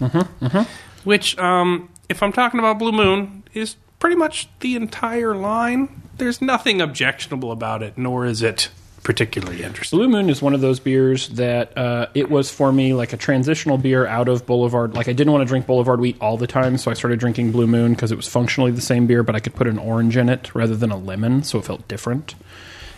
Mm-hmm. 0.00 0.62
Which, 1.04 1.38
um, 1.38 1.90
if 2.08 2.22
I'm 2.22 2.32
talking 2.32 2.58
about 2.58 2.78
Blue 2.78 2.92
Moon, 2.92 3.44
is 3.52 3.76
pretty 3.98 4.16
much 4.16 4.48
the 4.60 4.74
entire 4.74 5.34
line. 5.34 6.02
There's 6.16 6.40
nothing 6.42 6.80
objectionable 6.80 7.52
about 7.52 7.82
it, 7.82 7.96
nor 7.98 8.24
is 8.26 8.42
it 8.42 8.70
particularly 9.04 9.62
interesting. 9.62 9.98
Blue 9.98 10.08
Moon 10.08 10.28
is 10.28 10.42
one 10.42 10.54
of 10.54 10.60
those 10.60 10.80
beers 10.80 11.28
that 11.28 11.76
uh, 11.78 12.08
it 12.14 12.30
was 12.30 12.50
for 12.50 12.72
me 12.72 12.94
like 12.94 13.12
a 13.12 13.16
transitional 13.16 13.78
beer 13.78 14.06
out 14.06 14.28
of 14.28 14.46
Boulevard. 14.46 14.94
Like 14.94 15.08
I 15.08 15.12
didn't 15.12 15.32
want 15.32 15.42
to 15.42 15.46
drink 15.46 15.66
Boulevard 15.66 16.00
Wheat 16.00 16.16
all 16.20 16.36
the 16.36 16.48
time, 16.48 16.78
so 16.78 16.90
I 16.90 16.94
started 16.94 17.20
drinking 17.20 17.52
Blue 17.52 17.68
Moon 17.68 17.92
because 17.92 18.10
it 18.10 18.16
was 18.16 18.26
functionally 18.26 18.72
the 18.72 18.80
same 18.80 19.06
beer, 19.06 19.22
but 19.22 19.36
I 19.36 19.40
could 19.40 19.54
put 19.54 19.68
an 19.68 19.78
orange 19.78 20.16
in 20.16 20.28
it 20.28 20.52
rather 20.54 20.74
than 20.74 20.90
a 20.90 20.96
lemon, 20.96 21.44
so 21.44 21.58
it 21.58 21.66
felt 21.66 21.86
different. 21.86 22.34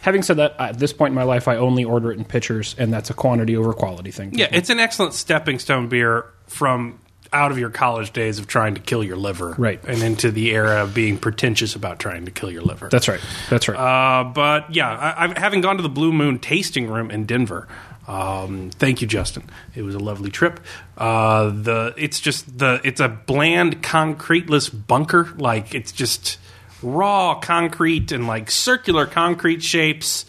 Having 0.03 0.23
said 0.23 0.37
that, 0.37 0.55
at 0.61 0.79
this 0.79 0.92
point 0.92 1.11
in 1.11 1.16
my 1.16 1.25
life, 1.25 1.49
I 1.49 1.57
only 1.57 1.85
order 1.85 2.12
it 2.12 2.19
in 2.19 2.25
pitchers, 2.25 2.77
and 2.79 2.92
that's 2.92 3.11
a 3.11 3.14
quantity 3.14 3.57
over 3.57 3.73
quality 3.73 4.12
thing. 4.12 4.33
Yeah, 4.35 4.47
it's 4.53 4.71
an 4.71 4.79
excellent 4.79 5.14
stepping 5.14 5.59
stone 5.59 5.88
beer 5.88 6.27
from 6.47 7.01
out 7.37 7.53
of 7.53 7.59
your 7.59 7.70
college 7.70 8.12
days 8.12 8.38
of 8.38 8.46
trying 8.46 8.75
to 8.75 8.81
kill 8.81 9.05
your 9.05 9.16
liver, 9.16 9.55
Right. 9.59 9.81
and 9.87 10.03
into 10.03 10.31
the 10.31 10.51
era 10.53 10.83
of 10.83 10.94
being 10.94 11.18
pretentious 11.18 11.75
about 11.77 11.99
trying 11.99 12.25
to 12.25 12.31
kill 12.31 12.51
your 12.51 12.62
liver. 12.62 12.88
that's 12.90 13.09
right. 13.09 13.20
That's 13.51 13.68
right. 13.68 13.77
Uh, 13.79 14.25
but 14.25 14.75
yeah, 14.75 14.88
I, 14.90 15.25
I've 15.25 15.37
having 15.37 15.61
gone 15.61 15.77
to 15.77 15.83
the 15.83 15.88
Blue 15.88 16.12
Moon 16.12 16.38
tasting 16.38 16.88
room 16.88 17.11
in 17.11 17.27
Denver. 17.27 17.68
Um, 18.09 18.70
thank 18.70 19.01
you, 19.03 19.09
Justin. 19.09 19.51
It 19.75 19.83
was 19.83 19.94
a 19.96 19.99
lovely 19.99 20.31
trip. 20.31 20.61
Uh, 20.96 21.51
the 21.51 21.92
it's 21.96 22.20
just 22.20 22.57
the 22.59 22.81
it's 22.85 23.01
a 23.01 23.09
bland, 23.09 23.83
concreteless 23.83 24.70
bunker. 24.70 25.29
Like 25.37 25.75
it's 25.75 25.90
just 25.92 26.38
raw 26.83 27.35
concrete 27.40 28.12
and 28.12 28.27
like 28.29 28.51
circular 28.51 29.07
concrete 29.07 29.62
shapes. 29.62 30.25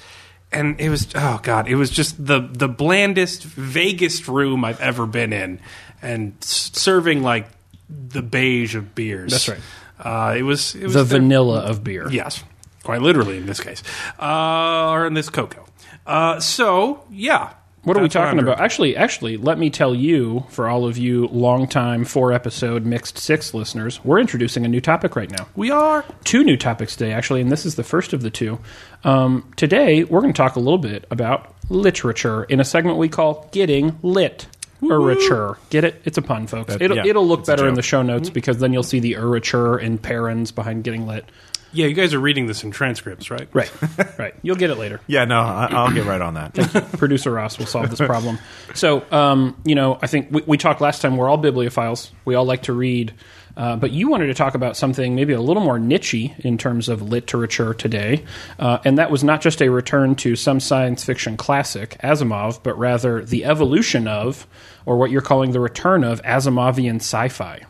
And 0.52 0.80
it 0.82 0.90
was 0.90 1.08
oh 1.14 1.40
god, 1.44 1.68
it 1.68 1.76
was 1.76 1.90
just 1.92 2.26
the 2.26 2.40
the 2.40 2.68
blandest, 2.70 3.44
vaguest 3.44 4.28
room 4.28 4.66
I've 4.66 4.80
ever 4.82 5.06
been 5.06 5.32
in, 5.34 5.60
and 6.02 6.36
serving 6.44 7.24
like 7.24 7.48
the 7.90 8.22
beige 8.22 8.76
of 8.76 8.94
beers. 8.96 9.32
That's 9.32 9.48
right. 9.50 9.60
Uh, 10.00 10.36
it 10.38 10.44
was 10.44 10.76
it 10.76 10.84
was 10.84 10.94
the 10.94 11.04
their- 11.04 11.20
vanilla 11.20 11.62
of 11.62 11.84
beer. 11.84 12.08
Yes, 12.10 12.44
quite 12.84 13.02
literally 13.02 13.38
in 13.38 13.46
this 13.46 13.60
case, 13.60 13.82
uh, 14.20 14.90
or 14.92 15.08
in 15.08 15.14
this 15.14 15.30
cocoa. 15.30 15.66
Uh, 16.06 16.40
so 16.40 17.04
yeah, 17.10 17.50
What 17.84 17.98
are 17.98 18.02
we 18.02 18.08
talking 18.10 18.40
about? 18.40 18.60
Actually, 18.60 18.96
actually, 18.96 19.38
let 19.38 19.58
me 19.58 19.70
tell 19.70 19.94
you, 19.96 20.46
for 20.50 20.68
all 20.70 20.86
of 20.86 20.98
you 20.98 21.28
longtime 21.28 22.06
four 22.06 22.32
episode 22.32 22.86
mixed 22.86 23.18
six 23.18 23.54
listeners, 23.54 24.00
we're 24.06 24.20
introducing 24.20 24.66
a 24.66 24.68
new 24.68 24.80
topic 24.82 25.16
right 25.16 25.30
now. 25.32 25.48
We 25.56 25.72
are 25.72 26.06
two 26.24 26.44
new 26.44 26.56
topics 26.58 26.96
today, 26.96 27.12
actually, 27.12 27.42
and 27.42 27.52
this 27.52 27.66
is 27.66 27.76
the 27.76 27.84
first 27.84 28.14
of 28.14 28.22
the 28.22 28.30
two. 28.30 28.60
Um, 29.04 29.52
today, 29.56 30.04
we're 30.04 30.22
going 30.22 30.34
to 30.34 30.38
talk 30.38 30.56
a 30.56 30.60
little 30.60 30.78
bit 30.78 31.06
about 31.12 31.54
literature 31.70 32.44
in 32.44 32.60
a 32.60 32.66
segment 32.66 32.98
we 32.98 33.10
call 33.10 33.50
"Getting 33.52 33.98
Lit." 34.04 34.48
Urature. 34.82 35.58
Get 35.70 35.84
it? 35.84 36.02
It's 36.06 36.18
a 36.18 36.22
pun, 36.22 36.48
folks. 36.48 36.74
That- 36.74 36.82
it'll, 36.82 36.98
yeah, 36.98 37.06
it'll 37.08 37.28
look 37.28 37.42
it's 37.42 37.50
a 37.50 37.52
better 37.54 37.64
in 37.68 37.72
joke. 37.72 37.76
the 37.78 37.82
show 37.82 38.02
notes 38.04 38.30
because 38.30 38.60
then 38.60 38.74
you'll 38.74 38.84
see 38.84 39.00
the 39.00 39.14
urature 39.14 39.82
and 39.84 40.02
parents 40.02 40.52
behind 40.52 40.84
getting 40.84 41.08
lit. 41.08 41.26
yeah. 41.74 41.88
You 41.88 41.94
guys 41.94 42.14
are 42.14 42.20
reading 42.20 42.48
this 42.48 42.64
in 42.64 42.72
transcripts, 42.72 43.30
right? 43.32 43.48
Right, 43.54 43.72
right. 44.20 44.34
You'll 44.42 44.56
get 44.56 44.70
it 44.70 44.76
later. 44.78 45.02
Yeah, 45.08 45.26
no, 45.26 45.40
I, 45.42 45.68
I'll 45.72 45.92
get 45.94 46.06
right 46.06 46.22
on 46.22 46.36
that. 46.36 46.54
producer 46.98 47.32
Ross 47.32 47.58
will 47.58 47.66
solve 47.66 47.90
this 47.90 48.00
problem. 48.00 48.38
So, 48.74 49.04
um, 49.12 49.60
you 49.66 49.76
know, 49.76 49.98
I 50.02 50.08
think 50.08 50.30
we, 50.32 50.42
we 50.46 50.58
talked 50.58 50.80
last 50.82 51.02
time. 51.02 51.18
We're 51.18 51.30
all 51.30 51.42
bibliophiles. 51.42 52.12
We 52.26 52.36
all 52.36 52.46
like 52.46 52.64
to 52.64 52.74
read, 52.74 53.14
uh, 53.58 53.76
but 53.76 53.92
you 53.92 54.08
wanted 54.08 54.28
to 54.28 54.34
talk 54.34 54.56
about 54.56 54.78
something 54.78 55.16
maybe 55.16 55.34
a 55.34 55.42
little 55.42 55.64
more 55.64 55.80
nichey 55.80 56.40
in 56.46 56.58
terms 56.58 56.88
of 56.88 57.02
literature 57.02 57.74
today, 57.74 58.24
uh, 58.60 58.78
and 58.86 58.98
that 58.98 59.12
was 59.12 59.24
not 59.24 59.42
just 59.42 59.62
a 59.62 59.70
return 59.70 60.16
to 60.16 60.36
some 60.36 60.60
science 60.60 61.04
fiction 61.04 61.36
classic, 61.36 61.98
Asimov, 62.04 62.62
but 62.64 62.78
rather 62.78 63.26
the 63.26 63.44
evolution 63.44 64.08
of, 64.08 64.48
or 64.86 64.98
what 64.98 65.12
you're 65.12 65.22
calling 65.22 65.52
the 65.52 65.60
return 65.60 66.04
of, 66.04 66.22
Asimovian 66.22 66.98
sci-fi. 66.98 67.62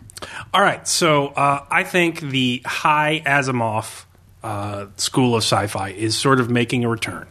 All 0.53 0.61
right. 0.61 0.87
So 0.87 1.27
uh, 1.27 1.65
I 1.71 1.83
think 1.83 2.19
the 2.19 2.61
high 2.65 3.21
Asimov 3.25 4.05
uh, 4.43 4.87
school 4.97 5.35
of 5.35 5.43
sci-fi 5.43 5.89
is 5.89 6.17
sort 6.17 6.39
of 6.39 6.49
making 6.49 6.83
a 6.85 6.89
return. 6.89 7.27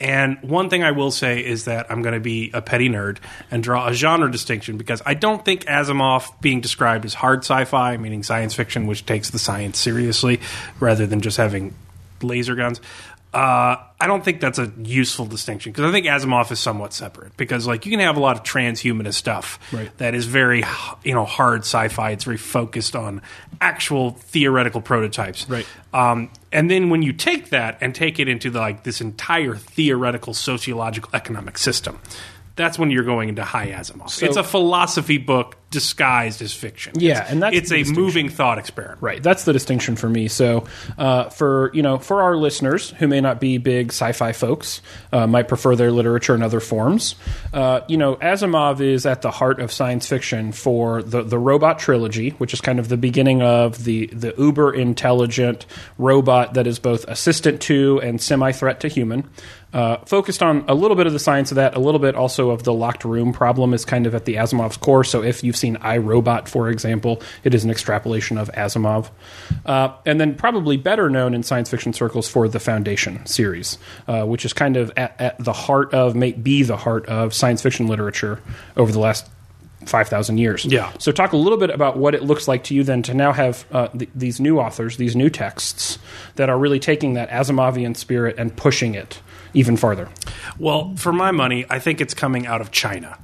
And 0.00 0.38
one 0.42 0.70
thing 0.70 0.82
I 0.82 0.92
will 0.92 1.10
say 1.10 1.44
is 1.44 1.66
that 1.66 1.90
I'm 1.90 2.00
going 2.00 2.14
to 2.14 2.20
be 2.20 2.50
a 2.54 2.62
petty 2.62 2.88
nerd 2.88 3.18
and 3.50 3.62
draw 3.62 3.86
a 3.86 3.92
genre 3.92 4.30
distinction 4.30 4.78
because 4.78 5.02
I 5.04 5.12
don't 5.12 5.44
think 5.44 5.66
Asimov 5.66 6.40
being 6.40 6.62
described 6.62 7.04
as 7.04 7.12
hard 7.12 7.40
sci-fi, 7.40 7.98
meaning 7.98 8.22
science 8.22 8.54
fiction, 8.54 8.86
which 8.86 9.04
takes 9.04 9.28
the 9.30 9.38
science 9.38 9.78
seriously 9.78 10.40
rather 10.78 11.06
than 11.06 11.20
just 11.20 11.36
having 11.36 11.74
laser 12.22 12.54
guns. 12.54 12.80
Uh, 13.32 13.76
I 14.00 14.08
don't 14.08 14.24
think 14.24 14.40
that's 14.40 14.58
a 14.58 14.72
useful 14.82 15.24
distinction 15.24 15.70
because 15.70 15.84
I 15.88 15.92
think 15.92 16.06
Asimov 16.06 16.50
is 16.50 16.58
somewhat 16.58 16.92
separate 16.92 17.36
because 17.36 17.64
like 17.64 17.86
you 17.86 17.90
can 17.92 18.00
have 18.00 18.16
a 18.16 18.20
lot 18.20 18.36
of 18.36 18.42
transhumanist 18.42 19.14
stuff 19.14 19.60
Right. 19.72 19.96
that 19.98 20.14
is 20.16 20.26
very 20.26 20.64
you 21.04 21.14
know 21.14 21.24
hard 21.24 21.60
sci-fi. 21.60 22.10
It's 22.10 22.24
very 22.24 22.36
focused 22.38 22.96
on 22.96 23.22
actual 23.60 24.12
theoretical 24.12 24.80
prototypes. 24.80 25.48
Right. 25.48 25.66
Um, 25.94 26.30
and 26.50 26.68
then 26.68 26.90
when 26.90 27.02
you 27.02 27.12
take 27.12 27.50
that 27.50 27.78
and 27.80 27.94
take 27.94 28.18
it 28.18 28.26
into 28.26 28.50
the, 28.50 28.58
like 28.58 28.82
this 28.82 29.00
entire 29.00 29.54
theoretical 29.54 30.34
sociological 30.34 31.10
economic 31.14 31.56
system, 31.56 32.00
that's 32.60 32.78
when 32.78 32.90
you're 32.90 33.04
going 33.04 33.28
into 33.30 33.42
high 33.44 33.68
Asimov. 33.70 34.22
it's 34.22 34.36
a 34.36 34.44
philosophy 34.44 35.18
book 35.18 35.56
disguised 35.70 36.42
as 36.42 36.52
fiction. 36.52 36.92
Yeah, 36.96 37.12
It's- 37.12 37.30
and 37.30 37.42
that's 37.42 37.56
it's 37.56 37.72
a 37.72 37.84
moving 37.84 38.28
thought 38.28 38.58
experiment. 38.58 38.98
Right, 39.00 39.22
that's 39.22 39.44
the 39.44 39.52
distinction 39.52 39.94
for 39.94 40.08
me. 40.08 40.26
So, 40.26 40.64
uh, 40.98 41.28
for 41.30 41.70
you 41.74 41.82
know, 41.82 41.98
for 41.98 42.22
our 42.22 42.36
listeners 42.36 42.90
who 42.98 43.06
may 43.06 43.20
not 43.20 43.38
be 43.40 43.58
big 43.58 43.90
sci-fi 43.90 44.32
folks, 44.32 44.82
uh, 45.12 45.26
might 45.28 45.46
prefer 45.46 45.76
their 45.76 45.92
literature 45.92 46.34
in 46.34 46.42
other 46.42 46.58
forms. 46.58 47.14
Uh, 47.54 47.80
you 47.86 47.96
know, 47.96 48.16
Asimov 48.16 48.80
is 48.80 49.06
at 49.06 49.22
the 49.22 49.30
heart 49.30 49.60
of 49.60 49.70
science 49.70 50.06
fiction 50.08 50.50
for 50.52 51.02
the 51.04 51.22
the 51.22 51.38
robot 51.38 51.78
trilogy, 51.78 52.30
which 52.38 52.52
is 52.52 52.60
kind 52.60 52.78
of 52.80 52.88
the 52.88 52.96
beginning 52.96 53.40
of 53.40 53.84
the 53.84 54.06
the 54.12 54.34
uber 54.38 54.72
intelligent 54.74 55.66
robot 55.98 56.54
that 56.54 56.66
is 56.66 56.80
both 56.80 57.04
assistant 57.06 57.60
to 57.62 58.00
and 58.02 58.20
semi 58.20 58.50
threat 58.52 58.80
to 58.80 58.88
human. 58.88 59.28
Uh, 59.72 59.98
focused 60.04 60.42
on 60.42 60.64
a 60.66 60.74
little 60.74 60.96
bit 60.96 61.06
of 61.06 61.12
the 61.12 61.18
science 61.18 61.52
of 61.52 61.56
that, 61.56 61.76
a 61.76 61.78
little 61.78 62.00
bit 62.00 62.16
also 62.16 62.50
of 62.50 62.64
the 62.64 62.72
locked 62.72 63.04
room 63.04 63.32
problem 63.32 63.72
is 63.72 63.84
kind 63.84 64.06
of 64.06 64.14
at 64.14 64.24
the 64.24 64.34
Asimov's 64.34 64.76
core. 64.76 65.04
So 65.04 65.22
if 65.22 65.44
you've 65.44 65.56
seen 65.56 65.76
I, 65.76 65.98
Robot, 65.98 66.48
for 66.48 66.68
example, 66.68 67.22
it 67.44 67.54
is 67.54 67.62
an 67.62 67.70
extrapolation 67.70 68.36
of 68.36 68.50
Asimov. 68.52 69.10
Uh, 69.64 69.94
and 70.04 70.20
then 70.20 70.34
probably 70.34 70.76
better 70.76 71.08
known 71.08 71.34
in 71.34 71.44
science 71.44 71.70
fiction 71.70 71.92
circles 71.92 72.28
for 72.28 72.48
the 72.48 72.58
Foundation 72.58 73.24
series, 73.26 73.78
uh, 74.08 74.24
which 74.24 74.44
is 74.44 74.52
kind 74.52 74.76
of 74.76 74.90
at, 74.96 75.20
at 75.20 75.38
the 75.38 75.52
heart 75.52 75.94
of, 75.94 76.16
may 76.16 76.32
be 76.32 76.64
the 76.64 76.76
heart 76.76 77.06
of 77.06 77.32
science 77.32 77.62
fiction 77.62 77.86
literature 77.86 78.40
over 78.76 78.90
the 78.90 78.98
last 78.98 79.28
5,000 79.86 80.38
years. 80.38 80.64
Yeah. 80.64 80.92
So, 80.98 81.10
talk 81.12 81.32
a 81.32 81.36
little 81.36 81.56
bit 81.58 81.70
about 81.70 81.96
what 81.96 82.14
it 82.14 82.22
looks 82.22 82.46
like 82.46 82.64
to 82.64 82.74
you 82.74 82.84
then 82.84 83.02
to 83.04 83.14
now 83.14 83.32
have 83.32 83.64
uh, 83.72 83.88
th- 83.88 84.10
these 84.14 84.40
new 84.40 84.58
authors, 84.58 84.96
these 84.98 85.16
new 85.16 85.30
texts 85.30 85.98
that 86.36 86.50
are 86.50 86.58
really 86.58 86.78
taking 86.78 87.14
that 87.14 87.30
Asimovian 87.30 87.96
spirit 87.96 88.36
and 88.36 88.54
pushing 88.54 88.94
it 88.94 89.20
even 89.54 89.76
farther. 89.76 90.08
Well, 90.58 90.94
for 90.96 91.12
my 91.12 91.30
money, 91.30 91.66
I 91.68 91.78
think 91.78 92.00
it's 92.00 92.14
coming 92.14 92.46
out 92.46 92.60
of 92.60 92.70
China. 92.70 93.18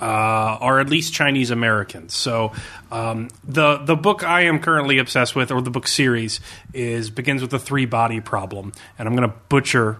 Uh, 0.00 0.58
or 0.60 0.80
at 0.80 0.90
least 0.90 1.14
Chinese 1.14 1.52
Americans. 1.52 2.12
So 2.12 2.50
um, 2.90 3.28
the 3.44 3.76
the 3.76 3.94
book 3.94 4.24
I 4.24 4.40
am 4.40 4.58
currently 4.58 4.98
obsessed 4.98 5.36
with, 5.36 5.52
or 5.52 5.62
the 5.62 5.70
book 5.70 5.86
series, 5.86 6.40
is 6.74 7.08
begins 7.08 7.40
with 7.40 7.52
the 7.52 7.58
three 7.60 7.86
body 7.86 8.20
problem, 8.20 8.72
and 8.98 9.06
I'm 9.06 9.14
going 9.14 9.30
to 9.30 9.36
butcher 9.48 9.98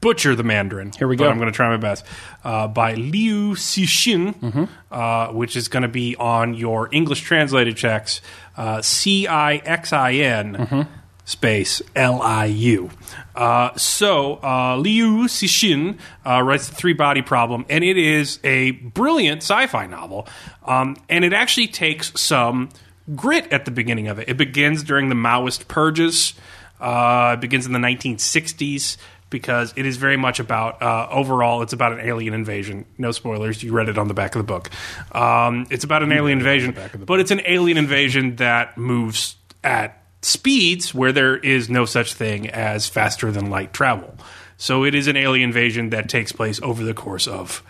butcher 0.00 0.34
the 0.34 0.42
Mandarin. 0.42 0.90
Here 0.90 1.06
we 1.06 1.14
but 1.16 1.24
go. 1.24 1.30
I'm 1.30 1.38
going 1.38 1.52
to 1.52 1.54
try 1.54 1.68
my 1.68 1.76
best. 1.76 2.04
Uh, 2.42 2.66
by 2.66 2.94
Liu 2.94 3.54
Cixin, 3.54 4.68
uh, 4.90 5.28
which 5.28 5.54
is 5.54 5.68
going 5.68 5.84
to 5.84 5.88
be 5.88 6.16
on 6.16 6.54
your 6.54 6.88
English 6.92 7.20
translated 7.20 7.76
checks. 7.76 8.20
Uh, 8.56 8.82
C 8.82 9.28
I 9.28 9.56
X 9.58 9.92
I 9.92 10.14
N 10.14 10.88
space 11.28 11.82
L 11.94 12.22
I 12.22 12.46
U. 12.46 12.90
Uh, 13.36 13.76
so 13.76 14.40
uh, 14.42 14.76
Liu 14.76 15.28
Cixin 15.28 15.98
uh, 16.26 16.42
writes 16.42 16.68
the 16.68 16.74
Three 16.74 16.94
Body 16.94 17.22
Problem, 17.22 17.66
and 17.68 17.84
it 17.84 17.98
is 17.98 18.40
a 18.42 18.72
brilliant 18.72 19.42
sci-fi 19.42 19.86
novel, 19.86 20.26
um, 20.64 20.96
and 21.08 21.24
it 21.24 21.34
actually 21.34 21.68
takes 21.68 22.18
some 22.18 22.70
grit 23.14 23.52
at 23.52 23.66
the 23.66 23.70
beginning 23.70 24.08
of 24.08 24.18
it. 24.18 24.28
It 24.28 24.38
begins 24.38 24.82
during 24.82 25.10
the 25.10 25.14
Maoist 25.14 25.68
purges. 25.68 26.32
Uh, 26.80 27.34
it 27.36 27.40
begins 27.40 27.66
in 27.66 27.72
the 27.72 27.78
1960s 27.78 28.96
because 29.30 29.74
it 29.76 29.84
is 29.84 29.98
very 29.98 30.16
much 30.16 30.40
about 30.40 30.80
uh, 30.80 31.08
overall. 31.10 31.60
It's 31.60 31.74
about 31.74 31.92
an 31.92 32.00
alien 32.00 32.32
invasion. 32.32 32.86
No 32.96 33.12
spoilers. 33.12 33.62
You 33.62 33.72
read 33.72 33.90
it 33.90 33.98
on 33.98 34.08
the 34.08 34.14
back 34.14 34.34
of 34.34 34.38
the 34.38 34.44
book. 34.44 34.70
Um, 35.12 35.66
it's 35.70 35.84
about 35.84 36.02
an 36.02 36.12
alien 36.12 36.38
invasion, 36.38 36.74
but 37.04 37.20
it's 37.20 37.30
an 37.30 37.42
alien 37.44 37.76
invasion 37.76 38.36
that 38.36 38.78
moves 38.78 39.36
at 39.62 40.02
speeds 40.22 40.94
where 40.94 41.12
there 41.12 41.36
is 41.36 41.68
no 41.68 41.84
such 41.84 42.14
thing 42.14 42.48
as 42.48 42.88
faster 42.88 43.30
than 43.30 43.50
light 43.50 43.72
travel. 43.72 44.14
So 44.56 44.84
it 44.84 44.94
is 44.94 45.06
an 45.06 45.16
alien 45.16 45.50
invasion 45.50 45.90
that 45.90 46.08
takes 46.08 46.32
place 46.32 46.60
over 46.62 46.82
the 46.82 46.94
course 46.94 47.28
of 47.28 47.62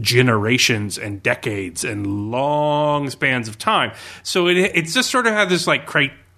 generations 0.00 0.98
and 0.98 1.22
decades 1.22 1.84
and 1.84 2.30
long 2.30 3.08
spans 3.10 3.48
of 3.48 3.58
time. 3.58 3.92
So 4.22 4.48
it 4.48 4.56
it's 4.56 4.92
just 4.92 5.10
sort 5.10 5.26
of 5.26 5.32
had 5.32 5.48
this 5.48 5.66
like 5.66 5.88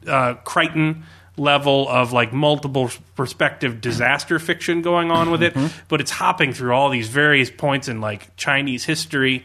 uh, 0.07 0.35
Crichton 0.45 1.05
level 1.37 1.89
of 1.89 2.13
like 2.13 2.33
multiple 2.33 2.91
perspective 3.15 3.81
disaster 3.81 4.39
fiction 4.39 4.83
going 4.83 5.11
on 5.11 5.31
with 5.31 5.43
it, 5.43 5.55
but 5.89 6.01
it's 6.01 6.11
hopping 6.11 6.53
through 6.53 6.73
all 6.73 6.89
these 6.89 7.09
various 7.09 7.51
points 7.51 7.89
in 7.89 8.01
like 8.01 8.35
Chinese 8.37 8.85
history 8.85 9.45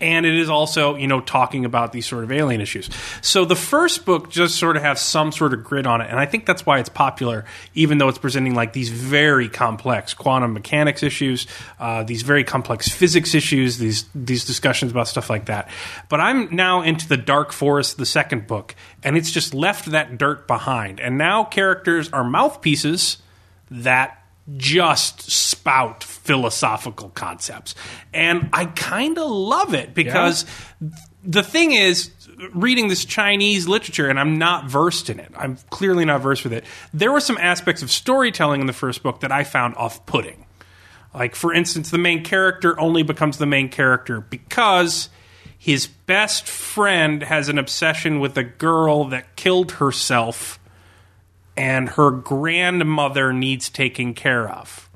and 0.00 0.26
it 0.26 0.34
is 0.34 0.50
also 0.50 0.94
you 0.96 1.06
know 1.06 1.20
talking 1.20 1.64
about 1.64 1.92
these 1.92 2.06
sort 2.06 2.24
of 2.24 2.32
alien 2.32 2.60
issues. 2.60 2.90
So 3.22 3.44
the 3.44 3.56
first 3.56 4.04
book 4.04 4.30
just 4.30 4.56
sort 4.56 4.76
of 4.76 4.82
has 4.82 5.00
some 5.00 5.32
sort 5.32 5.54
of 5.54 5.64
grid 5.64 5.86
on 5.86 6.00
it. 6.00 6.10
And 6.10 6.18
i 6.18 6.26
think 6.26 6.46
that's 6.46 6.66
why 6.66 6.78
it's 6.78 6.88
popular 6.88 7.44
even 7.74 7.98
though 7.98 8.08
it's 8.08 8.18
presenting 8.18 8.54
like 8.54 8.72
these 8.72 8.88
very 8.88 9.48
complex 9.48 10.14
quantum 10.14 10.52
mechanics 10.52 11.02
issues 11.02 11.46
uh, 11.78 12.02
these 12.02 12.22
very 12.22 12.44
complex 12.44 12.88
physics 12.88 13.34
issues 13.34 13.78
these 13.78 14.04
these 14.14 14.44
discussions 14.44 14.90
about 14.90 15.08
stuff 15.08 15.30
like 15.30 15.46
that. 15.46 15.68
But 16.08 16.20
i'm 16.20 16.54
now 16.54 16.82
into 16.82 17.08
the 17.08 17.16
dark 17.16 17.52
forest 17.52 17.96
the 17.96 18.06
second 18.06 18.46
book 18.46 18.74
and 19.02 19.16
it's 19.16 19.30
just 19.30 19.54
left 19.54 19.90
that 19.92 20.18
dirt 20.18 20.46
behind. 20.46 21.00
And 21.00 21.16
now 21.16 21.44
characters 21.44 22.10
are 22.12 22.24
mouthpieces 22.24 23.18
that 23.70 24.20
just 24.56 25.30
spout 25.30 26.04
philosophical 26.04 27.08
concepts. 27.10 27.74
And 28.14 28.48
I 28.52 28.66
kind 28.66 29.18
of 29.18 29.28
love 29.28 29.74
it 29.74 29.94
because 29.94 30.44
the 31.24 31.42
thing 31.42 31.72
is, 31.72 32.10
reading 32.52 32.88
this 32.88 33.04
Chinese 33.04 33.66
literature, 33.66 34.08
and 34.08 34.20
I'm 34.20 34.38
not 34.38 34.66
versed 34.66 35.10
in 35.10 35.18
it, 35.18 35.32
I'm 35.36 35.56
clearly 35.70 36.04
not 36.04 36.20
versed 36.20 36.44
with 36.44 36.52
it. 36.52 36.64
There 36.92 37.10
were 37.10 37.20
some 37.20 37.38
aspects 37.38 37.82
of 37.82 37.90
storytelling 37.90 38.60
in 38.60 38.66
the 38.66 38.72
first 38.72 39.02
book 39.02 39.20
that 39.20 39.32
I 39.32 39.42
found 39.42 39.74
off 39.76 40.06
putting. 40.06 40.46
Like, 41.14 41.34
for 41.34 41.52
instance, 41.52 41.90
the 41.90 41.98
main 41.98 42.22
character 42.22 42.78
only 42.78 43.02
becomes 43.02 43.38
the 43.38 43.46
main 43.46 43.70
character 43.70 44.20
because 44.20 45.08
his 45.58 45.86
best 45.86 46.46
friend 46.46 47.22
has 47.22 47.48
an 47.48 47.58
obsession 47.58 48.20
with 48.20 48.36
a 48.36 48.44
girl 48.44 49.06
that 49.06 49.34
killed 49.34 49.72
herself 49.72 50.60
and 51.56 51.88
her 51.90 52.10
grandmother 52.10 53.32
needs 53.32 53.68
taking 53.70 54.14
care 54.14 54.48
of. 54.48 54.88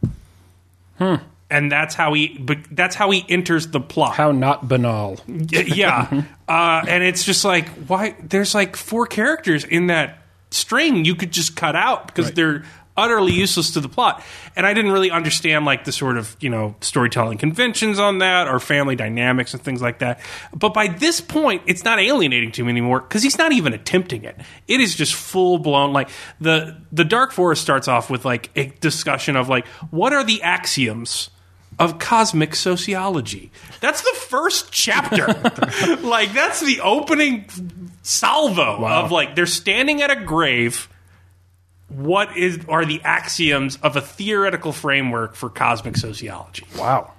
And 1.52 1.72
that's 1.72 1.94
how 1.94 2.12
he 2.14 2.36
but 2.38 2.58
that's 2.70 2.94
how 2.94 3.10
he 3.10 3.24
enters 3.28 3.68
the 3.68 3.80
plot. 3.80 4.14
How 4.14 4.32
not 4.32 4.68
banal. 4.68 5.18
Yeah. 5.26 6.22
Uh, 6.50 6.84
and 6.88 7.04
it's 7.04 7.22
just 7.22 7.44
like 7.44 7.68
why 7.86 8.16
there's 8.20 8.56
like 8.56 8.74
four 8.74 9.06
characters 9.06 9.62
in 9.62 9.86
that 9.86 10.18
string 10.50 11.04
you 11.04 11.14
could 11.14 11.30
just 11.30 11.54
cut 11.54 11.76
out 11.76 12.08
because 12.08 12.24
Right. 12.26 12.34
they're 12.34 12.64
utterly 13.00 13.32
useless 13.32 13.70
to 13.72 13.80
the 13.80 13.88
plot. 13.88 14.22
And 14.54 14.66
I 14.66 14.74
didn't 14.74 14.92
really 14.92 15.10
understand 15.10 15.64
like 15.64 15.84
the 15.84 15.92
sort 15.92 16.16
of, 16.16 16.36
you 16.40 16.50
know, 16.50 16.74
storytelling 16.80 17.38
conventions 17.38 17.98
on 17.98 18.18
that 18.18 18.48
or 18.48 18.60
family 18.60 18.96
dynamics 18.96 19.54
and 19.54 19.62
things 19.62 19.80
like 19.80 20.00
that. 20.00 20.20
But 20.54 20.74
by 20.74 20.88
this 20.88 21.20
point, 21.20 21.62
it's 21.66 21.84
not 21.84 21.98
alienating 21.98 22.52
to 22.52 22.64
me 22.64 22.70
anymore 22.70 23.00
because 23.00 23.22
he's 23.22 23.38
not 23.38 23.52
even 23.52 23.72
attempting 23.72 24.24
it. 24.24 24.36
It 24.68 24.80
is 24.80 24.94
just 24.94 25.14
full 25.14 25.58
blown 25.58 25.92
like 25.92 26.10
the 26.40 26.76
the 26.92 27.04
Dark 27.04 27.32
Forest 27.32 27.62
starts 27.62 27.88
off 27.88 28.10
with 28.10 28.24
like 28.24 28.50
a 28.54 28.66
discussion 28.80 29.36
of 29.36 29.48
like 29.48 29.66
what 29.90 30.12
are 30.12 30.24
the 30.24 30.42
axioms 30.42 31.30
of 31.80 31.98
cosmic 31.98 32.54
sociology. 32.54 33.50
That's 33.80 34.02
the 34.02 34.14
first 34.28 34.70
chapter. 34.70 35.26
like 36.02 36.32
that's 36.34 36.60
the 36.60 36.80
opening 36.82 37.46
salvo 38.02 38.84
of 38.84 39.10
like 39.10 39.34
they're 39.34 39.46
standing 39.46 40.02
at 40.02 40.10
a 40.10 40.16
grave. 40.16 40.89
What 41.90 42.36
is 42.36 42.60
are 42.68 42.84
the 42.84 43.00
axioms 43.02 43.76
of 43.82 43.96
a 43.96 44.00
theoretical 44.00 44.72
framework 44.72 45.34
for 45.34 45.50
cosmic 45.50 45.96
sociology? 45.96 46.66
Wow. 46.76 47.12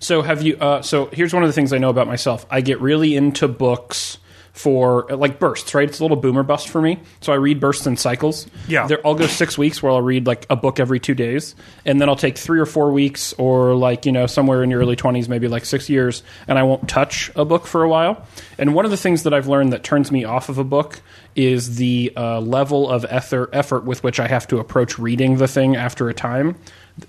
So 0.00 0.22
have 0.22 0.42
you? 0.42 0.56
Uh, 0.56 0.82
so 0.82 1.06
here's 1.06 1.32
one 1.32 1.42
of 1.44 1.48
the 1.48 1.52
things 1.52 1.72
I 1.72 1.78
know 1.78 1.90
about 1.90 2.06
myself. 2.06 2.44
I 2.50 2.60
get 2.60 2.80
really 2.80 3.14
into 3.14 3.48
books 3.48 4.18
for 4.58 5.06
like 5.10 5.38
bursts, 5.38 5.72
right? 5.72 5.88
It's 5.88 6.00
a 6.00 6.02
little 6.02 6.16
boomer 6.16 6.42
bust 6.42 6.68
for 6.68 6.82
me. 6.82 6.98
So 7.20 7.32
I 7.32 7.36
read 7.36 7.60
bursts 7.60 7.86
in 7.86 7.96
cycles. 7.96 8.48
Yeah. 8.66 8.88
There, 8.88 8.98
I'll 9.06 9.14
go 9.14 9.28
six 9.28 9.56
weeks 9.56 9.80
where 9.80 9.92
I'll 9.92 10.02
read 10.02 10.26
like 10.26 10.46
a 10.50 10.56
book 10.56 10.80
every 10.80 10.98
two 10.98 11.14
days, 11.14 11.54
and 11.84 12.00
then 12.00 12.08
I'll 12.08 12.16
take 12.16 12.36
three 12.36 12.58
or 12.58 12.66
four 12.66 12.90
weeks, 12.90 13.32
or 13.34 13.76
like 13.76 14.04
you 14.04 14.10
know 14.10 14.26
somewhere 14.26 14.64
in 14.64 14.70
your 14.70 14.80
early 14.80 14.96
twenties, 14.96 15.28
maybe 15.28 15.46
like 15.46 15.64
six 15.64 15.88
years, 15.88 16.24
and 16.48 16.58
I 16.58 16.64
won't 16.64 16.88
touch 16.88 17.30
a 17.36 17.44
book 17.44 17.66
for 17.68 17.84
a 17.84 17.88
while. 17.88 18.26
And 18.58 18.74
one 18.74 18.84
of 18.84 18.90
the 18.90 18.96
things 18.96 19.22
that 19.22 19.32
I've 19.32 19.46
learned 19.46 19.72
that 19.72 19.84
turns 19.84 20.10
me 20.10 20.24
off 20.24 20.48
of 20.48 20.58
a 20.58 20.64
book 20.64 21.00
is 21.36 21.76
the 21.76 22.12
uh, 22.16 22.40
level 22.40 22.90
of 22.90 23.04
ether, 23.12 23.48
effort 23.52 23.84
with 23.84 24.02
which 24.02 24.18
I 24.18 24.26
have 24.26 24.48
to 24.48 24.58
approach 24.58 24.98
reading 24.98 25.36
the 25.36 25.46
thing 25.46 25.76
after 25.76 26.08
a 26.08 26.14
time. 26.14 26.56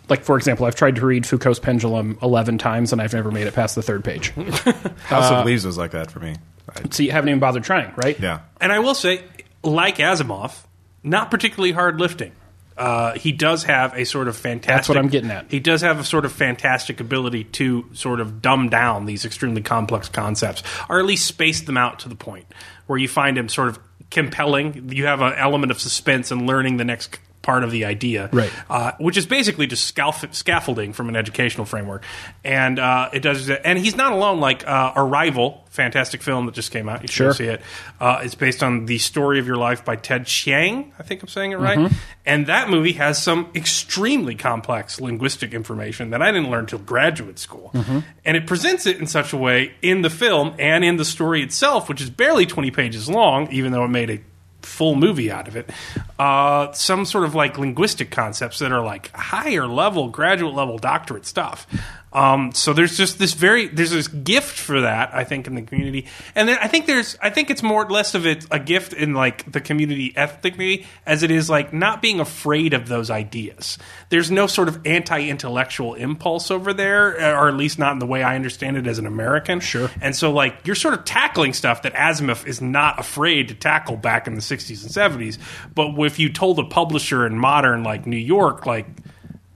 Like 0.07 0.23
for 0.23 0.37
example, 0.37 0.67
I've 0.67 0.75
tried 0.75 0.97
to 0.97 1.05
read 1.05 1.25
Foucault's 1.25 1.57
Pendulum 1.59 2.19
eleven 2.21 2.59
times, 2.59 2.93
and 2.93 3.01
I've 3.01 3.13
never 3.13 3.31
made 3.31 3.47
it 3.47 3.55
past 3.55 3.73
the 3.73 3.81
third 3.81 4.03
page. 4.03 4.29
House 5.07 5.31
Uh, 5.31 5.37
of 5.39 5.45
Leaves 5.47 5.65
was 5.65 5.79
like 5.79 5.91
that 5.91 6.11
for 6.11 6.19
me. 6.19 6.35
I- 6.75 6.89
so 6.89 7.03
you 7.03 7.11
haven't 7.11 7.29
even 7.29 7.39
bothered 7.39 7.63
trying, 7.63 7.91
right? 7.95 8.19
yeah. 8.19 8.39
And 8.61 8.71
I 8.71 8.79
will 8.79 8.95
say, 8.95 9.23
like 9.63 9.97
Asimov, 9.97 10.53
not 11.03 11.31
particularly 11.31 11.71
hard 11.71 11.99
lifting. 11.99 12.31
Uh, 12.77 13.13
he 13.15 13.33
does 13.33 13.65
have 13.65 13.93
a 13.93 14.05
sort 14.05 14.29
of 14.29 14.37
fantastic. 14.37 14.73
That's 14.77 14.89
what 14.89 14.97
I'm 14.97 15.09
getting 15.09 15.31
at. 15.31 15.51
He 15.51 15.59
does 15.59 15.81
have 15.81 15.99
a 15.99 16.03
sort 16.05 16.23
of 16.23 16.31
fantastic 16.31 17.01
ability 17.01 17.43
to 17.43 17.85
sort 17.93 18.21
of 18.21 18.41
dumb 18.41 18.69
down 18.69 19.05
these 19.05 19.25
extremely 19.25 19.61
complex 19.61 20.07
concepts, 20.07 20.63
or 20.87 20.97
at 20.99 21.05
least 21.05 21.25
space 21.27 21.59
them 21.59 21.75
out 21.75 21.99
to 21.99 22.09
the 22.09 22.15
point 22.15 22.45
where 22.87 22.97
you 22.97 23.09
find 23.09 23.37
him 23.37 23.49
sort 23.49 23.67
of 23.67 23.79
compelling. 24.09 24.91
You 24.93 25.07
have 25.07 25.19
an 25.19 25.33
element 25.33 25.71
of 25.71 25.79
suspense 25.81 26.31
and 26.31 26.47
learning 26.47 26.77
the 26.77 26.85
next 26.85 27.19
part 27.49 27.63
of 27.63 27.71
the 27.71 27.85
idea, 27.85 28.29
Right. 28.31 28.51
Uh, 28.69 28.91
which 28.99 29.17
is 29.17 29.25
basically 29.25 29.65
just 29.65 29.85
scaffolding 29.85 30.93
from 30.93 31.09
an 31.09 31.15
educational 31.15 31.65
framework. 31.65 32.03
And 32.43 32.77
uh, 32.77 33.09
it 33.11 33.21
does, 33.21 33.49
and 33.49 33.79
he's 33.79 33.95
not 33.95 34.11
alone. 34.11 34.39
Like 34.39 34.67
uh, 34.67 34.93
Arrival, 34.95 35.63
fantastic 35.71 36.21
film 36.21 36.45
that 36.45 36.53
just 36.53 36.71
came 36.71 36.87
out. 36.87 37.01
You 37.01 37.07
should 37.07 37.15
Sure. 37.15 37.33
see 37.33 37.45
it. 37.45 37.61
Uh, 37.99 38.21
it's 38.23 38.35
based 38.35 38.61
on 38.61 38.85
the 38.85 38.99
story 38.99 39.39
of 39.39 39.47
your 39.47 39.57
life 39.57 39.83
by 39.83 39.95
Ted 39.95 40.27
Chiang. 40.27 40.93
I 40.99 41.03
think 41.03 41.23
I'm 41.23 41.27
saying 41.27 41.51
it 41.53 41.57
right. 41.59 41.91
And 42.25 42.45
that 42.45 42.69
movie 42.69 42.93
has 42.93 43.21
some 43.21 43.49
extremely 43.55 44.35
complex 44.35 45.01
linguistic 45.01 45.53
information 45.53 46.11
that 46.11 46.21
I 46.21 46.31
didn't 46.31 46.51
learn 46.51 46.67
till 46.67 46.79
graduate 46.79 47.39
school. 47.39 47.71
And 48.25 48.37
it 48.37 48.45
presents 48.45 48.85
it 48.85 48.97
in 48.99 49.07
such 49.07 49.33
a 49.33 49.37
way 49.37 49.73
in 49.81 50.03
the 50.03 50.09
film 50.11 50.53
and 50.59 50.83
in 50.85 50.97
the 50.97 51.05
story 51.05 51.41
itself, 51.41 51.89
which 51.89 51.99
is 52.01 52.09
barely 52.11 52.45
20 52.45 52.69
pages 52.71 53.09
long, 53.09 53.51
even 53.51 53.71
though 53.71 53.83
it 53.85 53.89
made 53.89 54.09
a 54.11 54.19
full 54.61 54.95
movie 54.95 55.31
out 55.31 55.47
of 55.47 55.55
it. 55.55 55.69
Uh, 56.17 56.71
some 56.73 57.05
sort 57.05 57.23
of 57.23 57.35
like 57.35 57.57
linguistic 57.57 58.11
concepts 58.11 58.59
that 58.59 58.71
are 58.71 58.83
like 58.83 59.11
higher 59.11 59.67
level, 59.67 60.09
graduate 60.09 60.53
level 60.53 60.77
doctorate 60.77 61.25
stuff. 61.25 61.67
Um, 62.11 62.51
so 62.53 62.73
there's 62.73 62.97
just 62.97 63.19
this 63.19 63.33
very 63.33 63.67
there's 63.67 63.91
this 63.91 64.07
gift 64.07 64.57
for 64.57 64.81
that 64.81 65.13
I 65.13 65.23
think 65.23 65.47
in 65.47 65.55
the 65.55 65.61
community, 65.61 66.07
and 66.35 66.49
then 66.49 66.57
I 66.61 66.67
think 66.67 66.85
there's 66.85 67.17
I 67.21 67.29
think 67.29 67.49
it's 67.49 67.63
more 67.63 67.87
less 67.89 68.15
of 68.15 68.25
it 68.25 68.45
a 68.49 68.59
gift 68.59 68.93
in 68.93 69.13
like 69.13 69.51
the 69.51 69.61
community 69.61 70.13
ethically 70.15 70.85
as 71.05 71.23
it 71.23 71.31
is 71.31 71.49
like 71.49 71.73
not 71.73 72.01
being 72.01 72.19
afraid 72.19 72.73
of 72.73 72.87
those 72.87 73.09
ideas. 73.09 73.77
There's 74.09 74.31
no 74.31 74.47
sort 74.47 74.67
of 74.67 74.85
anti-intellectual 74.85 75.95
impulse 75.95 76.51
over 76.51 76.73
there, 76.73 77.09
or 77.35 77.47
at 77.47 77.55
least 77.55 77.79
not 77.79 77.93
in 77.93 77.99
the 77.99 78.05
way 78.05 78.23
I 78.23 78.35
understand 78.35 78.77
it 78.77 78.87
as 78.87 78.99
an 78.99 79.05
American. 79.05 79.59
Sure. 79.59 79.89
And 80.01 80.15
so, 80.15 80.31
like, 80.31 80.65
you're 80.65 80.75
sort 80.75 80.93
of 80.93 81.05
tackling 81.05 81.53
stuff 81.53 81.83
that 81.83 81.93
Asimov 81.93 82.47
is 82.47 82.61
not 82.61 82.99
afraid 82.99 83.49
to 83.49 83.53
tackle 83.53 83.97
back 83.97 84.27
in 84.27 84.35
the 84.35 84.41
60s 84.41 84.83
and 84.83 84.91
70s. 84.91 85.37
But 85.73 85.97
if 85.99 86.19
you 86.19 86.31
told 86.31 86.59
a 86.59 86.63
publisher 86.63 87.25
in 87.25 87.37
modern, 87.37 87.83
like, 87.83 88.05
New 88.05 88.17
York, 88.17 88.65
like, 88.65 88.87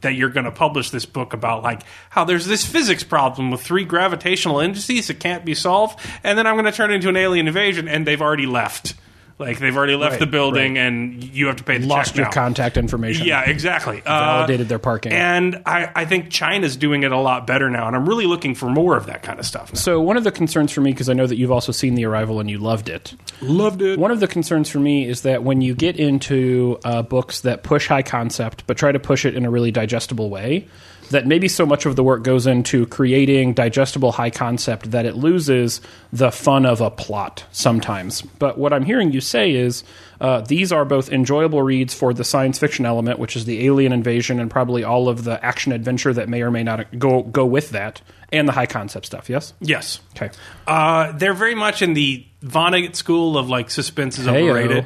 that 0.03 0.13
you're 0.13 0.29
going 0.29 0.45
to 0.45 0.51
publish 0.51 0.91
this 0.91 1.05
book 1.05 1.33
about 1.33 1.63
like 1.63 1.81
how 2.09 2.23
there's 2.23 2.45
this 2.45 2.65
physics 2.65 3.03
problem 3.03 3.51
with 3.51 3.61
three 3.61 3.83
gravitational 3.83 4.59
indices 4.59 5.07
that 5.07 5.19
can't 5.19 5.43
be 5.43 5.55
solved 5.55 5.99
and 6.23 6.37
then 6.37 6.47
i'm 6.47 6.55
going 6.55 6.65
to 6.65 6.71
turn 6.71 6.91
it 6.91 6.95
into 6.95 7.09
an 7.09 7.17
alien 7.17 7.47
invasion 7.47 7.87
and 7.87 8.05
they've 8.05 8.21
already 8.21 8.45
left 8.45 8.93
like 9.39 9.59
they've 9.59 9.75
already 9.75 9.95
left 9.95 10.11
Right, 10.13 10.19
the 10.19 10.27
building 10.27 10.77
and 10.77 11.23
you 11.23 11.47
have 11.47 11.55
to 11.57 11.63
pay 11.63 11.77
the 11.79 11.87
Lost 11.87 12.09
check 12.11 12.17
your 12.17 12.25
now. 12.25 12.31
contact 12.31 12.77
information. 12.77 13.25
yeah 13.25 13.41
exactly 13.49 14.01
Uh, 14.05 14.35
Validated 14.37 14.69
their 14.69 14.79
parking. 14.79 15.11
and 15.11 15.61
I, 15.65 15.89
I 15.95 16.05
think 16.05 16.29
china's 16.29 16.77
doing 16.77 17.03
it 17.03 17.11
a 17.11 17.17
lot 17.17 17.47
better 17.47 17.69
now 17.69 17.87
and 17.87 17.95
i'm 17.95 18.07
really 18.07 18.25
looking 18.27 18.53
for 18.55 18.69
more 18.69 18.95
of 18.95 19.07
that 19.07 19.23
kind 19.23 19.39
of 19.39 19.45
stuff. 19.45 19.75
So 19.75 19.99
one 20.01 20.17
of 20.17 20.23
the 20.23 20.31
concerns 20.31 20.71
for 20.71 20.81
me, 20.81 20.91
because 20.91 21.09
I 21.09 21.13
know 21.13 21.25
that 21.27 21.35
you've 21.37 21.51
also 21.51 21.71
seen 21.71 21.95
The 21.95 22.05
Arrival 22.05 22.39
and 22.39 22.49
you 22.49 22.57
loved 22.59 22.89
it. 22.89 23.15
loved 23.41 23.81
it 23.81 23.97
One 23.99 24.11
of 24.11 24.19
the 24.19 24.27
concerns 24.27 24.69
for 24.69 24.79
me 24.79 25.07
is 25.07 25.21
that 25.23 25.43
when 25.43 25.61
you 25.61 25.73
get 25.75 25.97
into 25.97 26.79
uh, 26.85 27.01
books 27.01 27.41
that 27.41 27.63
push 27.63 27.87
high 27.87 28.03
concept 28.03 28.65
but 28.67 28.77
try 28.77 28.91
to 28.91 28.99
push 28.99 29.25
it 29.25 29.35
in 29.35 29.45
a 29.45 29.49
really 29.49 29.71
digestible 29.71 30.29
way, 30.29 30.67
that 31.09 31.27
maybe 31.27 31.47
so 31.47 31.65
much 31.65 31.85
of 31.85 31.95
the 31.95 32.03
work 32.03 32.23
goes 32.23 32.47
into 32.47 32.85
creating 32.87 33.53
digestible 33.53 34.11
high 34.11 34.29
concept 34.29 34.91
that 34.91 35.05
it 35.05 35.15
loses 35.15 35.81
the 36.11 36.31
fun 36.31 36.65
of 36.65 36.81
a 36.81 36.89
plot 36.89 37.45
sometimes. 37.51 38.21
But 38.21 38.57
what 38.57 38.73
I'm 38.73 38.85
hearing 38.85 39.11
you 39.11 39.21
say 39.21 39.51
is 39.51 39.83
uh, 40.21 40.41
these 40.41 40.71
are 40.71 40.85
both 40.85 41.11
enjoyable 41.11 41.61
reads 41.61 41.93
for 41.93 42.13
the 42.13 42.23
science 42.23 42.57
fiction 42.57 42.85
element, 42.85 43.19
which 43.19 43.35
is 43.35 43.45
the 43.45 43.65
alien 43.65 43.91
invasion 43.91 44.39
and 44.39 44.49
probably 44.49 44.83
all 44.83 45.09
of 45.09 45.23
the 45.23 45.43
action 45.43 45.71
adventure 45.71 46.13
that 46.13 46.29
may 46.29 46.41
or 46.41 46.51
may 46.51 46.63
not 46.63 46.97
go 46.97 47.23
go 47.23 47.45
with 47.45 47.71
that, 47.71 48.01
and 48.31 48.47
the 48.47 48.53
high 48.53 48.65
concept 48.65 49.05
stuff. 49.05 49.29
Yes. 49.29 49.53
yes 49.59 49.99
Okay. 50.15 50.29
Uh, 50.65 51.11
they're 51.13 51.33
very 51.33 51.55
much 51.55 51.81
in 51.81 51.93
the 51.93 52.25
Vonnegut 52.43 52.95
school 52.95 53.37
of 53.37 53.49
like 53.49 53.69
suspense 53.69 54.17
is 54.17 54.27
Heyo. 54.27 54.49
overrated. 54.49 54.85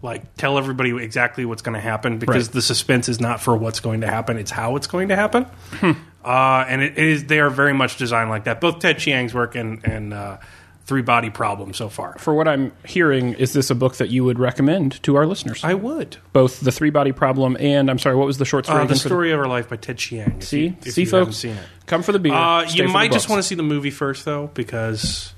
Like 0.00 0.36
tell 0.36 0.58
everybody 0.58 0.90
exactly 1.02 1.44
what's 1.44 1.62
going 1.62 1.74
to 1.74 1.80
happen 1.80 2.18
because 2.18 2.46
Right. 2.48 2.54
the 2.54 2.62
suspense 2.62 3.08
is 3.08 3.20
not 3.20 3.40
for 3.40 3.56
what's 3.56 3.80
going 3.80 4.00
to 4.02 4.06
happen; 4.06 4.36
it's 4.36 4.50
how 4.50 4.76
it's 4.76 4.86
going 4.86 5.08
to 5.08 5.16
happen. 5.16 5.44
Hmm. 5.80 5.92
Uh, 6.24 6.64
and 6.68 6.82
it 6.82 6.98
is 6.98 7.24
they 7.26 7.40
are 7.40 7.50
very 7.50 7.72
much 7.72 7.96
designed 7.96 8.30
like 8.30 8.44
that. 8.44 8.60
Both 8.60 8.78
Ted 8.80 8.98
Chiang's 8.98 9.34
work 9.34 9.54
and 9.56 9.84
and 9.84 10.14
uh, 10.14 10.38
Three 10.86 11.02
Body 11.02 11.30
Problem 11.30 11.72
so 11.74 11.88
far. 11.88 12.16
For 12.18 12.34
what 12.34 12.46
I'm 12.48 12.72
hearing, 12.84 13.34
is 13.34 13.52
this 13.52 13.70
a 13.70 13.74
book 13.74 13.96
that 13.96 14.10
you 14.10 14.24
would 14.24 14.38
recommend 14.38 15.00
to 15.04 15.16
our 15.16 15.26
listeners? 15.26 15.62
I 15.64 15.74
would. 15.74 16.16
Both 16.32 16.60
the 16.60 16.72
three 16.72 16.90
body 16.90 17.12
problem 17.12 17.56
and 17.60 17.88
I'm 17.90 17.98
sorry, 18.00 18.16
what 18.16 18.26
was 18.26 18.38
the 18.38 18.44
short 18.44 18.66
story? 18.66 18.82
Uh, 18.82 18.84
the 18.86 18.96
story 18.96 19.30
of 19.32 19.38
Our 19.40 19.46
Life 19.46 19.68
by 19.68 19.76
Ted 19.76 19.98
Chiang. 19.98 20.40
See, 20.40 20.76
you, 20.84 20.90
see, 20.90 21.04
folks, 21.04 21.36
seen 21.36 21.56
it. 21.56 21.64
come 21.86 22.02
for 22.02 22.10
the 22.12 22.18
beer. 22.18 22.34
Uh, 22.34 22.64
you 22.68 22.88
might 22.88 23.08
the 23.10 23.14
just 23.14 23.28
want 23.28 23.40
to 23.40 23.46
see 23.46 23.54
the 23.54 23.62
movie 23.62 23.90
first, 23.92 24.24
though, 24.24 24.48
because 24.54 25.32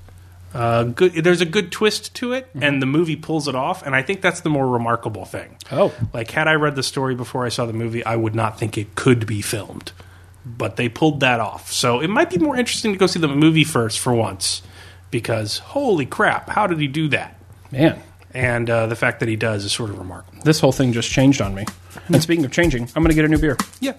uh, 0.55 0.85
good. 0.85 1.13
There's 1.15 1.41
a 1.41 1.47
good 1.47 1.71
twist 1.73 2.15
to 2.17 2.33
it, 2.33 2.47
Mm-hmm. 2.49 2.63
and 2.63 2.81
the 2.83 2.87
movie 2.87 3.17
pulls 3.17 3.49
it 3.49 3.55
off. 3.55 3.83
And 3.85 3.95
I 3.95 4.03
think 4.03 4.23
that's 4.23 4.41
the 4.41 4.51
more 4.51 4.67
remarkable 4.69 5.25
thing. 5.25 5.57
Oh. 5.73 5.93
like 6.13 6.31
had 6.31 6.47
I 6.49 6.55
read 6.55 6.77
the 6.77 6.83
story 6.83 7.15
before 7.15 7.45
I 7.45 7.49
saw 7.49 7.67
the 7.67 7.73
movie, 7.73 8.05
I 8.05 8.17
would 8.17 8.35
not 8.35 8.59
think 8.59 8.79
it 8.79 8.95
could 8.95 9.27
be 9.27 9.43
filmed. 9.43 9.93
But 10.47 10.77
they 10.77 10.89
pulled 10.89 11.21
that 11.21 11.41
off, 11.41 11.73
so 11.73 12.01
it 12.01 12.09
might 12.09 12.29
be 12.31 12.39
more 12.39 12.55
interesting 12.57 12.93
to 12.93 12.99
go 12.99 13.07
see 13.07 13.19
the 13.19 13.29
movie 13.29 13.65
first 13.65 13.99
for 13.99 14.13
once, 14.15 14.61
because 15.11 15.59
holy 15.59 16.05
crap, 16.07 16.51
how 16.51 16.67
did 16.67 16.79
he 16.79 16.87
do 16.87 17.09
that? 17.09 17.37
man. 17.71 18.01
And 18.35 18.69
uh, 18.69 18.87
the 18.89 18.97
fact 18.97 19.21
that 19.21 19.29
he 19.29 19.37
does 19.37 19.65
is 19.65 19.71
sort 19.73 19.91
of 19.91 19.99
remarkable. 19.99 20.43
This 20.43 20.59
whole 20.61 20.73
thing 20.73 20.93
just 20.93 21.09
changed 21.11 21.41
on 21.41 21.55
me. 21.55 21.65
And 22.09 22.21
speaking 22.21 22.45
of 22.45 22.51
changing, 22.51 22.83
I'm 22.97 23.03
going 23.03 23.11
to 23.11 23.15
get 23.15 23.25
a 23.25 23.29
new 23.29 23.39
beer. 23.39 23.57
Yeah. 23.81 23.93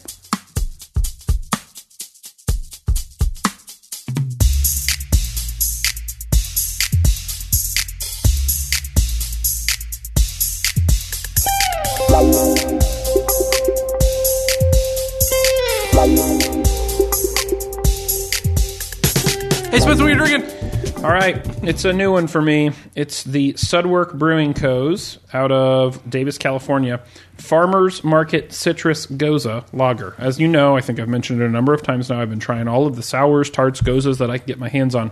Smith, 19.85 19.99
what 19.99 20.07
are 20.07 20.09
you 20.09 20.15
drinking? 20.15 21.03
All 21.05 21.11
right, 21.11 21.45
it's 21.63 21.85
a 21.85 21.93
new 21.93 22.11
one 22.11 22.25
for 22.25 22.41
me. 22.41 22.71
It's 22.95 23.23
the 23.23 23.53
Sudwerk 23.53 24.17
Brewing 24.17 24.55
Co.'s 24.55 25.19
out 25.31 25.51
of 25.51 26.09
Davis, 26.09 26.39
California, 26.39 27.01
Farmers 27.37 28.03
Market 28.03 28.51
Citrus 28.51 29.05
Gose 29.05 29.63
Lager. 29.73 30.15
As 30.17 30.39
you 30.39 30.47
know, 30.47 30.75
I 30.75 30.81
think 30.81 30.99
I've 30.99 31.07
mentioned 31.07 31.39
it 31.39 31.45
a 31.45 31.49
number 31.51 31.71
of 31.71 31.83
times 31.83 32.09
now. 32.09 32.19
I've 32.19 32.31
been 32.31 32.39
trying 32.39 32.67
all 32.67 32.87
of 32.87 32.95
the 32.95 33.03
sours, 33.03 33.51
tarts, 33.51 33.79
goses 33.81 34.17
that 34.17 34.31
I 34.31 34.39
can 34.39 34.47
get 34.47 34.57
my 34.57 34.69
hands 34.69 34.95
on. 34.95 35.11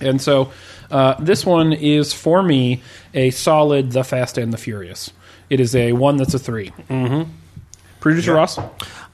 And 0.00 0.20
so 0.20 0.50
uh, 0.90 1.14
this 1.20 1.46
one 1.46 1.72
is 1.72 2.12
for 2.12 2.42
me 2.42 2.82
a 3.14 3.30
solid 3.30 3.92
The 3.92 4.02
Fast 4.02 4.38
and 4.38 4.52
the 4.52 4.58
Furious. 4.58 5.12
It 5.48 5.60
is 5.60 5.76
a 5.76 5.92
one 5.92 6.16
that's 6.16 6.34
a 6.34 6.40
3 6.40 6.70
Mm-hmm. 6.90 7.30
Producer 8.00 8.34
Ross? 8.34 8.58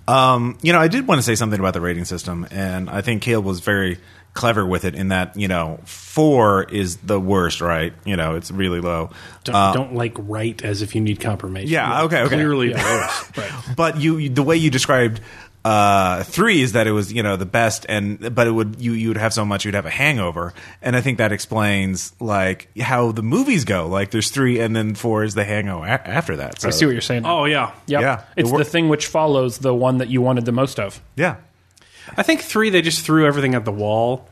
Um, 0.08 0.58
you 0.62 0.72
know, 0.72 0.80
I 0.80 0.88
did 0.88 1.06
want 1.06 1.18
to 1.18 1.22
say 1.22 1.34
something 1.36 1.60
about 1.60 1.74
the 1.74 1.80
rating 1.80 2.04
system, 2.06 2.44
and 2.50 2.90
I 2.90 3.02
think 3.02 3.22
Caleb 3.22 3.44
was 3.44 3.60
very 3.60 3.98
clever 4.34 4.64
with 4.64 4.84
it 4.84 4.94
in 4.94 5.08
that 5.08 5.36
you 5.36 5.48
know 5.48 5.80
four 5.84 6.64
is 6.64 6.96
the 6.98 7.18
worst, 7.20 7.60
right? 7.60 7.92
You 8.04 8.16
know, 8.16 8.36
it's 8.36 8.50
really 8.50 8.80
low. 8.80 9.10
Don't, 9.44 9.74
don't 9.74 9.94
like 9.94 10.14
write 10.18 10.64
as 10.64 10.82
if 10.82 10.94
you 10.94 11.00
need 11.00 11.20
confirmation. 11.20 11.70
Yeah, 11.70 12.02
okay, 12.04 12.20
okay. 12.22 12.34
Clearly 12.36 12.68
the 12.72 12.74
worst. 12.78 13.36
Right. 13.36 13.74
But 13.76 14.00
you, 14.00 14.18
you- 14.18 14.28
the 14.30 14.42
way 14.42 14.56
you 14.56 14.70
described 14.70 15.20
uh, 15.62 16.22
three 16.22 16.62
is 16.62 16.72
that 16.72 16.86
it 16.86 16.92
was 16.92 17.12
you 17.12 17.22
know 17.22 17.36
the 17.36 17.44
best, 17.44 17.84
and 17.88 18.34
but 18.34 18.46
it 18.46 18.50
would 18.50 18.76
you 18.80 18.92
you 18.92 19.08
would 19.08 19.18
have 19.18 19.34
so 19.34 19.44
much 19.44 19.64
you'd 19.66 19.74
have 19.74 19.84
a 19.84 19.90
hangover, 19.90 20.54
and 20.80 20.96
I 20.96 21.02
think 21.02 21.18
that 21.18 21.32
explains 21.32 22.14
like 22.18 22.70
how 22.78 23.12
the 23.12 23.22
movies 23.22 23.64
go. 23.66 23.86
Like 23.86 24.10
there's 24.10 24.30
three, 24.30 24.58
and 24.60 24.74
then 24.74 24.94
four 24.94 25.22
is 25.22 25.34
the 25.34 25.44
hangover 25.44 25.84
a- 25.84 26.08
after 26.08 26.36
that. 26.36 26.62
So, 26.62 26.68
I 26.68 26.70
see 26.70 26.86
what 26.86 26.92
you're 26.92 27.02
saying. 27.02 27.26
Oh 27.26 27.44
yeah. 27.44 27.72
Yep. 27.88 28.00
yeah. 28.00 28.22
It's 28.36 28.48
It 28.48 28.52
wor- 28.52 28.58
the 28.60 28.64
thing 28.64 28.88
which 28.88 29.06
follows 29.06 29.58
the 29.58 29.74
one 29.74 29.98
that 29.98 30.08
you 30.08 30.22
wanted 30.22 30.46
the 30.46 30.52
most 30.52 30.80
of. 30.80 30.98
Yeah, 31.14 31.36
I 32.16 32.22
think 32.22 32.40
three 32.42 32.70
they 32.70 32.82
just 32.82 33.04
threw 33.04 33.26
everything 33.26 33.54
at 33.54 33.64
the 33.64 33.72
wall 33.72 34.28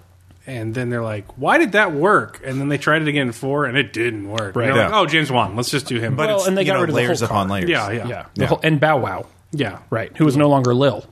and 0.46 0.74
then 0.74 0.88
they're 0.88 1.02
like, 1.02 1.36
"Why 1.36 1.58
did 1.58 1.72
that 1.72 1.92
work?" 1.92 2.40
And 2.42 2.58
then 2.58 2.68
they 2.68 2.78
tried 2.78 3.02
it 3.02 3.08
again 3.08 3.26
in 3.26 3.32
four, 3.32 3.66
and 3.66 3.76
it 3.76 3.92
didn't 3.92 4.28
work. 4.30 4.56
Right. 4.56 4.70
Right? 4.70 4.90
Like, 4.90 4.92
oh, 4.94 5.04
James 5.04 5.30
Wan, 5.30 5.54
let's 5.56 5.70
just 5.70 5.86
do 5.86 6.00
him. 6.00 6.16
But 6.16 6.28
Well, 6.28 6.38
it's 6.38 6.46
and 6.48 6.56
they 6.56 6.62
you 6.62 6.66
got 6.68 6.74
know, 6.74 6.80
rid 6.80 6.88
of 6.88 6.94
the 6.94 7.02
layers 7.02 7.20
whole 7.20 7.26
upon 7.26 7.48
car. 7.48 7.56
layers. 7.58 7.68
yeah, 7.68 7.90
yeah, 7.90 7.96
Yeah, 7.96 8.06
yeah, 8.08 8.24
The 8.34 8.46
whole, 8.46 8.60
and 8.62 8.80
Bow 8.80 8.96
Wow, 8.98 9.26
yeah. 9.52 9.80
right? 9.90 10.16
Who 10.16 10.26
is 10.26 10.36
no 10.38 10.48
longer 10.48 10.74
Lil. 10.74 11.04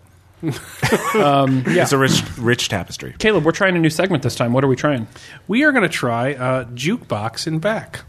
It's 0.43 1.93
a 1.93 1.99
rich, 1.99 2.23
rich 2.39 2.69
tapestry. 2.69 3.15
Caleb, 3.19 3.45
we're 3.45 3.53
trying 3.53 3.77
a 3.77 3.79
new 3.79 3.91
segment 3.91 4.23
this 4.23 4.35
time. 4.35 4.53
What 4.53 4.65
are 4.65 4.69
we 4.69 4.77
trying? 4.77 5.07
We 5.49 5.65
are 5.65 5.73
going 5.73 5.83
to 5.83 5.89
try 5.89 6.35
uh, 6.35 6.65
jukebox 6.65 7.47
and 7.47 7.61
back. 7.61 8.01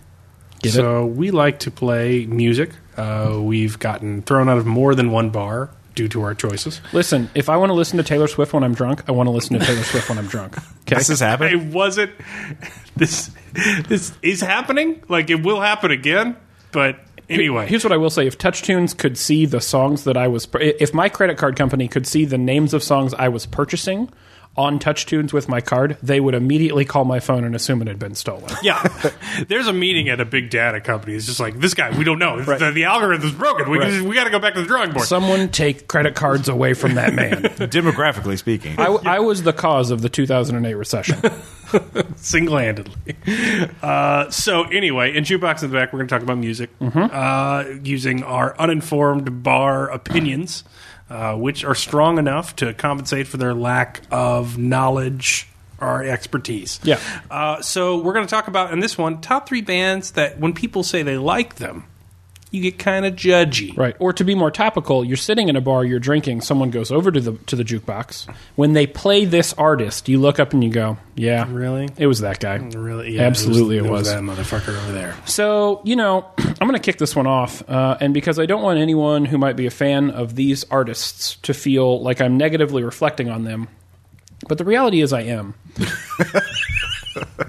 Get 0.62 0.74
so 0.74 1.05
we 1.05 1.32
like 1.32 1.60
to 1.60 1.72
play 1.72 2.26
music. 2.26 2.72
Uh, 2.95 3.39
we've 3.41 3.78
gotten 3.80 4.22
thrown 4.24 4.49
out 4.49 4.58
of 4.58 4.66
more 4.66 4.95
than 4.95 5.12
one 5.12 5.30
bar 5.30 5.70
due 5.98 6.08
to 6.08 6.22
our 6.22 6.36
choices. 6.36 6.80
Listen, 6.93 7.28
if 7.34 7.50
I 7.50 7.58
want 7.58 7.72
to 7.72 7.74
listen 7.74 7.98
to 7.98 8.04
Taylor 8.04 8.28
Swift 8.28 8.54
when 8.54 8.64
I'm 8.64 8.76
drunk, 8.76 9.10
I 9.10 9.12
want 9.12 9.28
to 9.28 9.32
listen 9.32 9.60
to 9.60 9.66
Taylor 9.66 9.82
Swift 9.82 10.08
when 10.08 10.18
I'm 10.18 10.28
drunk. 10.28 10.56
Okay. 10.88 10.95
This 10.95 11.10
is 11.10 11.20
happening. 11.20 11.60
It 11.60 11.74
wasn't. 11.74 12.12
This 12.95 13.30
this 13.54 14.14
is 14.22 14.39
happening. 14.39 15.04
Like 15.10 15.30
it 15.30 15.43
will 15.43 15.60
happen 15.60 15.91
again. 15.91 16.38
But 16.72 16.98
anyway, 17.30 17.68
Here's 17.68 17.84
what 17.84 17.91
I 17.91 17.98
will 17.98 18.10
say: 18.10 18.26
If 18.26 18.38
TouchTunes 18.38 18.98
could 18.98 19.18
see 19.18 19.45
the 19.45 19.60
songs 19.60 20.06
that 20.06 20.16
I 20.16 20.30
was, 20.30 20.48
if 20.54 20.93
my 20.93 21.10
credit 21.10 21.38
card 21.38 21.58
company 21.58 21.89
could 21.89 22.08
see 22.08 22.24
the 22.24 22.38
names 22.38 22.74
of 22.74 22.82
songs 22.82 23.14
I 23.14 23.28
was 23.28 23.45
purchasing 23.45 24.10
on 24.58 24.80
TouchTunes 24.80 25.32
with 25.34 25.47
my 25.47 25.62
card, 25.62 25.97
they 26.01 26.20
would 26.20 26.34
immediately 26.34 26.84
call 26.86 27.05
my 27.05 27.20
phone 27.20 27.43
and 27.43 27.55
assume 27.55 27.82
it 27.82 27.88
had 27.88 27.99
been 27.99 28.16
stolen. 28.16 28.49
yeah, 28.64 28.82
there's 29.47 29.68
a 29.68 29.74
meeting 29.74 30.10
at 30.10 30.20
a 30.20 30.26
big 30.26 30.49
data 30.49 30.82
company. 30.82 31.16
It's 31.16 31.26
just 31.28 31.39
like 31.39 31.60
this 31.60 31.74
guy. 31.74 31.95
We 31.97 32.03
don't 32.03 32.20
know. 32.20 32.41
The, 32.41 32.72
the 32.72 32.86
algorithm's 32.86 33.34
broken. 33.34 33.70
We, 33.70 33.78
Right. 33.78 34.01
we 34.01 34.16
got 34.16 34.24
to 34.24 34.30
go 34.32 34.39
back 34.39 34.55
to 34.55 34.62
the 34.62 34.68
drawing 34.68 34.91
board. 34.91 35.05
Someone 35.05 35.49
take 35.49 35.88
credit 35.88 36.16
cards 36.16 36.49
away 36.49 36.74
from 36.74 36.95
that 36.95 37.14
man. 37.14 37.43
Demographically 37.43 38.38
speaking, 38.38 38.80
I, 38.80 38.86
I 38.88 39.20
was 39.20 39.43
the 39.43 39.53
cause 39.53 39.91
of 39.91 40.01
the 40.01 40.10
2008 40.10 40.74
recession. 40.74 41.18
single-handedly. 42.16 43.16
Uh, 43.82 44.30
so 44.30 44.64
anyway, 44.64 45.16
in 45.16 45.24
jukebox 45.24 45.64
in 45.64 45.70
the 45.72 45.78
back, 45.78 45.91
we're 45.93 45.99
going 45.99 46.08
to 46.08 46.16
talk 46.16 46.24
about 46.24 46.38
music 46.38 46.70
uh, 46.82 47.66
using 47.84 48.24
our 48.24 48.58
uninformed 48.60 49.43
bar 49.43 49.89
opinions, 49.89 50.64
uh, 51.10 51.36
which 51.36 51.64
are 51.64 51.76
strong 51.76 52.18
enough 52.18 52.55
to 52.58 52.74
compensate 52.74 53.28
for 53.28 53.38
their 53.38 53.53
lack 53.53 54.01
of 54.12 54.58
knowledge 54.58 55.47
or 55.80 56.03
expertise. 56.03 56.80
Yeah. 56.84 56.99
Uh, 57.30 57.62
so 57.62 57.97
we're 57.97 58.14
going 58.14 58.26
to 58.26 58.30
talk 58.30 58.47
about 58.47 58.74
in 58.74 58.80
this 58.80 58.97
one 58.97 59.22
top 59.22 59.47
three 59.47 59.62
bands 59.62 60.12
that 60.12 60.39
when 60.39 60.53
people 60.53 60.84
say 60.84 61.03
they 61.03 61.18
like 61.18 61.55
them, 61.55 61.86
you 62.52 62.62
get 62.62 62.80
kind 62.80 63.06
of 63.06 63.14
judgy. 63.16 63.76
Right. 63.78 63.95
Or 64.00 64.14
to 64.14 64.24
be 64.24 64.34
more 64.36 64.50
topical, 64.52 65.04
you're 65.04 65.18
sitting 65.18 65.50
in 65.50 65.56
a 65.56 65.62
bar, 65.62 65.84
you're 65.84 66.00
drinking, 66.00 66.41
someone 66.41 66.70
goes 66.72 66.91
over 66.91 67.12
to 67.12 67.20
the 67.20 67.34
to 67.48 67.56
the 67.56 67.64
jukebox. 67.64 68.34
When 68.56 68.74
they 68.74 68.88
play 68.88 69.26
this 69.26 69.54
artist, 69.54 70.08
you 70.08 70.20
look 70.20 70.39
up 70.39 70.54
and 70.54 70.64
you 70.64 70.70
go, 70.70 70.98
"Yeah, 71.16 71.45
Really? 71.52 71.89
it 71.98 72.08
was 72.08 72.22
that 72.22 72.39
guy." 72.39 72.56
Really? 72.56 73.16
Yeah, 73.16 73.24
Absolutely, 73.24 73.78
it 73.78 73.86
it 73.86 73.91
was. 73.91 74.08
that 74.08 74.22
motherfucker 74.24 74.70
over 74.82 74.91
there. 74.93 75.16
So, 75.26 75.82
you 75.84 75.95
know, 75.98 76.26
I'm 76.38 76.68
going 76.68 76.74
to 76.74 76.80
kick 76.80 76.98
this 77.00 77.16
one 77.16 77.28
off. 77.28 77.68
Uh, 77.70 77.98
and 78.00 78.14
because 78.14 78.39
I 78.39 78.45
don't 78.45 78.62
want 78.64 78.80
anyone 78.80 79.26
who 79.26 79.38
might 79.38 79.56
be 79.58 79.66
a 79.66 79.72
fan 79.72 80.12
of 80.12 80.36
these 80.36 80.64
artists 80.72 81.36
to 81.43 81.54
feel 81.54 82.02
like 82.02 82.22
I'm 82.22 82.38
negatively 82.38 82.84
reflecting 82.84 83.30
on 83.30 83.43
them, 83.43 83.68
but 84.48 84.58
the 84.58 84.64
reality 84.66 85.02
is 85.02 85.12
I 85.12 85.22
am. 85.24 85.54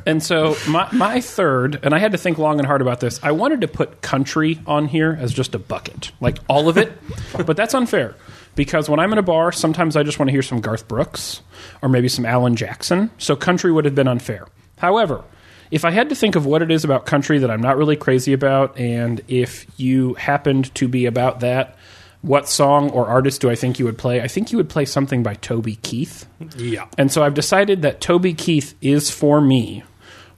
and 0.06 0.22
so, 0.22 0.56
my, 0.68 0.88
my 0.92 1.20
third, 1.20 1.80
and 1.82 1.94
I 1.94 1.98
had 1.98 2.12
to 2.12 2.18
think 2.18 2.38
long 2.38 2.58
and 2.58 2.66
hard 2.66 2.82
about 2.82 3.00
this, 3.00 3.20
I 3.22 3.32
wanted 3.32 3.60
to 3.62 3.68
put 3.68 4.00
country 4.02 4.60
on 4.66 4.86
here 4.86 5.16
as 5.20 5.32
just 5.32 5.54
a 5.54 5.58
bucket, 5.58 6.12
like 6.20 6.38
all 6.48 6.68
of 6.68 6.78
it. 6.78 6.92
but 7.46 7.56
that's 7.56 7.74
unfair. 7.74 8.14
Because 8.54 8.88
when 8.88 8.98
I'm 8.98 9.12
in 9.12 9.18
a 9.18 9.22
bar, 9.22 9.52
sometimes 9.52 9.96
I 9.96 10.02
just 10.02 10.18
want 10.18 10.28
to 10.28 10.32
hear 10.32 10.42
some 10.42 10.60
Garth 10.60 10.88
Brooks 10.88 11.42
or 11.80 11.88
maybe 11.88 12.08
some 12.08 12.26
Alan 12.26 12.56
Jackson. 12.56 13.10
So 13.18 13.36
country 13.36 13.70
would 13.70 13.84
have 13.84 13.94
been 13.94 14.08
unfair. 14.08 14.48
However, 14.78 15.22
if 15.70 15.84
I 15.84 15.90
had 15.90 16.08
to 16.08 16.14
think 16.14 16.34
of 16.34 16.46
what 16.46 16.62
it 16.62 16.70
is 16.70 16.84
about 16.84 17.06
country 17.06 17.38
that 17.38 17.50
I'm 17.50 17.60
not 17.60 17.76
really 17.76 17.96
crazy 17.96 18.32
about, 18.32 18.78
and 18.78 19.20
if 19.28 19.66
you 19.78 20.14
happened 20.14 20.74
to 20.76 20.88
be 20.88 21.06
about 21.06 21.40
that, 21.40 21.77
what 22.22 22.48
song 22.48 22.90
or 22.90 23.06
artist 23.06 23.40
do 23.40 23.50
I 23.50 23.54
think 23.54 23.78
you 23.78 23.84
would 23.84 23.98
play? 23.98 24.20
I 24.20 24.28
think 24.28 24.50
you 24.50 24.58
would 24.58 24.68
play 24.68 24.84
something 24.84 25.22
by 25.22 25.34
Toby 25.34 25.76
Keith. 25.76 26.26
Yeah. 26.56 26.86
And 26.96 27.12
so 27.12 27.22
I've 27.22 27.34
decided 27.34 27.82
that 27.82 28.00
Toby 28.00 28.34
Keith 28.34 28.74
is 28.80 29.10
for 29.10 29.40
me 29.40 29.84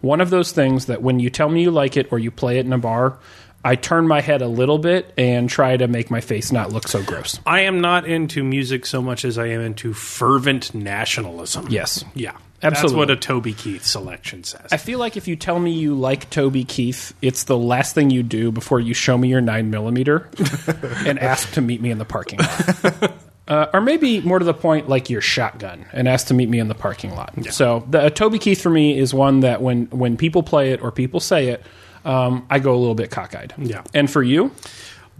one 0.00 0.20
of 0.20 0.30
those 0.30 0.52
things 0.52 0.86
that 0.86 1.02
when 1.02 1.20
you 1.20 1.30
tell 1.30 1.48
me 1.48 1.62
you 1.62 1.70
like 1.70 1.96
it 1.96 2.12
or 2.12 2.18
you 2.18 2.30
play 2.30 2.58
it 2.58 2.66
in 2.66 2.72
a 2.72 2.78
bar, 2.78 3.18
I 3.64 3.74
turn 3.74 4.08
my 4.08 4.20
head 4.20 4.40
a 4.40 4.48
little 4.48 4.78
bit 4.78 5.12
and 5.18 5.48
try 5.48 5.76
to 5.76 5.86
make 5.86 6.10
my 6.10 6.20
face 6.20 6.50
not 6.50 6.72
look 6.72 6.88
so 6.88 7.02
gross. 7.02 7.38
I 7.44 7.60
am 7.60 7.80
not 7.80 8.06
into 8.06 8.42
music 8.42 8.86
so 8.86 9.02
much 9.02 9.24
as 9.24 9.36
I 9.36 9.48
am 9.48 9.60
into 9.60 9.92
fervent 9.92 10.74
nationalism. 10.74 11.66
Yes. 11.68 12.04
Yeah. 12.14 12.36
Absolutely. 12.62 12.90
That's 12.90 13.08
what 13.08 13.10
a 13.10 13.16
Toby 13.16 13.52
Keith 13.54 13.84
selection 13.84 14.44
says. 14.44 14.68
I 14.70 14.76
feel 14.76 14.98
like 14.98 15.16
if 15.16 15.26
you 15.26 15.36
tell 15.36 15.58
me 15.58 15.72
you 15.72 15.94
like 15.94 16.28
Toby 16.30 16.64
Keith, 16.64 17.14
it's 17.22 17.44
the 17.44 17.56
last 17.56 17.94
thing 17.94 18.10
you 18.10 18.22
do 18.22 18.52
before 18.52 18.80
you 18.80 18.92
show 18.92 19.16
me 19.16 19.28
your 19.28 19.40
nine 19.40 19.70
millimeter 19.70 20.28
and 21.06 21.18
ask 21.18 21.52
to 21.52 21.60
meet 21.60 21.80
me 21.80 21.90
in 21.90 21.98
the 21.98 22.04
parking 22.04 22.38
lot. 22.38 23.12
Uh, 23.48 23.68
or 23.74 23.80
maybe 23.80 24.20
more 24.20 24.38
to 24.38 24.44
the 24.44 24.54
point, 24.54 24.88
like 24.88 25.10
your 25.10 25.20
shotgun, 25.20 25.84
and 25.92 26.06
ask 26.06 26.28
to 26.28 26.34
meet 26.34 26.48
me 26.48 26.60
in 26.60 26.68
the 26.68 26.74
parking 26.74 27.16
lot. 27.16 27.34
So, 27.50 27.84
the, 27.90 28.02
uh, 28.02 28.10
Toby 28.10 28.38
Keith 28.38 28.60
for 28.60 28.70
me 28.70 28.96
is 28.96 29.12
one 29.12 29.40
that 29.40 29.60
when 29.60 29.86
when 29.86 30.16
people 30.16 30.44
play 30.44 30.70
it 30.70 30.80
or 30.80 30.92
people 30.92 31.18
say 31.18 31.48
it, 31.48 31.64
um, 32.04 32.46
I 32.48 32.60
go 32.60 32.72
a 32.72 32.78
little 32.78 32.94
bit 32.94 33.10
cockeyed. 33.10 33.52
Yeah. 33.58 33.82
And 33.92 34.08
for 34.08 34.22
you, 34.22 34.52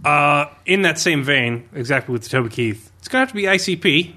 uh, 0.05 0.45
in 0.65 0.83
that 0.83 0.97
same 0.97 1.23
vein, 1.23 1.67
exactly 1.73 2.13
with 2.13 2.29
Toby 2.29 2.47
Keith, 2.47 2.89
it's 2.99 3.09
going 3.09 3.17
to 3.17 3.25
have 3.25 3.29
to 3.29 3.35
be 3.35 3.43
ICP. 3.43 4.13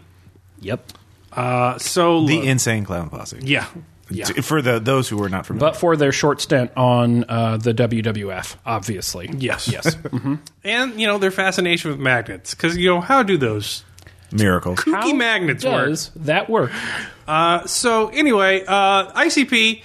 yep. 0.61 0.93
Uh, 1.37 1.79
so, 1.79 2.25
the 2.27 2.37
look- 2.37 2.45
insane 2.47 2.85
clown 2.85 3.11
posse. 3.11 3.39
yeah. 3.43 3.67
Yeah. 4.11 4.27
For 4.43 4.61
the 4.61 4.79
those 4.81 5.09
who 5.09 5.21
are 5.25 5.31
not 5.31 5.47
familiar, 5.47 5.71
But 5.71 5.79
for 5.79 5.97
their 5.97 6.13
short 6.13 6.43
stint 6.43 6.71
on 6.77 7.25
uh, 7.27 7.57
the 7.57 7.73
WWF, 7.73 8.57
obviously. 8.67 9.31
Yes. 9.39 9.67
Yes. 9.67 9.97
And, 10.63 11.01
you 11.01 11.07
know, 11.07 11.17
their 11.19 11.31
fascination 11.31 11.91
with 11.91 11.99
magnets. 11.99 12.55
Because, 12.55 12.77
you 12.77 12.89
know, 12.91 13.01
how 13.01 13.23
do 13.23 13.39
those 13.39 13.83
miracles. 14.31 14.79
kooky 14.81 14.93
How 14.93 15.13
magnets 15.15 15.65
work? 15.65 15.99
that 16.17 16.51
work? 16.51 16.71
Uh, 17.27 17.67
so 17.67 18.09
anyway, 18.09 18.63
uh, 18.69 19.11
ICP. 19.13 19.83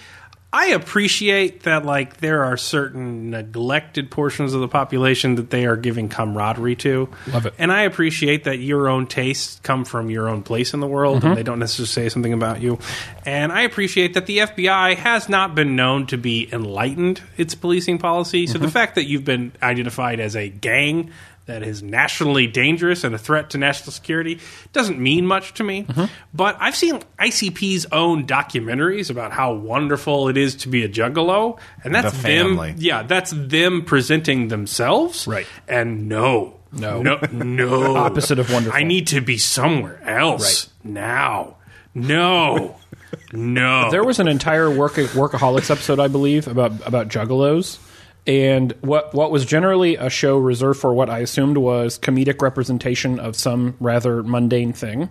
I 0.51 0.69
appreciate 0.69 1.63
that, 1.63 1.85
like, 1.85 2.17
there 2.17 2.43
are 2.45 2.57
certain 2.57 3.29
neglected 3.29 4.09
portions 4.09 4.55
of 4.55 4.61
the 4.61 4.67
population 4.67 5.35
that 5.35 5.51
they 5.51 5.67
are 5.67 5.75
giving 5.77 6.09
camaraderie 6.09 6.75
to. 6.77 7.07
Love 7.31 7.45
it. 7.45 7.53
And 7.59 7.71
I 7.71 7.83
appreciate 7.83 8.45
that 8.45 8.57
your 8.57 8.89
own 8.89 9.05
tastes 9.05 9.59
come 9.61 9.85
from 9.85 10.09
your 10.09 10.27
own 10.27 10.41
place 10.41 10.73
in 10.73 10.79
the 10.79 10.87
world 10.87 11.17
Mm-hmm. 11.19 11.27
and 11.27 11.37
they 11.37 11.43
don't 11.43 11.59
necessarily 11.59 11.87
say 11.87 12.09
something 12.09 12.33
about 12.33 12.61
you. 12.61 12.79
And 13.27 13.51
I 13.51 13.61
appreciate 13.61 14.15
that 14.15 14.25
the 14.25 14.39
FBI 14.39 14.95
has 14.95 15.29
not 15.29 15.53
been 15.53 15.75
known 15.75 16.07
to 16.07 16.17
be 16.17 16.49
enlightened 16.51 17.21
its 17.37 17.53
policing 17.53 17.99
policy. 17.99 18.47
So 18.47 18.55
Mm-hmm. 18.55 18.65
the 18.65 18.71
fact 18.71 18.95
that 18.95 19.05
you've 19.05 19.25
been 19.25 19.51
identified 19.61 20.19
as 20.19 20.35
a 20.35 20.49
gang 20.49 21.11
that 21.49 21.63
is 21.63 21.81
nationally 21.83 22.47
dangerous 22.47 23.03
and 23.03 23.13
a 23.13 23.17
threat 23.17 23.49
to 23.49 23.57
national 23.57 23.91
security 23.91 24.39
doesn't 24.71 24.99
mean 24.99 25.25
much 25.25 25.53
to 25.55 25.63
me. 25.63 25.83
Mm-hmm. 25.83 26.05
But 26.33 26.55
I've 26.59 26.75
seen 26.75 26.99
ICP's 27.19 27.87
own 27.91 28.25
documentaries 28.27 29.09
about 29.09 29.31
how 29.31 29.53
wonderful 29.53 30.29
it 30.29 30.37
is 30.37 30.55
to 30.57 30.69
be 30.69 30.83
a 30.83 30.89
juggalo, 30.89 31.59
and 31.83 31.93
that's 31.93 32.11
The 32.15 32.21
them. 32.21 32.47
family. 32.55 32.75
Yeah, 32.77 33.03
that's 33.03 33.31
them 33.35 33.83
presenting 33.85 34.47
themselves. 34.49 35.27
Right. 35.27 35.47
And 35.67 36.07
no, 36.07 36.59
No. 36.71 37.01
no, 37.01 37.19
no. 37.31 37.95
Opposite 37.97 38.37
of 38.39 38.51
wonderful. 38.51 38.77
I 38.79 38.83
need 38.83 39.07
to 39.07 39.21
be 39.21 39.37
somewhere 39.37 40.01
else 40.03 40.67
right. 40.67 40.91
now. 40.91 41.55
No, 41.95 42.75
no. 43.33 43.89
There 43.89 44.03
was 44.03 44.19
an 44.19 44.27
entire 44.27 44.69
work 44.69 44.93
workaholics 44.93 45.71
episode, 45.71 45.99
I 45.99 46.07
believe, 46.07 46.47
about 46.47 46.73
about 46.87 47.07
juggalos. 47.09 47.79
And 48.27 48.73
what 48.81 49.13
what 49.13 49.31
was 49.31 49.45
generally 49.45 49.95
a 49.95 50.09
show 50.09 50.37
reserved 50.37 50.79
for 50.79 50.93
what 50.93 51.09
I 51.09 51.19
assumed 51.19 51.57
was 51.57 51.97
comedic 51.97 52.41
representation 52.41 53.19
of 53.19 53.35
some 53.35 53.75
rather 53.79 54.21
mundane 54.21 54.73
thing, 54.73 55.09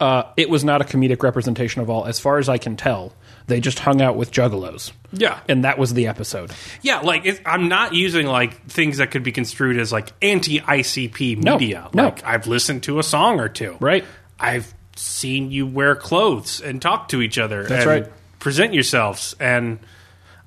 uh, 0.00 0.24
it 0.36 0.48
was 0.48 0.64
not 0.64 0.80
a 0.80 0.84
comedic 0.84 1.22
representation 1.22 1.82
of 1.82 1.90
all, 1.90 2.04
as 2.06 2.18
far 2.18 2.38
as 2.38 2.48
I 2.48 2.58
can 2.58 2.76
tell. 2.76 3.12
They 3.46 3.60
just 3.60 3.78
hung 3.78 4.00
out 4.00 4.16
with 4.16 4.30
juggalos. 4.30 4.92
Yeah. 5.12 5.38
and 5.48 5.64
that 5.64 5.78
was 5.78 5.92
the 5.92 6.06
episode. 6.06 6.50
Yeah, 6.80 7.00
like 7.00 7.26
it, 7.26 7.42
I'm 7.44 7.68
not 7.68 7.92
using 7.92 8.26
like 8.26 8.66
things 8.66 8.96
that 8.98 9.10
could 9.10 9.22
be 9.22 9.32
construed 9.32 9.78
as 9.78 9.92
like 9.92 10.12
anti-ICP 10.22 11.36
media. 11.42 11.90
no. 11.92 12.04
Like 12.04 12.24
I've 12.24 12.46
listened 12.46 12.84
to 12.84 12.98
a 12.98 13.02
song 13.02 13.40
or 13.40 13.48
two. 13.50 13.76
Right. 13.80 14.04
I've 14.40 14.74
seen 14.96 15.50
you 15.50 15.66
wear 15.66 15.94
clothes 15.94 16.60
and 16.60 16.80
talk 16.80 17.08
to 17.08 17.20
each 17.20 17.38
other. 17.38 17.64
That's 17.64 17.86
and 17.86 17.86
right. 17.86 18.12
Present 18.38 18.74
yourselves, 18.74 19.34
and 19.40 19.78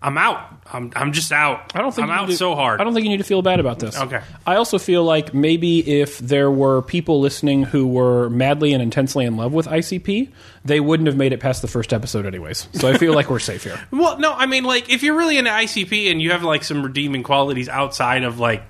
I'm 0.01 0.17
out. 0.17 0.56
I'm 0.72 0.91
I'm 0.95 1.13
just 1.13 1.32
out. 1.32 1.72
I 1.76 1.82
don't 1.82 1.93
think 1.93 2.07
I'm 2.07 2.13
out 2.13 2.28
to- 2.28 2.36
so 2.36 2.55
hard. 2.55 2.82
I 2.82 2.84
don't 2.84 2.93
think 2.93 3.03
you 3.05 3.09
need 3.09 3.18
to 3.18 3.24
feel 3.24 3.41
bad 3.41 3.59
about 3.59 3.80
this. 3.80 3.97
Okay. 3.97 4.22
I 4.45 4.55
also 4.57 4.78
feel 4.78 5.03
like 5.03 5.34
maybe 5.34 5.80
if 6.01 6.20
there 6.20 6.51
were 6.51 6.82
people 6.82 7.20
listening 7.22 7.63
who 7.63 7.88
were 7.88 8.30
madly 8.30 8.74
and 8.74 8.82
intensely 8.84 9.26
in 9.26 9.38
love 9.38 9.53
with 9.53 9.65
ICP, 9.68 10.32
they 10.65 10.80
wouldn't 10.80 11.07
have 11.07 11.15
made 11.18 11.32
it 11.34 11.39
past 11.39 11.61
the 11.61 11.68
first 11.68 11.93
episode 11.93 12.26
anyways. 12.26 12.68
So 12.74 12.89
I 12.89 12.97
feel 12.97 13.13
like 13.13 13.30
we're 13.30 13.39
safe 13.39 13.63
here. 13.63 13.80
Well, 13.91 14.20
no, 14.20 14.34
I 14.34 14.45
mean, 14.45 14.63
like, 14.63 14.89
if 14.89 15.01
you're 15.03 15.18
really 15.18 15.38
into 15.38 15.49
ICP 15.51 16.11
and 16.11 16.22
you 16.22 16.32
have 16.32 16.43
like 16.43 16.63
some 16.63 16.84
redeeming 16.84 17.24
qualities 17.24 17.68
outside 17.70 18.24
of 18.24 18.39
like 18.39 18.63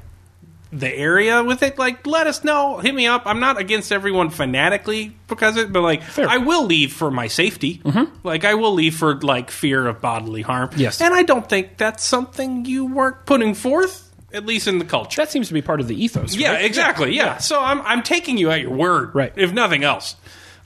the 0.72 0.93
area 0.93 1.43
with 1.43 1.63
it, 1.63 1.78
like 1.78 2.05
let 2.05 2.28
us 2.28 2.43
know. 2.43 2.78
Hit 2.80 2.93
me 2.93 3.07
up. 3.07 3.24
I'm 3.26 3.39
not 3.39 3.57
against 3.59 3.91
everyone 3.91 4.30
fanatically 4.30 5.15
because 5.28 5.57
of 5.57 5.65
it, 5.65 5.74
but 5.74 5.82
like 5.82 6.18
I 6.18 6.38
will 6.38 6.65
leave 6.65 6.93
for 6.93 7.09
my 7.09 7.28
safety. 7.28 7.80
Mm-hmm. 7.80 8.28
Like 8.28 8.45
I 8.45 8.55
will 8.55 8.74
leave 8.74 8.95
for 8.95 9.15
like 9.22 9.51
fear 9.51 9.88
of 9.88 10.01
bodily 10.01 10.41
harm. 10.41 10.70
Yes. 10.76 11.01
and 11.01 11.13
I 11.13 11.24
don't 11.24 11.47
think 11.47 11.78
that's 11.78 12.03
something 12.03 12.65
you 12.65 12.86
weren't 12.86 13.26
putting 13.26 13.53
forth, 13.53 14.11
at 14.34 14.45
least 14.45 14.68
in 14.68 14.80
the 14.80 14.86
culture. 14.86 15.22
That 15.22 15.32
seems 15.32 15.47
to 15.47 15.53
be 15.53 15.61
part 15.61 15.80
of 15.80 15.88
the 15.88 16.01
ethos. 16.01 16.36
yeah, 16.36 16.53
right? 16.53 16.65
exactly. 16.65 17.15
Yeah. 17.15 17.38
So 17.38 17.59
I'm 17.61 17.82
I'm 17.82 18.03
taking 18.03 18.38
you 18.38 18.51
at 18.51 18.61
your 18.61 18.72
word, 18.72 19.15
Right. 19.15 19.34
If 19.36 19.53
nothing 19.53 19.84
else. 19.84 20.15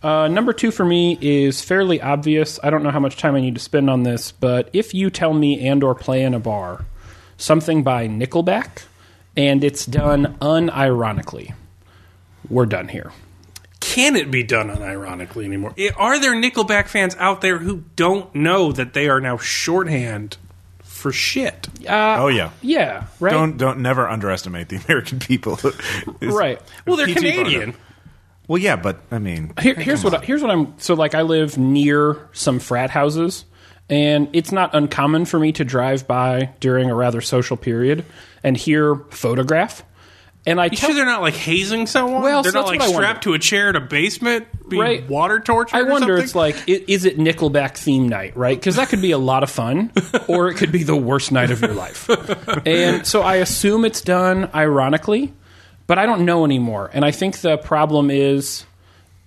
Uh, 0.04 0.28
number 0.28 0.52
two 0.52 0.72
for 0.72 0.84
me 0.84 1.16
is 1.22 1.62
fairly 1.62 2.02
obvious. 2.02 2.60
I 2.64 2.72
don't 2.72 2.82
know 2.82 2.90
how 2.90 3.00
much 3.00 3.18
time 3.18 3.36
I 3.36 3.42
need 3.42 3.54
to 3.54 3.62
spend 3.62 3.88
on 3.88 4.02
this, 4.02 4.32
but 4.32 4.68
if 4.74 4.96
you 4.96 5.12
tell 5.12 5.32
me 5.32 5.68
and 5.68 5.84
or 5.84 5.94
play 5.94 6.24
in 6.24 6.34
a 6.34 6.40
bar 6.40 6.86
something 7.38 7.84
by 7.84 8.08
Nickelback 8.08 8.84
and 9.38 9.64
it's 9.64 9.86
done 9.86 10.38
unironically, 10.42 11.54
we're 12.50 12.66
done 12.66 12.88
here. 12.88 13.12
Can 13.80 14.16
it 14.16 14.30
be 14.30 14.44
done 14.44 14.70
unironically 14.70 15.46
anymore? 15.46 15.74
Are 15.98 16.20
there 16.20 16.34
Nickelback 16.34 16.88
fans 16.88 17.16
out 17.18 17.42
there 17.42 17.58
who 17.58 17.84
don't 17.96 18.34
know 18.36 18.72
that 18.72 18.94
they 18.94 19.10
are 19.10 19.20
now 19.20 19.38
shorthand 19.38 20.38
for 20.84 21.12
shit? 21.12 21.68
Uh, 21.90 22.18
oh 22.20 22.28
yeah. 22.28 22.52
Yeah, 22.62 23.08
right. 23.20 23.32
Don't 23.32 23.58
don't 23.58 23.80
never 23.80 24.08
underestimate 24.08 24.70
the 24.70 24.78
American 24.88 25.20
people. 25.20 25.60
Right. 26.22 26.62
Well, 26.86 26.96
they're 26.96 27.08
P.T. 27.08 27.22
Barnum. 27.22 27.44
Canadian. 27.44 27.76
Well, 28.48 28.62
yeah, 28.62 28.76
but 28.76 29.00
I 29.12 29.20
mean, 29.20 29.54
Here, 29.62 29.76
here's 29.76 30.04
what 30.04 30.14
I, 30.14 30.20
here's 30.26 30.42
what 30.42 30.52
I'm 30.52 30.74
so 30.78 30.94
like. 30.94 31.16
I 31.16 31.22
live 31.24 31.58
near 31.58 32.30
some 32.34 32.60
frat 32.60 32.90
houses, 32.90 33.46
and 33.92 34.28
it's 34.34 34.52
not 34.52 34.74
uncommon 34.74 35.26
for 35.26 35.38
me 35.40 35.52
to 35.52 35.64
drive 35.64 36.08
by 36.08 36.50
during 36.60 36.90
a 36.90 36.96
rather 36.96 37.22
social 37.22 37.58
period 37.58 38.04
and 38.44 38.58
hear 38.58 38.96
photograph. 39.12 39.84
And 40.44 40.60
I 40.60 40.66
You 40.66 40.70
tell, 40.72 40.90
sure 40.90 40.96
they're 40.96 41.06
not 41.06 41.22
like 41.22 41.36
hazing 41.36 41.86
someone? 41.86 42.24
Well, 42.24 42.42
they're 42.42 42.52
so 42.52 42.62
not 42.62 42.68
like 42.70 42.82
strapped 42.82 43.26
to 43.26 43.34
a 43.36 43.40
chair 43.40 43.70
in 43.70 43.76
a 43.76 43.80
basement, 43.80 44.48
being 44.68 44.82
Right. 44.82 45.08
water 45.08 45.40
tortured. 45.40 45.76
I 45.78 45.82
or 45.82 45.86
wonder. 45.92 46.08
something? 46.18 46.24
It's 46.24 46.34
like, 46.34 46.56
is 46.68 47.06
it 47.06 47.20
Nickelback 47.20 47.78
theme 47.78 48.10
night, 48.10 48.36
right? 48.36 48.58
Because 48.58 48.78
that 48.78 48.90
could 48.90 49.04
be 49.04 49.12
a 49.12 49.20
lot 49.20 49.44
of 49.44 49.52
fun, 49.52 49.92
or 50.28 50.48
it 50.50 50.56
could 50.56 50.72
be 50.72 50.82
the 50.82 50.96
worst 50.96 51.32
night 51.32 51.52
of 51.52 51.62
your 51.62 51.74
life. 51.76 52.10
And 52.66 53.06
so 53.06 53.22
I 53.22 53.36
assume 53.36 53.86
it's 53.86 54.02
done 54.02 54.50
ironically, 54.56 55.32
but 55.86 56.00
I 56.00 56.08
don't 56.08 56.26
know 56.26 56.44
anymore. 56.44 56.90
And 56.92 57.06
I 57.06 57.12
think 57.12 57.38
the 57.42 57.58
problem 57.58 58.10
is, 58.10 58.66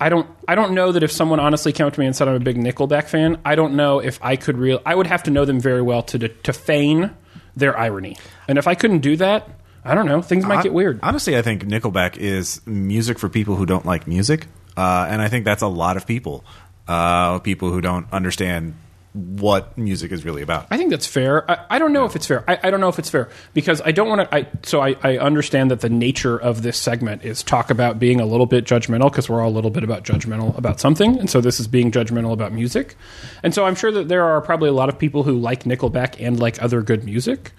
I 0.00 0.08
don't. 0.08 0.28
I 0.48 0.54
don't 0.54 0.72
know 0.74 0.92
that 0.92 1.02
if 1.02 1.12
someone 1.12 1.40
honestly 1.40 1.72
came 1.72 1.86
up 1.86 1.94
to 1.94 2.00
me 2.00 2.06
and 2.06 2.14
said 2.16 2.28
I'm 2.28 2.34
a 2.34 2.40
big 2.40 2.56
Nickelback 2.56 3.04
fan, 3.08 3.38
I 3.44 3.54
don't 3.54 3.74
know 3.74 4.00
if 4.00 4.18
I 4.22 4.36
could 4.36 4.58
real. 4.58 4.82
I 4.84 4.94
would 4.94 5.06
have 5.06 5.22
to 5.24 5.30
know 5.30 5.44
them 5.44 5.60
very 5.60 5.82
well 5.82 6.02
to 6.04 6.28
to 6.28 6.52
feign 6.52 7.10
their 7.56 7.78
irony. 7.78 8.16
And 8.48 8.58
if 8.58 8.66
I 8.66 8.74
couldn't 8.74 8.98
do 9.00 9.16
that, 9.16 9.48
I 9.84 9.94
don't 9.94 10.06
know. 10.06 10.20
Things 10.20 10.44
might 10.44 10.58
I- 10.58 10.62
get 10.62 10.74
weird. 10.74 10.98
Honestly, 11.02 11.36
I 11.36 11.42
think 11.42 11.62
Nickelback 11.64 12.16
is 12.16 12.60
music 12.66 13.18
for 13.18 13.28
people 13.28 13.54
who 13.56 13.66
don't 13.66 13.86
like 13.86 14.06
music, 14.08 14.48
uh, 14.76 15.06
and 15.08 15.22
I 15.22 15.28
think 15.28 15.44
that's 15.44 15.62
a 15.62 15.68
lot 15.68 15.96
of 15.96 16.06
people, 16.06 16.44
uh, 16.88 17.38
people 17.38 17.70
who 17.70 17.80
don't 17.80 18.06
understand 18.12 18.74
what 19.14 19.78
music 19.78 20.10
is 20.10 20.24
really 20.24 20.42
about. 20.42 20.66
I 20.72 20.76
think 20.76 20.90
that's 20.90 21.06
fair. 21.06 21.48
I, 21.48 21.66
I 21.70 21.78
don't 21.78 21.92
know 21.92 22.04
if 22.04 22.16
it's 22.16 22.26
fair. 22.26 22.42
I, 22.50 22.58
I 22.64 22.70
don't 22.70 22.80
know 22.80 22.88
if 22.88 22.98
it's 22.98 23.08
fair 23.08 23.28
because 23.54 23.80
I 23.82 23.92
don't 23.92 24.08
want 24.08 24.28
to. 24.28 24.34
I, 24.34 24.48
so 24.64 24.80
I, 24.80 24.96
I 25.04 25.18
understand 25.18 25.70
that 25.70 25.80
the 25.80 25.88
nature 25.88 26.36
of 26.36 26.62
this 26.62 26.76
segment 26.76 27.24
is 27.24 27.44
talk 27.44 27.70
about 27.70 28.00
being 28.00 28.20
a 28.20 28.26
little 28.26 28.46
bit 28.46 28.64
judgmental 28.64 29.12
because 29.12 29.28
we're 29.28 29.40
all 29.40 29.48
a 29.48 29.54
little 29.54 29.70
bit 29.70 29.84
about 29.84 30.02
judgmental 30.02 30.58
about 30.58 30.80
something, 30.80 31.16
and 31.16 31.30
so 31.30 31.40
this 31.40 31.60
is 31.60 31.68
being 31.68 31.92
judgmental 31.92 32.32
about 32.32 32.52
music. 32.52 32.96
And 33.44 33.54
so 33.54 33.64
I'm 33.64 33.76
sure 33.76 33.92
that 33.92 34.08
there 34.08 34.24
are 34.24 34.40
probably 34.40 34.68
a 34.68 34.72
lot 34.72 34.88
of 34.88 34.98
people 34.98 35.22
who 35.22 35.38
like 35.38 35.62
Nickelback 35.62 36.16
and 36.18 36.40
like 36.40 36.60
other 36.60 36.82
good 36.82 37.04
music. 37.04 37.52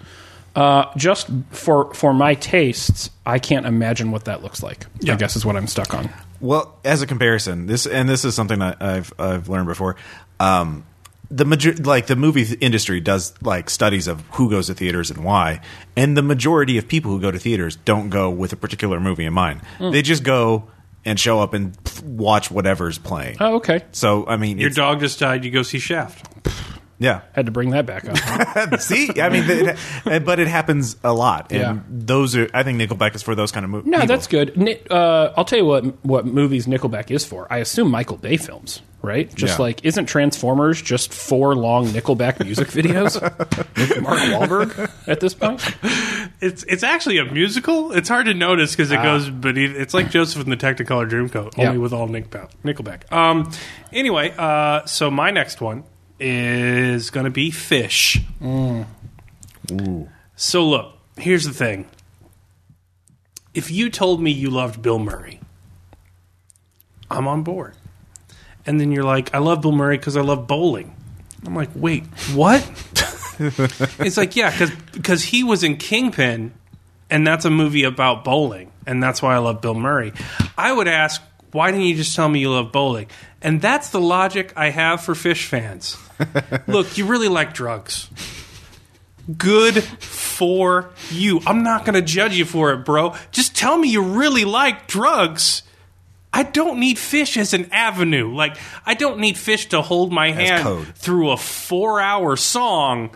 Uh, 0.54 0.90
just 0.96 1.28
for 1.50 1.92
for 1.94 2.12
my 2.12 2.34
tastes, 2.34 3.08
I 3.24 3.38
can't 3.38 3.64
imagine 3.64 4.10
what 4.10 4.26
that 4.26 4.42
looks 4.42 4.62
like. 4.62 4.86
I 5.08 5.16
guess 5.16 5.36
is 5.36 5.44
what 5.46 5.56
I'm 5.56 5.66
stuck 5.66 5.94
on. 5.94 6.10
Well, 6.38 6.78
as 6.84 7.00
a 7.00 7.06
comparison, 7.06 7.66
this 7.66 7.86
and 7.86 8.06
this 8.06 8.26
is 8.26 8.34
something 8.34 8.58
that 8.58 8.82
I've 8.82 9.12
I've 9.18 9.48
learned 9.48 9.68
before. 9.68 9.96
Um, 10.38 10.84
the 11.30 11.44
major 11.44 11.74
like 11.74 12.06
the 12.06 12.16
movie 12.16 12.56
industry 12.60 13.00
does 13.00 13.34
like 13.42 13.70
studies 13.70 14.06
of 14.06 14.22
who 14.32 14.50
goes 14.50 14.66
to 14.68 14.74
theaters 14.74 15.10
and 15.10 15.24
why, 15.24 15.60
and 15.96 16.16
the 16.16 16.22
majority 16.22 16.78
of 16.78 16.88
people 16.88 17.10
who 17.10 17.20
go 17.20 17.30
to 17.30 17.38
theaters 17.38 17.76
don't 17.76 18.10
go 18.10 18.30
with 18.30 18.52
a 18.52 18.56
particular 18.56 19.00
movie 19.00 19.24
in 19.24 19.32
mind. 19.32 19.62
Hmm. 19.78 19.90
They 19.90 20.02
just 20.02 20.22
go 20.22 20.70
and 21.04 21.18
show 21.18 21.40
up 21.40 21.54
and 21.54 21.76
watch 22.04 22.50
whatever's 22.50 22.98
playing. 22.98 23.36
Oh, 23.40 23.56
okay. 23.56 23.84
So 23.92 24.26
I 24.26 24.36
mean, 24.36 24.58
your 24.58 24.70
dog 24.70 25.00
just 25.00 25.18
died. 25.18 25.44
You 25.44 25.50
go 25.50 25.62
see 25.62 25.78
Shaft. 25.78 26.26
yeah. 26.98 27.20
Had 27.32 27.46
to 27.46 27.52
bring 27.52 27.70
that 27.70 27.84
back 27.86 28.04
up. 28.08 28.80
See, 28.80 29.10
I 29.20 29.28
mean, 29.28 29.44
it, 29.46 30.24
but 30.24 30.38
it 30.40 30.48
happens 30.48 30.96
a 31.04 31.12
lot, 31.12 31.52
and 31.52 31.60
Yeah. 31.60 31.78
those 31.88 32.34
are. 32.36 32.48
I 32.54 32.62
think 32.62 32.80
Nickelback 32.80 33.14
is 33.14 33.22
for 33.22 33.34
those 33.34 33.52
kind 33.52 33.64
of 33.64 33.70
movies. 33.70 33.90
No, 33.90 34.06
that's 34.06 34.26
good. 34.26 34.86
Uh, 34.90 35.32
I'll 35.36 35.44
tell 35.44 35.58
you 35.58 35.66
what 35.66 36.04
what 36.04 36.26
movies 36.26 36.66
Nickelback 36.66 37.10
is 37.10 37.24
for. 37.24 37.46
I 37.52 37.58
assume 37.58 37.90
Michael 37.90 38.16
Bay 38.16 38.36
films, 38.36 38.80
right? 39.02 39.32
Just 39.34 39.58
Yeah. 39.58 39.62
like 39.62 39.84
isn't 39.84 40.06
Transformers 40.06 40.80
just 40.80 41.12
four 41.12 41.54
long 41.54 41.86
Nickelback 41.88 42.42
music 42.44 42.68
videos 42.68 43.20
with 43.76 44.00
Mark 44.02 44.18
Wahlberg 44.18 44.90
at 45.06 45.20
this 45.20 45.34
point? 45.34 45.60
It's 46.40 46.62
it's 46.64 46.82
actually 46.82 47.18
a 47.18 47.24
musical. 47.24 47.92
It's 47.92 48.08
hard 48.08 48.26
to 48.26 48.34
notice 48.34 48.72
because 48.74 48.90
it 48.90 49.02
goes 49.02 49.28
beneath. 49.30 49.76
It's 49.76 49.92
like 49.94 50.10
Joseph 50.10 50.42
in 50.44 50.50
the 50.50 50.56
Technicolor 50.56 51.08
Dreamcoat, 51.08 51.58
only 51.58 51.68
Ah. 51.68 51.72
Yeah. 51.72 51.76
with 51.78 51.92
all 51.92 52.08
Nickelback. 52.08 52.50
Nickelback. 52.64 53.10
Um. 53.12 53.50
Anyway, 53.92 54.34
uh, 54.38 54.84
so 54.86 55.10
my 55.10 55.30
next 55.30 55.60
one 55.60 55.84
is 56.18 57.10
going 57.10 57.24
to 57.24 57.30
be 57.30 57.50
Phish. 57.50 58.22
Mm. 58.40 58.86
So 60.36 60.64
look, 60.64 60.98
here's 61.16 61.44
the 61.44 61.52
thing. 61.52 61.86
If 63.54 63.70
you 63.70 63.90
told 63.90 64.20
me 64.20 64.30
you 64.30 64.50
loved 64.50 64.82
Bill 64.82 64.98
Murray, 64.98 65.40
I'm 67.10 67.26
on 67.26 67.42
board. 67.42 67.74
And 68.66 68.80
then 68.80 68.90
you're 68.90 69.04
like, 69.04 69.34
I 69.34 69.38
love 69.38 69.62
Bill 69.62 69.72
Murray 69.72 69.96
because 69.96 70.16
I 70.16 70.22
love 70.22 70.46
bowling. 70.46 70.94
I'm 71.44 71.54
like, 71.54 71.70
wait, 71.74 72.04
what? 72.34 72.60
it's 73.38 74.16
like, 74.16 74.34
yeah, 74.34 74.68
because 74.92 75.22
he 75.22 75.44
was 75.44 75.62
in 75.62 75.76
Kingpin, 75.76 76.52
and 77.08 77.26
that's 77.26 77.44
a 77.44 77.50
movie 77.50 77.84
about 77.84 78.24
bowling, 78.24 78.72
and 78.86 79.02
that's 79.02 79.22
why 79.22 79.34
I 79.34 79.38
love 79.38 79.60
Bill 79.60 79.74
Murray. 79.74 80.12
I 80.58 80.72
would 80.72 80.88
ask, 80.88 81.22
why 81.52 81.70
didn't 81.70 81.86
you 81.86 81.94
just 81.94 82.16
tell 82.16 82.28
me 82.28 82.40
you 82.40 82.50
love 82.50 82.72
bowling? 82.72 83.06
And 83.46 83.60
that's 83.60 83.90
the 83.90 84.00
logic 84.00 84.52
I 84.56 84.70
have 84.70 85.04
for 85.04 85.14
Phish 85.14 85.46
fans. 85.46 85.96
Look, 86.66 86.98
you 86.98 87.06
really 87.06 87.28
like 87.28 87.54
drugs. 87.54 88.10
Good 89.38 89.84
for 89.84 90.90
you. 91.12 91.40
I'm 91.46 91.62
not 91.62 91.84
going 91.84 91.94
to 91.94 92.02
judge 92.02 92.36
you 92.36 92.44
for 92.44 92.72
it, 92.72 92.78
bro. 92.78 93.14
Just 93.30 93.54
tell 93.54 93.78
me 93.78 93.88
you 93.88 94.02
really 94.02 94.44
like 94.44 94.88
drugs. 94.88 95.62
I 96.32 96.42
don't 96.42 96.80
need 96.80 96.96
Phish 96.96 97.36
as 97.36 97.54
an 97.54 97.70
avenue. 97.70 98.34
Like, 98.34 98.56
I 98.84 98.94
don't 98.94 99.20
need 99.20 99.36
Phish 99.36 99.68
to 99.68 99.80
hold 99.80 100.12
my 100.12 100.32
hand 100.32 100.64
code. 100.64 100.88
through 100.96 101.30
a 101.30 101.36
four 101.36 102.00
hour 102.00 102.34
song 102.34 103.10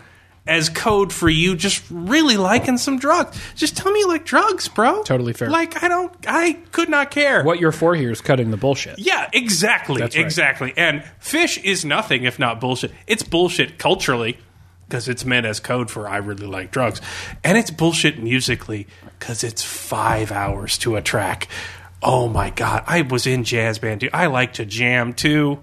as 0.47 0.69
code 0.69 1.13
for 1.13 1.29
you 1.29 1.55
just 1.55 1.83
really 1.91 2.35
liking 2.35 2.77
some 2.77 2.97
drugs. 2.97 3.39
Just 3.55 3.77
tell 3.77 3.91
me 3.91 3.99
you 3.99 4.07
like 4.07 4.25
drugs, 4.25 4.67
bro. 4.67 5.03
Totally 5.03 5.33
fair. 5.33 5.49
Like, 5.49 5.83
I 5.83 5.87
don't, 5.87 6.11
I 6.27 6.53
could 6.71 6.89
not 6.89 7.11
care. 7.11 7.43
What 7.43 7.59
you're 7.59 7.71
for 7.71 7.95
here 7.95 8.11
is 8.11 8.21
cutting 8.21 8.49
the 8.51 8.57
bullshit. 8.57 8.97
Yeah, 8.99 9.29
exactly. 9.33 10.01
Right. 10.01 10.15
Exactly. 10.15 10.73
And 10.75 11.03
Phish 11.21 11.63
is 11.63 11.85
nothing 11.85 12.23
if 12.23 12.39
not 12.39 12.59
bullshit. 12.59 12.91
It's 13.05 13.23
bullshit 13.23 13.77
culturally 13.77 14.39
because 14.87 15.07
it's 15.07 15.23
meant 15.23 15.45
as 15.45 15.59
code 15.59 15.91
for 15.91 16.09
I 16.09 16.17
really 16.17 16.47
like 16.47 16.71
drugs. 16.71 17.01
And 17.43 17.57
it's 17.57 17.71
bullshit 17.71 18.19
musically 18.19 18.87
because 19.19 19.43
it's 19.43 19.63
five 19.63 20.31
hours 20.31 20.77
to 20.79 20.95
a 20.95 21.01
track. 21.01 21.47
Oh 22.01 22.27
my 22.27 22.49
God. 22.49 22.83
I 22.87 23.03
was 23.03 23.27
in 23.27 23.43
jazz 23.43 23.77
band, 23.77 24.01
dude. 24.01 24.09
I 24.11 24.25
like 24.25 24.53
to 24.53 24.65
jam 24.65 25.13
too. 25.13 25.59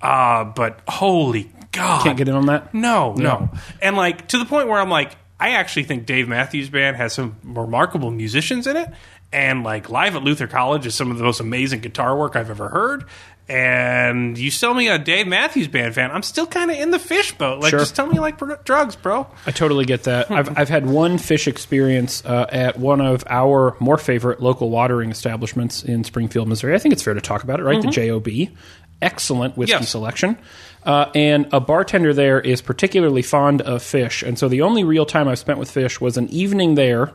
Uh, 0.00 0.44
but 0.44 0.80
holy 0.88 1.52
God. 1.76 2.02
Can't 2.02 2.16
get 2.18 2.28
in 2.28 2.34
on 2.34 2.46
that. 2.46 2.74
No, 2.74 3.12
no. 3.14 3.50
And 3.82 3.96
like 3.96 4.28
to 4.28 4.38
the 4.38 4.44
point 4.44 4.68
where 4.68 4.78
I'm 4.80 4.90
like, 4.90 5.16
I 5.38 5.50
actually 5.50 5.84
think 5.84 6.06
Dave 6.06 6.28
Matthews 6.28 6.68
Band 6.70 6.96
has 6.96 7.12
some 7.12 7.36
remarkable 7.44 8.10
musicians 8.10 8.66
in 8.66 8.76
it. 8.76 8.88
And 9.32 9.64
like 9.64 9.90
live 9.90 10.16
at 10.16 10.22
Luther 10.22 10.46
College 10.46 10.86
is 10.86 10.94
some 10.94 11.10
of 11.10 11.18
the 11.18 11.24
most 11.24 11.40
amazing 11.40 11.80
guitar 11.80 12.16
work 12.16 12.36
I've 12.36 12.48
ever 12.50 12.68
heard. 12.68 13.04
And 13.48 14.36
you 14.36 14.50
sell 14.50 14.74
me 14.74 14.88
a 14.88 14.98
Dave 14.98 15.26
Matthews 15.28 15.68
Band 15.68 15.94
fan, 15.94 16.10
I'm 16.10 16.22
still 16.24 16.46
kind 16.46 16.70
of 16.70 16.76
in 16.78 16.90
the 16.90 16.98
Phish 16.98 17.36
boat. 17.38 17.60
Like, 17.60 17.70
Sure. 17.70 17.78
just 17.78 17.94
tell 17.94 18.06
me 18.06 18.14
you 18.14 18.20
like 18.20 18.38
drugs, 18.64 18.96
bro. 18.96 19.26
I 19.46 19.52
totally 19.52 19.84
get 19.84 20.04
that. 20.04 20.30
I've, 20.32 20.58
I've 20.58 20.68
had 20.68 20.86
one 20.86 21.16
Phish 21.16 21.46
experience 21.46 22.24
uh, 22.24 22.46
at 22.50 22.76
one 22.78 23.00
of 23.00 23.22
our 23.28 23.76
more 23.78 23.98
favorite 23.98 24.40
local 24.42 24.70
watering 24.70 25.10
establishments 25.10 25.84
in 25.84 26.02
Springfield, 26.02 26.48
Missouri. 26.48 26.74
I 26.74 26.78
think 26.78 26.92
it's 26.92 27.02
fair 27.02 27.14
to 27.14 27.20
talk 27.20 27.44
about 27.44 27.60
it, 27.60 27.62
right? 27.62 27.80
The 27.80 27.88
JOB. 27.88 28.56
Excellent 29.02 29.56
whiskey 29.56 29.72
Yes. 29.80 29.90
selection. 29.90 30.38
Uh, 30.86 31.10
and 31.16 31.48
a 31.52 31.58
bartender 31.58 32.14
there 32.14 32.40
is 32.40 32.62
particularly 32.62 33.20
fond 33.20 33.60
of 33.60 33.82
Phish. 33.82 34.26
And 34.26 34.38
so 34.38 34.48
the 34.48 34.62
only 34.62 34.84
real 34.84 35.04
time 35.04 35.26
I've 35.26 35.40
spent 35.40 35.58
with 35.58 35.68
Phish 35.68 36.00
was 36.00 36.16
an 36.16 36.28
evening 36.28 36.76
there. 36.76 37.12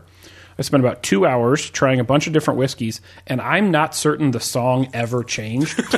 I 0.59 0.63
spent 0.63 0.83
about 0.83 1.01
two 1.01 1.25
hours 1.25 1.69
trying 1.69 2.01
a 2.01 2.03
bunch 2.03 2.27
of 2.27 2.33
different 2.33 2.59
whiskeys, 2.59 2.99
and 3.25 3.39
I'm 3.39 3.71
not 3.71 3.95
certain 3.95 4.31
the 4.31 4.41
song 4.41 4.89
ever 4.93 5.23
changed. 5.23 5.77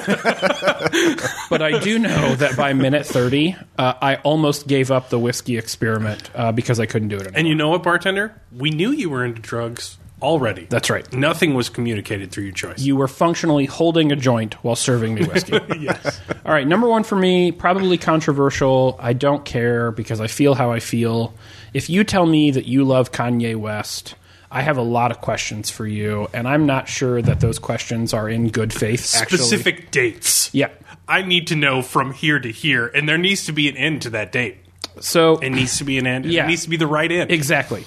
but 1.49 1.61
I 1.61 1.80
do 1.80 1.97
know 1.97 2.36
that 2.36 2.53
by 2.55 2.74
minute 2.74 3.05
30, 3.05 3.57
uh, 3.78 3.93
I 3.99 4.17
almost 4.17 4.67
gave 4.67 4.91
up 4.91 5.09
the 5.09 5.17
whiskey 5.17 5.57
experiment 5.57 6.30
uh, 6.36 6.51
because 6.51 6.80
I 6.80 6.86
couldn't 6.86 7.07
do 7.07 7.15
it 7.15 7.21
anymore. 7.24 7.39
And 7.39 7.47
you 7.47 7.55
know 7.55 7.69
what, 7.69 7.82
bartender? 7.82 8.39
We 8.55 8.69
knew 8.69 8.91
you 8.91 9.09
were 9.09 9.26
into 9.26 9.41
drugs 9.41 9.97
already. 10.24 10.65
That's 10.69 10.89
right. 10.89 11.11
Nothing 11.13 11.53
was 11.53 11.69
communicated 11.69 12.32
through 12.32 12.45
your 12.45 12.53
choice. 12.53 12.80
You 12.80 12.95
were 12.95 13.07
functionally 13.07 13.65
holding 13.65 14.11
a 14.11 14.15
joint 14.15 14.53
while 14.63 14.76
serving 14.76 15.13
me 15.15 15.26
whiskey. 15.26 15.59
yes. 15.80 16.19
All 16.45 16.53
right, 16.53 16.65
number 16.67 16.88
one 16.88 17.03
for 17.03 17.15
me, 17.15 17.51
probably 17.51 17.97
controversial. 17.97 18.97
I 18.99 19.13
don't 19.13 19.43
care 19.45 19.91
because 19.91 20.19
I 20.21 20.28
feel 20.28 20.55
how 20.55 20.71
I 20.71 20.80
feel. 20.80 21.34
If 21.74 21.89
you 21.89 22.03
tell 22.03 22.26
me 22.26 22.51
that 22.51 22.65
you 22.65 22.84
love 22.84 23.11
Kanye 23.11 23.55
West, 23.55 24.15
I 24.49 24.61
have 24.61 24.78
a 24.78 24.82
lot 24.84 25.11
of 25.11 25.19
questions 25.19 25.69
for 25.69 25.86
you, 25.86 26.28
and 26.34 26.47
I'm 26.47 26.65
not 26.65 26.88
sure 26.88 27.21
that 27.21 27.39
those 27.39 27.59
questions 27.59 28.13
are 28.13 28.30
in 28.30 28.49
good 28.49 28.71
faith. 28.71 29.15
Actually, 29.15 29.39
Specific 29.39 29.91
dates. 29.91 30.49
yeah. 30.53 30.69
I 31.07 31.21
need 31.21 31.47
to 31.47 31.55
know 31.55 31.82
from 31.82 32.13
here 32.13 32.39
to 32.39 32.49
here, 32.51 32.88
and 32.88 33.09
there 33.09 33.17
needs 33.17 33.45
to 33.47 33.51
be 33.51 33.67
an 33.67 33.76
end 33.76 34.03
to 34.03 34.11
that 34.11 34.32
date. 34.32 34.57
So 35.01 35.38
It 35.39 35.49
needs 35.49 35.80
to 35.80 35.84
be 35.84 35.97
an 35.97 36.05
end. 36.07 36.26
Yeah. 36.28 36.45
It 36.45 36.47
needs 36.49 36.63
to 36.63 36.69
be 36.69 36.78
the 36.78 36.88
right 36.88 37.11
end. 37.11 37.32
exactly, 37.32 37.84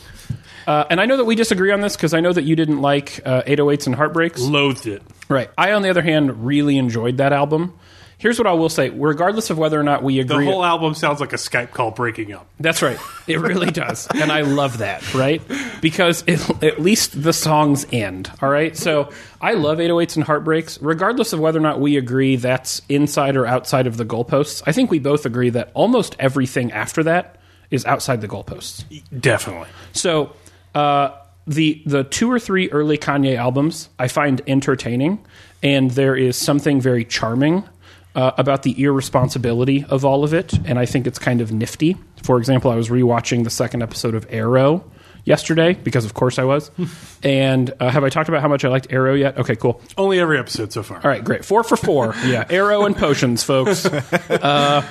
uh, 0.67 0.85
and 0.91 1.01
I 1.01 1.07
know 1.07 1.17
that 1.17 1.25
we 1.25 1.35
disagree 1.35 1.71
on 1.71 1.81
this 1.81 1.97
because 1.97 2.15
I 2.15 2.21
know 2.21 2.33
that 2.33 2.45
you 2.45 2.57
didn't 2.57 2.81
like 2.81 3.21
uh, 3.25 3.43
808s 3.43 3.87
and 3.87 3.95
Heartbreaks. 3.95 4.41
Loathed 4.41 4.87
it. 4.87 5.03
Right. 5.29 5.51
I, 5.57 5.73
on 5.73 5.83
the 5.83 5.91
other 5.91 6.03
hand, 6.03 6.47
really 6.47 6.79
enjoyed 6.79 7.19
that 7.19 7.33
album. 7.33 7.79
Here's 8.19 8.39
what 8.39 8.47
I 8.47 8.55
will 8.55 8.71
say: 8.71 8.89
regardless 8.89 9.51
of 9.51 9.59
whether 9.59 9.79
or 9.79 9.83
not 9.83 10.03
we 10.03 10.21
agree. 10.21 10.47
The 10.47 10.51
whole 10.51 10.65
album 10.65 10.95
sounds 10.95 11.21
like 11.21 11.35
a 11.35 11.37
Skype 11.37 11.73
call 11.73 11.91
breaking 11.91 12.33
up. 12.33 12.49
That's 12.59 12.81
right. 12.81 12.99
It 13.27 13.41
really 13.41 13.71
does. 13.71 14.09
And 14.15 14.33
I 14.33 14.41
love 14.41 14.79
that, 14.79 15.13
right? 15.15 15.43
Because 15.83 16.25
it, 16.27 16.41
at 16.63 16.81
least 16.81 17.23
the 17.23 17.35
songs 17.35 17.87
end, 17.93 18.31
all 18.41 18.49
right? 18.49 18.75
So 18.75 19.11
I 19.41 19.53
love 19.53 19.79
808s 19.79 20.17
and 20.17 20.25
Heartbreaks, 20.25 20.81
regardless 20.81 21.35
of 21.35 21.41
whether 21.41 21.59
or 21.59 21.63
not 21.63 21.79
we 21.79 21.99
agree 21.99 22.37
that's 22.37 22.81
inside 22.89 23.37
or 23.37 23.47
outside 23.47 23.87
of 23.87 23.99
the 23.99 24.05
goalposts. 24.07 24.63
I 24.65 24.73
think 24.73 24.91
we 24.91 24.99
both 24.99 25.27
agree 25.27 25.51
that 25.51 25.71
almost 25.75 26.17
everything 26.19 26.73
after 26.73 27.03
that 27.03 27.37
is 27.71 27.85
outside 27.85 28.23
the 28.23 28.29
goalposts. 28.29 28.85
Definitely. 29.21 29.69
So 29.93 30.33
uh, 30.77 31.11
the 31.47 31.83
the 31.87 32.05
two 32.05 32.31
or 32.31 32.39
three 32.39 32.71
early 32.71 32.99
Kanye 32.99 33.37
albums 33.37 33.89
I 33.99 34.09
find 34.09 34.43
entertaining, 34.47 35.25
and 35.63 35.91
there 35.93 36.15
is 36.15 36.37
something 36.37 36.81
very 36.81 37.05
charming 37.05 37.65
uh, 38.15 38.33
about 38.37 38.63
the 38.63 38.83
irresponsibility 38.83 39.85
of 39.89 40.05
all 40.05 40.23
of 40.23 40.35
it, 40.35 40.53
and 40.67 40.79
I 40.79 40.85
think 40.85 41.07
it's 41.07 41.19
kind 41.19 41.41
of 41.41 41.51
nifty. 41.51 41.97
For 42.23 42.39
example, 42.39 42.71
I 42.71 42.75
was 42.77 42.91
rewatching 42.91 43.45
the 43.45 43.51
second 43.51 43.83
episode 43.83 44.15
of 44.15 44.27
Arrow 44.29 44.85
yesterday 45.25 45.75
because, 45.75 46.05
of 46.05 46.13
course, 46.13 46.39
I 46.39 46.45
was. 46.45 46.71
and 47.23 47.73
uh, 47.81 47.91
have 47.91 48.05
I 48.05 48.11
talked 48.11 48.29
about 48.29 48.43
how 48.43 48.49
much 48.49 48.65
I 48.65 48.69
liked 48.69 48.89
Arrow 48.91 49.15
yet? 49.15 49.39
Okay, 49.39 49.57
cool. 49.57 49.81
Only 49.97 50.21
every 50.21 50.39
episode 50.39 50.73
so 50.73 50.83
far. 50.83 50.99
All 50.99 51.09
right, 51.11 51.25
great. 51.25 51.45
Four 51.45 51.65
for 51.65 51.77
four. 51.77 52.15
Yeah, 52.27 52.45
arrow 52.51 52.85
and 52.87 52.97
potions, 52.97 53.45
folks. 53.45 53.87
Uh, 54.31 54.83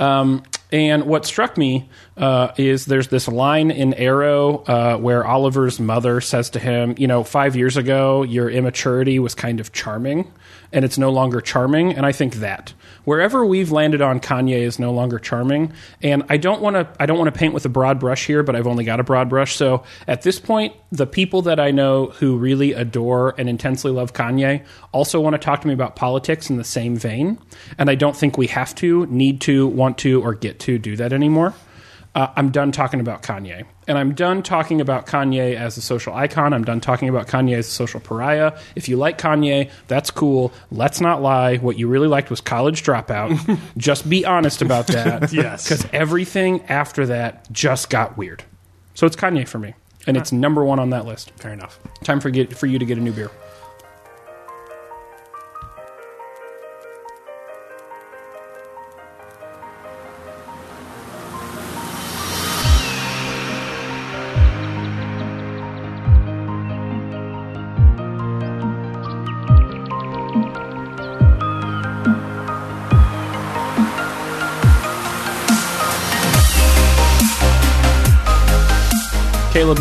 um, 0.00 0.42
and 0.70 1.04
what 1.04 1.24
struck 1.24 1.56
me 1.56 1.88
uh, 2.16 2.52
is 2.56 2.86
there's 2.86 3.08
this 3.08 3.28
line 3.28 3.70
in 3.70 3.94
Arrow 3.94 4.58
uh, 4.66 4.96
where 4.98 5.26
Oliver's 5.26 5.80
mother 5.80 6.20
says 6.20 6.50
to 6.50 6.58
him, 6.58 6.94
"You 6.98 7.06
know, 7.06 7.24
five 7.24 7.56
years 7.56 7.76
ago, 7.76 8.22
your 8.22 8.50
immaturity 8.50 9.18
was 9.18 9.34
kind 9.34 9.60
of 9.60 9.72
charming, 9.72 10.30
and 10.72 10.84
it's 10.84 10.98
no 10.98 11.10
longer 11.10 11.40
charming." 11.40 11.94
And 11.94 12.04
I 12.04 12.12
think 12.12 12.36
that 12.36 12.72
wherever 13.04 13.46
we've 13.46 13.72
landed 13.72 14.02
on 14.02 14.20
Kanye 14.20 14.60
is 14.60 14.78
no 14.78 14.92
longer 14.92 15.18
charming. 15.18 15.72
And 16.02 16.24
I 16.28 16.36
don't 16.36 16.60
want 16.60 16.76
to 16.76 16.86
I 17.00 17.06
don't 17.06 17.16
want 17.16 17.32
to 17.32 17.38
paint 17.38 17.54
with 17.54 17.64
a 17.64 17.70
broad 17.70 17.98
brush 17.98 18.26
here, 18.26 18.42
but 18.42 18.54
I've 18.54 18.66
only 18.66 18.84
got 18.84 19.00
a 19.00 19.02
broad 19.04 19.30
brush. 19.30 19.56
So 19.56 19.82
at 20.06 20.22
this 20.22 20.38
point, 20.38 20.74
the 20.92 21.06
people 21.06 21.40
that 21.42 21.58
I 21.58 21.70
know 21.70 22.06
who 22.18 22.36
really 22.36 22.74
adore 22.74 23.34
and 23.38 23.48
intensely 23.48 23.90
love 23.90 24.12
Kanye 24.12 24.64
also 24.92 25.20
want 25.20 25.34
to 25.34 25.38
talk 25.38 25.62
to 25.62 25.68
me 25.68 25.72
about 25.72 25.96
politics 25.96 26.50
in 26.50 26.58
the 26.58 26.64
same 26.64 26.96
vein. 26.96 27.38
And 27.78 27.88
I 27.88 27.94
don't 27.94 28.16
think 28.16 28.36
we 28.36 28.46
have 28.48 28.74
to, 28.76 29.06
need 29.06 29.40
to, 29.42 29.66
want 29.66 29.96
to, 29.98 30.22
or 30.22 30.34
get 30.34 30.60
to 30.60 30.78
do 30.78 30.96
that 30.96 31.12
anymore. 31.14 31.54
Uh, 32.14 32.28
I'm 32.36 32.50
done 32.50 32.72
talking 32.72 33.00
about 33.00 33.22
Kanye. 33.22 33.64
And 33.88 33.96
I'm 33.96 34.14
done 34.14 34.42
talking 34.42 34.82
about 34.82 35.06
Kanye 35.06 35.56
as 35.56 35.78
a 35.78 35.80
social 35.80 36.14
icon. 36.14 36.52
I'm 36.52 36.62
done 36.62 36.78
talking 36.78 37.08
about 37.08 37.26
Kanye 37.26 37.56
as 37.56 37.66
a 37.66 37.70
social 37.70 38.00
pariah. 38.00 38.56
If 38.76 38.86
you 38.86 38.98
like 38.98 39.18
Kanye, 39.18 39.70
that's 39.88 40.10
cool. 40.10 40.52
Let's 40.70 41.00
not 41.00 41.22
lie. 41.22 41.56
What 41.56 41.78
you 41.78 41.88
really 41.88 42.06
liked 42.06 42.28
was 42.28 42.42
College 42.42 42.82
Dropout. 42.82 43.58
just 43.78 44.08
be 44.08 44.26
honest 44.26 44.62
about 44.62 44.86
that. 44.88 45.32
Yes. 45.38 45.68
Because 45.68 45.86
everything 45.92 46.62
after 46.64 47.06
that 47.06 47.50
just 47.52 47.90
got 47.90 48.16
weird. 48.18 48.44
So 48.94 49.06
it's 49.06 49.16
Kanye 49.16 49.48
for 49.48 49.58
me. 49.58 49.74
And 50.06 50.16
it's 50.16 50.32
number 50.32 50.64
one 50.64 50.78
on 50.78 50.90
that 50.90 51.06
list. 51.06 51.30
Fair 51.32 51.52
enough. 51.52 51.78
Time 52.02 52.20
for, 52.20 52.30
get, 52.30 52.56
for 52.56 52.66
you 52.66 52.78
to 52.78 52.84
get 52.84 52.98
a 52.98 53.00
new 53.00 53.12
beer. 53.12 53.30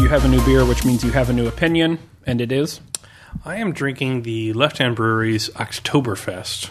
You 0.08 0.14
have 0.14 0.24
a 0.24 0.30
new 0.30 0.41
beer, 0.45 0.64
which 0.64 0.86
means 0.86 1.03
you 1.03 1.12
have 1.12 1.30
a 1.30 1.34
new 1.34 1.47
opinion, 1.47 1.99
and 2.26 2.39
it 2.39 2.49
is. 2.49 2.80
I 3.43 3.58
am 3.58 3.74
drinking 3.74 4.22
the 4.22 4.53
Left 4.53 4.78
Hand 4.78 4.95
Brewery's 4.95 5.49
Oktoberfest. 5.49 6.70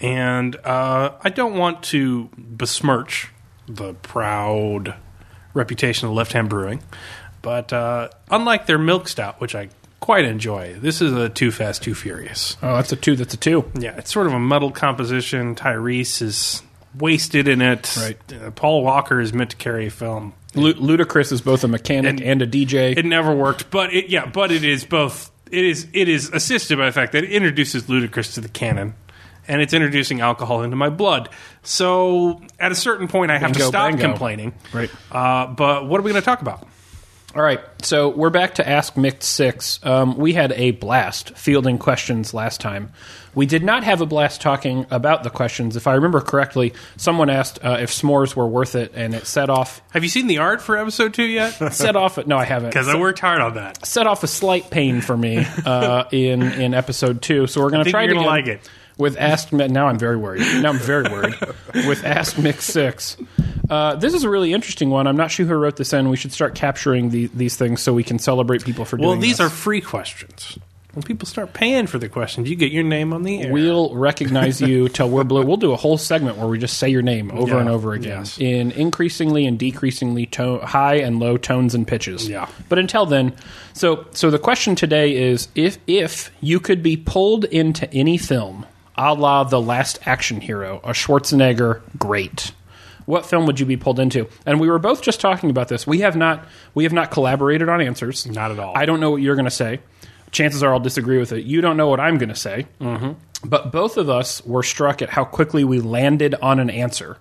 And 0.00 0.54
uh, 0.56 1.12
I 1.22 1.30
don't 1.30 1.54
want 1.54 1.82
to 1.84 2.28
besmirch 2.36 3.30
the 3.66 3.94
proud 3.94 4.96
reputation 5.54 6.08
of 6.08 6.14
Left 6.14 6.34
Hand 6.34 6.50
Brewing, 6.50 6.82
but 7.40 7.72
uh, 7.72 8.10
unlike 8.30 8.66
their 8.66 8.76
Milk 8.76 9.08
Stout, 9.08 9.40
which 9.40 9.54
I 9.54 9.70
quite 10.00 10.26
enjoy, 10.26 10.74
this 10.74 11.00
is 11.00 11.14
a 11.14 11.30
Too 11.30 11.50
Fast, 11.50 11.82
Too 11.82 11.94
Furious. 11.94 12.58
Oh, 12.60 12.76
that's 12.76 12.92
a 12.92 12.96
two. 12.96 13.16
That's 13.16 13.32
a 13.32 13.38
two. 13.38 13.64
Yeah, 13.78 13.96
it's 13.96 14.12
sort 14.12 14.26
of 14.26 14.34
a 14.34 14.38
muddled 14.38 14.74
composition. 14.74 15.54
Tyrese 15.54 16.20
is 16.20 16.62
wasted 16.94 17.48
in 17.48 17.62
it. 17.62 17.96
Right. 17.98 18.32
Uh, 18.34 18.50
Paul 18.50 18.84
Walker 18.84 19.22
is 19.22 19.32
meant 19.32 19.52
to 19.52 19.56
carry 19.56 19.86
a 19.86 19.90
film. 19.90 20.34
Lu- 20.54 20.74
Ludacris 20.74 21.32
is 21.32 21.40
both 21.40 21.62
a 21.64 21.68
mechanic 21.68 22.10
and, 22.10 22.20
And- 22.20 22.42
a 22.42 22.46
DJ. 22.46 22.96
It 22.96 23.04
never 23.04 23.34
worked, 23.34 23.70
but 23.70 23.92
it 23.94 24.08
yeah, 24.08 24.26
but 24.26 24.50
it 24.50 24.64
is 24.64 24.84
both. 24.84 25.30
It 25.50 25.64
is 25.64 25.86
it 25.92 26.08
is 26.08 26.28
assisted 26.30 26.78
by 26.78 26.86
the 26.86 26.92
fact 26.92 27.12
that 27.12 27.24
it 27.24 27.30
introduces 27.30 27.84
Ludacris 27.84 28.34
to 28.34 28.40
the 28.40 28.48
canon, 28.48 28.94
and 29.48 29.60
it's 29.60 29.72
introducing 29.74 30.20
alcohol 30.20 30.62
into 30.62 30.76
my 30.76 30.88
blood. 30.90 31.28
So 31.62 32.40
at 32.58 32.70
a 32.72 32.74
certain 32.76 33.08
point, 33.08 33.30
I 33.30 33.38
have 33.38 33.52
to 33.52 33.60
stop 33.60 33.90
bango. 33.90 34.02
complaining. 34.08 34.54
Right. 34.72 34.90
Uh, 35.10 35.48
but 35.48 35.86
what 35.88 35.98
are 35.98 36.02
we 36.02 36.10
going 36.12 36.22
to 36.22 36.24
talk 36.24 36.40
about? 36.40 36.66
All 37.32 37.42
right, 37.42 37.60
so 37.80 38.08
we're 38.08 38.30
back 38.30 38.56
to 38.56 38.68
Ask 38.68 38.96
Mixed 38.96 39.22
Six. 39.22 39.78
Um, 39.84 40.16
we 40.16 40.32
had 40.32 40.50
a 40.50 40.72
blast 40.72 41.36
fielding 41.36 41.78
questions 41.78 42.34
last 42.34 42.60
time. 42.60 42.90
We 43.36 43.46
did 43.46 43.62
not 43.62 43.84
have 43.84 44.00
a 44.00 44.06
blast 44.06 44.40
talking 44.40 44.84
about 44.90 45.22
the 45.22 45.30
questions. 45.30 45.76
If 45.76 45.86
I 45.86 45.94
remember 45.94 46.20
correctly, 46.22 46.72
someone 46.96 47.30
asked 47.30 47.64
uh, 47.64 47.76
if 47.80 47.92
s'mores 47.92 48.34
were 48.34 48.48
worth 48.48 48.74
it, 48.74 48.90
and 48.96 49.14
it 49.14 49.28
set 49.28 49.48
off 49.48 49.80
Have 49.92 50.02
you 50.02 50.08
seen 50.08 50.26
the 50.26 50.38
art 50.38 50.60
for 50.60 50.76
episode 50.76 51.14
two 51.14 51.22
yet? 51.22 51.50
set 51.72 51.94
off. 51.94 52.18
No, 52.26 52.36
I 52.36 52.44
haven't. 52.44 52.70
Because 52.70 52.88
I 52.88 52.98
worked 52.98 53.20
hard 53.20 53.40
on 53.40 53.54
that. 53.54 53.86
set 53.86 54.08
off 54.08 54.24
a 54.24 54.28
slight 54.28 54.68
pain 54.70 55.00
for 55.00 55.16
me 55.16 55.46
uh, 55.64 56.04
in 56.10 56.42
in 56.42 56.74
episode 56.74 57.22
two. 57.22 57.46
So 57.46 57.60
we're 57.62 57.70
going 57.70 57.84
to 57.84 57.90
try 57.92 58.08
to 58.08 58.20
like 58.20 58.48
it. 58.48 58.68
With 58.98 59.16
Ask. 59.18 59.52
Now 59.52 59.86
I'm 59.88 59.98
very 59.98 60.16
worried. 60.16 60.40
Now 60.62 60.70
I'm 60.70 60.78
very 60.78 61.04
worried 61.10 61.34
with 61.74 62.04
Ask 62.04 62.38
Mixed 62.38 62.68
Six. 62.70 63.16
Uh, 63.68 63.94
this 63.96 64.14
is 64.14 64.24
a 64.24 64.28
really 64.30 64.52
interesting 64.52 64.90
one. 64.90 65.06
I'm 65.06 65.16
not 65.16 65.30
sure 65.30 65.46
who 65.46 65.54
wrote 65.54 65.76
this 65.76 65.92
in. 65.92 66.08
We 66.10 66.16
should 66.16 66.32
start 66.32 66.54
capturing 66.54 67.10
the, 67.10 67.26
these 67.28 67.56
things 67.56 67.80
so 67.80 67.92
we 67.94 68.02
can 68.04 68.18
celebrate 68.18 68.64
people 68.64 68.84
for 68.84 68.96
Well, 68.96 69.10
doing 69.10 69.18
Well, 69.18 69.22
these 69.22 69.38
this. 69.38 69.46
are 69.46 69.50
free 69.50 69.80
questions. 69.80 70.58
When 70.92 71.04
people 71.04 71.26
start 71.28 71.52
paying 71.52 71.86
for 71.86 71.98
the 72.00 72.08
questions, 72.08 72.50
you 72.50 72.56
get 72.56 72.72
your 72.72 72.82
name 72.82 73.12
on 73.12 73.22
the 73.22 73.42
air. 73.42 73.52
We'll 73.52 73.94
recognize 73.94 74.60
you 74.60 74.88
till 74.88 75.08
we're 75.08 75.22
blue. 75.22 75.46
We'll 75.46 75.56
do 75.56 75.70
a 75.70 75.76
whole 75.76 75.96
segment 75.96 76.36
where 76.36 76.48
we 76.48 76.58
just 76.58 76.78
say 76.78 76.88
your 76.88 77.00
name 77.02 77.30
over 77.30 77.52
Yeah, 77.54 77.60
and 77.60 77.68
over 77.68 77.92
again 77.92 78.18
yes. 78.18 78.38
in 78.40 78.72
increasingly 78.72 79.46
and 79.46 79.56
decreasingly 79.56 80.26
to- 80.32 80.58
high 80.58 80.96
and 80.96 81.20
low 81.20 81.36
tones 81.36 81.76
and 81.76 81.86
pitches. 81.86 82.28
Yeah. 82.28 82.48
But 82.68 82.80
until 82.80 83.06
then, 83.06 83.36
so 83.72 84.04
so 84.10 84.32
the 84.32 84.38
question 84.40 84.74
today 84.74 85.16
is 85.16 85.46
if 85.54 85.78
if 85.86 86.32
you 86.40 86.58
could 86.58 86.82
be 86.82 86.96
pulled 86.96 87.44
into 87.44 87.88
any 87.94 88.18
film, 88.18 88.66
a 89.00 89.14
la 89.14 89.44
The 89.44 89.60
Last 89.60 89.98
Action 90.06 90.40
Hero, 90.40 90.80
a 90.84 90.90
Schwarzenegger 90.90 91.80
great. 91.98 92.52
What 93.06 93.24
film 93.26 93.46
would 93.46 93.58
you 93.58 93.66
be 93.66 93.76
pulled 93.76 93.98
into? 93.98 94.28
And 94.46 94.60
we 94.60 94.68
were 94.68 94.78
both 94.78 95.02
just 95.02 95.20
talking 95.20 95.50
about 95.50 95.68
this. 95.68 95.86
We 95.86 96.00
have 96.00 96.16
not 96.16 96.46
we 96.74 96.84
have 96.84 96.92
not 96.92 97.10
collaborated 97.10 97.68
on 97.68 97.80
answers. 97.80 98.26
Not 98.26 98.50
at 98.52 98.58
all. 98.58 98.76
I 98.76 98.84
don't 98.84 99.00
know 99.00 99.10
what 99.10 99.22
you're 99.22 99.34
going 99.36 99.46
to 99.46 99.50
say. 99.50 99.80
Chances 100.30 100.62
are 100.62 100.72
I'll 100.72 100.78
disagree 100.80 101.18
with 101.18 101.32
it. 101.32 101.44
You 101.44 101.60
don't 101.60 101.76
know 101.76 101.88
what 101.88 101.98
I'm 101.98 102.18
going 102.18 102.28
to 102.28 102.36
say. 102.36 102.66
Mm-hmm. 102.80 103.12
But 103.48 103.72
both 103.72 103.96
of 103.96 104.08
us 104.10 104.44
were 104.44 104.62
struck 104.62 105.00
at 105.02 105.08
how 105.10 105.24
quickly 105.24 105.64
we 105.64 105.80
landed 105.80 106.34
on 106.36 106.60
an 106.60 106.68
answer. 106.70 107.16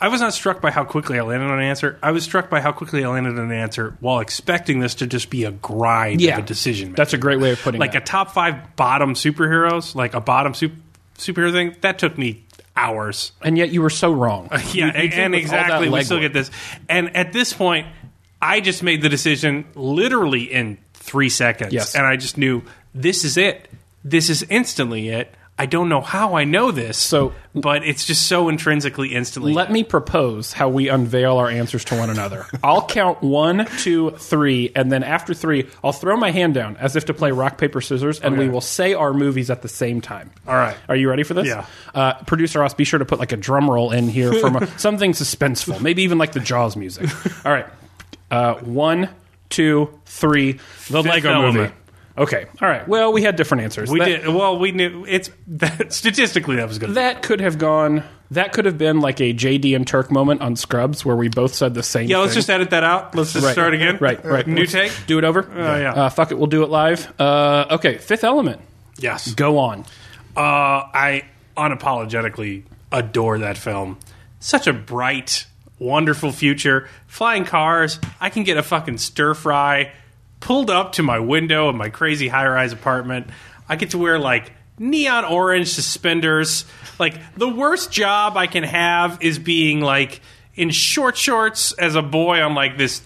I 0.00 0.08
was 0.08 0.22
not 0.22 0.32
struck 0.32 0.62
by 0.62 0.70
how 0.70 0.84
quickly 0.84 1.18
I 1.18 1.22
landed 1.22 1.50
on 1.50 1.58
an 1.58 1.64
answer. 1.64 1.98
I 2.02 2.10
was 2.12 2.24
struck 2.24 2.48
by 2.48 2.60
how 2.62 2.72
quickly 2.72 3.04
I 3.04 3.08
landed 3.08 3.38
on 3.38 3.44
an 3.44 3.52
answer 3.52 3.96
while 4.00 4.20
expecting 4.20 4.80
this 4.80 4.94
to 4.96 5.06
just 5.06 5.28
be 5.28 5.44
a 5.44 5.52
grind 5.52 6.22
Yeah, 6.22 6.38
of 6.38 6.44
a 6.44 6.46
decision. 6.46 6.94
That's 6.94 7.12
a 7.12 7.18
great 7.18 7.38
way 7.38 7.52
of 7.52 7.60
putting 7.60 7.78
it. 7.78 7.84
like 7.84 7.94
a 7.94 8.00
top 8.00 8.30
five 8.32 8.74
bottom 8.76 9.12
superheroes, 9.12 9.94
like 9.94 10.14
a 10.14 10.20
bottom 10.20 10.54
sup- 10.54 10.72
superhero 11.20 11.52
thing. 11.52 11.76
That 11.82 11.98
took 11.98 12.16
me 12.18 12.44
hours. 12.76 13.32
and 13.42 13.58
yet 13.58 13.70
you 13.70 13.82
were 13.82 13.90
so 13.90 14.12
wrong. 14.12 14.48
Yeah, 14.52 14.58
You- 14.72 14.84
you 14.84 14.86
and, 14.88 15.10
did 15.10 15.18
and 15.18 15.34
with 15.34 15.44
all 15.44 15.50
that 15.50 15.64
exactly. 15.66 15.88
We 15.90 16.02
still 16.04 16.20
get 16.20 16.32
this. 16.32 16.50
And 16.88 17.14
at 17.16 17.32
this 17.32 17.52
point, 17.52 17.86
I 18.40 18.60
just 18.60 18.82
made 18.82 19.02
the 19.02 19.08
decision 19.08 19.66
literally 19.74 20.44
in 20.44 20.78
three 20.94 21.28
seconds, 21.28 21.72
Yes. 21.72 21.94
and 21.94 22.06
I 22.06 22.16
just 22.16 22.38
knew 22.38 22.62
this 22.94 23.24
is 23.24 23.36
it. 23.36 23.68
This 24.02 24.30
is 24.30 24.42
instantly 24.48 25.08
it. 25.10 25.34
I 25.60 25.66
don't 25.66 25.90
know 25.90 26.00
how 26.00 26.36
I 26.36 26.44
know 26.44 26.70
this, 26.70 26.96
So- 26.96 27.34
but 27.54 27.84
it's 27.84 28.06
just 28.06 28.26
so 28.26 28.48
intrinsically 28.48 29.08
instantly. 29.14 29.52
Let 29.52 29.70
me 29.70 29.84
propose 29.84 30.54
how 30.54 30.70
we 30.70 30.88
unveil 30.88 31.36
our 31.36 31.50
answers 31.50 31.84
to 31.86 31.96
one 31.98 32.08
another. 32.08 32.46
I'll 32.64 32.86
count 32.86 33.20
one, 33.22 33.66
two, 33.76 34.12
three, 34.12 34.72
and 34.74 34.90
then 34.90 35.02
after 35.02 35.34
three, 35.34 35.66
I'll 35.84 35.92
throw 35.92 36.16
my 36.16 36.30
hand 36.30 36.54
down 36.54 36.78
as 36.78 36.96
if 36.96 37.04
to 37.06 37.12
play 37.14 37.30
rock, 37.30 37.58
paper, 37.58 37.82
scissors, 37.82 38.18
and 38.20 38.38
we 38.38 38.48
will 38.48 38.62
say 38.62 38.94
our 38.94 39.12
movies 39.12 39.50
at 39.50 39.60
the 39.60 39.68
same 39.68 40.00
time. 40.00 40.30
All 40.48 40.54
right. 40.54 40.76
Are 40.88 40.96
you 40.96 41.10
ready 41.10 41.24
for 41.24 41.34
this? 41.34 41.46
Yeah. 41.46 41.66
Uh, 41.94 42.14
Producer 42.24 42.60
Ross, 42.60 42.72
be 42.72 42.84
sure 42.84 42.98
to 42.98 43.04
put 43.04 43.18
like 43.18 43.32
a 43.32 43.36
drum 43.36 43.70
roll 43.70 43.90
in 43.92 44.08
here 44.08 44.32
from 44.32 44.56
a, 44.56 44.66
something 44.78 45.12
suspenseful, 45.12 45.78
maybe 45.82 46.04
even 46.04 46.16
like 46.16 46.32
the 46.32 46.40
Jaws 46.40 46.74
music. 46.74 47.06
All 47.44 47.52
right. 47.52 47.66
Uh, 48.30 48.54
one, 48.60 49.10
two, 49.50 49.90
three. 50.06 50.52
The 50.52 51.02
Fifth 51.02 51.04
Lego 51.06 51.32
Element. 51.32 51.74
Okay. 52.18 52.46
All 52.60 52.68
right. 52.68 52.86
Well, 52.86 53.12
we 53.12 53.22
had 53.22 53.36
different 53.36 53.64
answers. 53.64 53.90
we 53.90 53.98
That- 54.00 54.06
did 54.06 54.28
well. 54.28 54.58
We 54.58 54.72
knew 54.72 55.04
it's 55.08 55.30
that, 55.46 55.92
statistically 55.92 56.56
that 56.56 56.68
was 56.68 56.78
good. 56.78 56.94
That 56.94 57.22
could 57.22 57.40
have 57.40 57.56
gone. 57.58 58.02
That 58.32 58.52
could 58.52 58.64
have 58.64 58.78
been 58.78 59.00
like 59.00 59.20
a 59.20 59.32
JD 59.34 59.74
and 59.74 59.84
Turk 59.86 60.10
moment 60.12 60.40
on 60.40 60.54
Scrubs, 60.54 61.04
where 61.04 61.16
we 61.16 61.28
both 61.28 61.52
said 61.54 61.74
the 61.74 61.82
same. 61.82 62.08
yeah, 62.08 62.18
let's 62.18 62.32
thing. 62.32 62.38
just 62.38 62.50
edit 62.50 62.70
that 62.70 62.84
out. 62.84 63.14
Let's 63.14 63.32
just 63.32 63.44
Right. 63.44 63.52
start 63.52 63.74
again. 63.74 63.98
Right, 64.00 64.24
right. 64.24 64.46
New 64.46 64.60
Let's 64.60 64.72
take. 64.72 64.92
Do 65.08 65.18
it 65.18 65.24
over. 65.24 65.48
Oh, 65.52 65.76
yeah. 65.76 65.92
Uh, 65.94 66.08
fuck 66.10 66.30
it. 66.30 66.38
We'll 66.38 66.46
do 66.46 66.62
it 66.62 66.68
live. 66.70 67.12
Uh, 67.20 67.66
okay. 67.72 67.98
Fifth 67.98 68.22
Element. 68.22 68.60
Yes. 68.98 69.32
Go 69.34 69.58
on. 69.58 69.80
Uh, 70.36 70.40
I 70.94 71.24
unapologetically 71.56 72.62
adore 72.92 73.38
that 73.38 73.56
film. 73.58 73.98
Such 74.38 74.66
a 74.66 74.72
bright, 74.72 75.46
wonderful 75.78 76.32
future. 76.32 76.88
Flying 77.06 77.44
cars. 77.44 77.98
I 78.20 78.30
can 78.30 78.44
get 78.44 78.56
a 78.56 78.62
fucking 78.62 78.98
stir 78.98 79.34
fry 79.34 79.92
pulled 80.40 80.70
up 80.70 80.92
to 80.92 81.02
my 81.02 81.18
window 81.18 81.68
in 81.68 81.76
my 81.76 81.88
crazy 81.88 82.28
high 82.28 82.46
rise 82.46 82.72
apartment. 82.72 83.28
I 83.68 83.76
get 83.76 83.90
to 83.90 83.98
wear 83.98 84.18
like 84.18 84.52
neon 84.78 85.24
orange 85.24 85.68
suspenders. 85.68 86.64
Like 86.98 87.14
the 87.36 87.48
worst 87.48 87.92
job 87.92 88.36
I 88.36 88.46
can 88.46 88.64
have 88.64 89.22
is 89.22 89.38
being 89.38 89.80
like 89.80 90.20
in 90.54 90.70
short 90.70 91.16
shorts 91.16 91.72
as 91.72 91.94
a 91.94 92.02
boy 92.02 92.42
on 92.42 92.54
like 92.54 92.76
this 92.76 93.02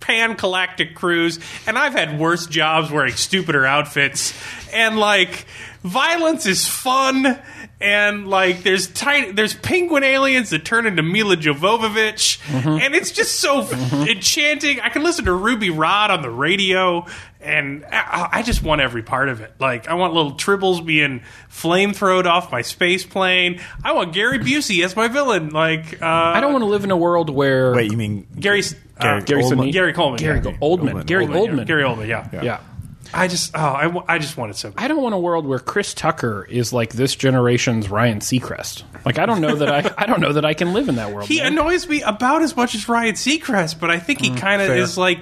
pan 0.00 0.34
galactic 0.34 0.94
cruise 0.94 1.40
and 1.66 1.76
i've 1.76 1.92
had 1.92 2.16
worse 2.20 2.46
jobs 2.46 2.92
wearing 2.92 3.12
stupider 3.12 3.66
outfits 3.66 4.32
and 4.72 4.96
like 4.96 5.46
violence 5.82 6.46
is 6.46 6.64
fun 6.64 7.36
and 7.80 8.26
like 8.28 8.62
there's 8.62 8.86
tiny 8.88 9.32
there's 9.32 9.54
penguin 9.54 10.02
aliens 10.02 10.50
that 10.50 10.64
turn 10.64 10.86
into 10.86 11.02
Milla 11.02 11.36
Jovovich 11.36 12.40
and 12.64 12.94
it's 12.94 13.10
just 13.10 13.38
so 13.38 13.68
enchanting 14.08 14.80
I 14.80 14.88
can 14.88 15.02
listen 15.02 15.26
to 15.26 15.34
Ruby 15.34 15.70
Rhod 15.70 16.10
on 16.10 16.22
the 16.22 16.30
radio 16.30 17.06
and 17.40 17.84
I, 17.84 18.28
I 18.32 18.42
just 18.42 18.62
want 18.62 18.80
every 18.80 19.02
part 19.02 19.28
of 19.28 19.42
it 19.42 19.52
like 19.60 19.88
I 19.88 19.94
want 19.94 20.14
little 20.14 20.32
tribbles 20.32 20.84
being 20.84 21.22
flamethrowed 21.50 22.24
off 22.24 22.50
my 22.50 22.62
space 22.62 23.04
plane 23.04 23.60
I 23.84 23.92
want 23.92 24.14
Gary 24.14 24.38
Busey 24.38 24.82
as 24.82 24.96
my 24.96 25.08
villain 25.08 25.50
like 25.50 26.00
uh, 26.00 26.06
I 26.06 26.40
don't 26.40 26.52
want 26.52 26.62
to 26.62 26.70
live 26.70 26.84
in 26.84 26.90
a 26.90 26.96
world 26.96 27.28
where 27.28 27.74
Wait, 27.74 27.90
you 27.90 27.98
mean 27.98 28.26
Gary 28.40 28.62
Gary 28.98 29.20
uh, 29.20 29.24
Gary 29.24 29.42
Oldman? 29.42 29.72
Gary 29.72 29.92
Coleman 29.92 30.18
Gary 30.18 30.36
yeah. 30.38 30.42
Go- 30.42 30.52
Oldman. 30.52 30.92
Oldman. 30.92 31.06
Gary 31.06 31.26
Oldman, 31.26 31.34
Oldman. 31.34 31.58
yeah. 31.58 31.64
Gary 31.64 31.82
Oldman 31.82 32.08
yeah. 32.08 32.42
Yeah. 32.42 32.60
I 33.14 33.28
just 33.28 33.56
oh 33.56 33.58
I, 33.58 34.14
I 34.14 34.18
just 34.18 34.36
want 34.36 34.50
it 34.50 34.56
so 34.56 34.70
bad. 34.70 34.84
I 34.84 34.88
don't 34.88 35.02
want 35.02 35.14
a 35.14 35.18
world 35.18 35.46
where 35.46 35.58
Chris 35.58 35.94
Tucker 35.94 36.46
is 36.48 36.72
like 36.72 36.92
this 36.92 37.14
generation's 37.14 37.88
Ryan 37.88 38.20
Seacrest. 38.20 38.82
Like 39.04 39.18
I 39.18 39.26
don't 39.26 39.40
know 39.40 39.56
that 39.56 39.68
I 39.68 39.94
I 40.02 40.06
don't 40.06 40.20
know 40.20 40.32
that 40.32 40.44
I 40.44 40.54
can 40.54 40.72
live 40.72 40.88
in 40.88 40.96
that 40.96 41.12
world. 41.12 41.28
He 41.28 41.38
man. 41.38 41.52
annoys 41.52 41.88
me 41.88 42.02
about 42.02 42.42
as 42.42 42.56
much 42.56 42.74
as 42.74 42.88
Ryan 42.88 43.14
Seacrest, 43.14 43.80
but 43.80 43.90
I 43.90 43.98
think 43.98 44.20
he 44.20 44.28
mm-hmm. 44.28 44.38
kind 44.38 44.62
of 44.62 44.70
is 44.70 44.96
like 44.98 45.18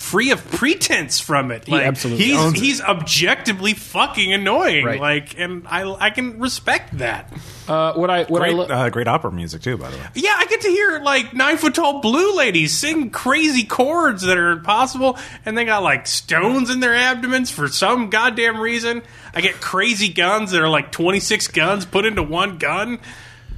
free 0.00 0.30
of 0.30 0.50
pretense 0.50 1.20
from 1.20 1.50
it. 1.50 1.68
Like, 1.68 1.84
absolutely 1.84 2.24
he's 2.24 2.38
owns 2.38 2.54
it. 2.56 2.60
he's 2.64 2.80
objectively 2.80 3.74
fucking 3.74 4.32
annoying. 4.32 4.84
Right. 4.86 4.98
Like, 4.98 5.38
and 5.38 5.66
I 5.68 5.82
I 5.92 6.08
can 6.10 6.40
respect 6.40 6.96
that. 6.98 7.30
uh, 7.68 7.92
what 7.92 8.08
I 8.08 8.24
what 8.24 8.42
I 8.42 8.48
lo- 8.48 8.64
uh, 8.64 8.88
great 8.88 9.06
opera 9.06 9.30
music 9.30 9.60
too, 9.62 9.76
by 9.76 9.90
the 9.90 9.98
way. 9.98 10.04
Yeah, 10.14 10.34
I 10.36 10.46
get 10.46 10.62
to 10.62 10.68
hear 10.68 11.00
like 11.00 11.34
nine 11.34 11.58
foot 11.58 11.74
tall 11.74 12.00
blue 12.00 12.34
ladies 12.34 12.76
sing 12.76 13.10
crazy 13.10 13.64
chords 13.64 14.22
that 14.22 14.38
are 14.38 14.52
impossible, 14.52 15.18
and 15.44 15.56
they 15.56 15.66
got 15.66 15.82
like 15.82 16.06
stones 16.06 16.70
in 16.70 16.80
their 16.80 16.94
abdomens 16.94 17.50
for 17.50 17.68
some 17.68 18.08
goddamn 18.10 18.58
reason. 18.58 19.02
I 19.34 19.42
get 19.42 19.60
crazy 19.60 20.08
guns 20.08 20.52
that 20.52 20.62
are 20.62 20.68
like 20.68 20.90
twenty 20.92 21.20
six 21.20 21.46
guns 21.46 21.84
put 21.84 22.06
into 22.06 22.22
one 22.22 22.56
gun. 22.56 23.00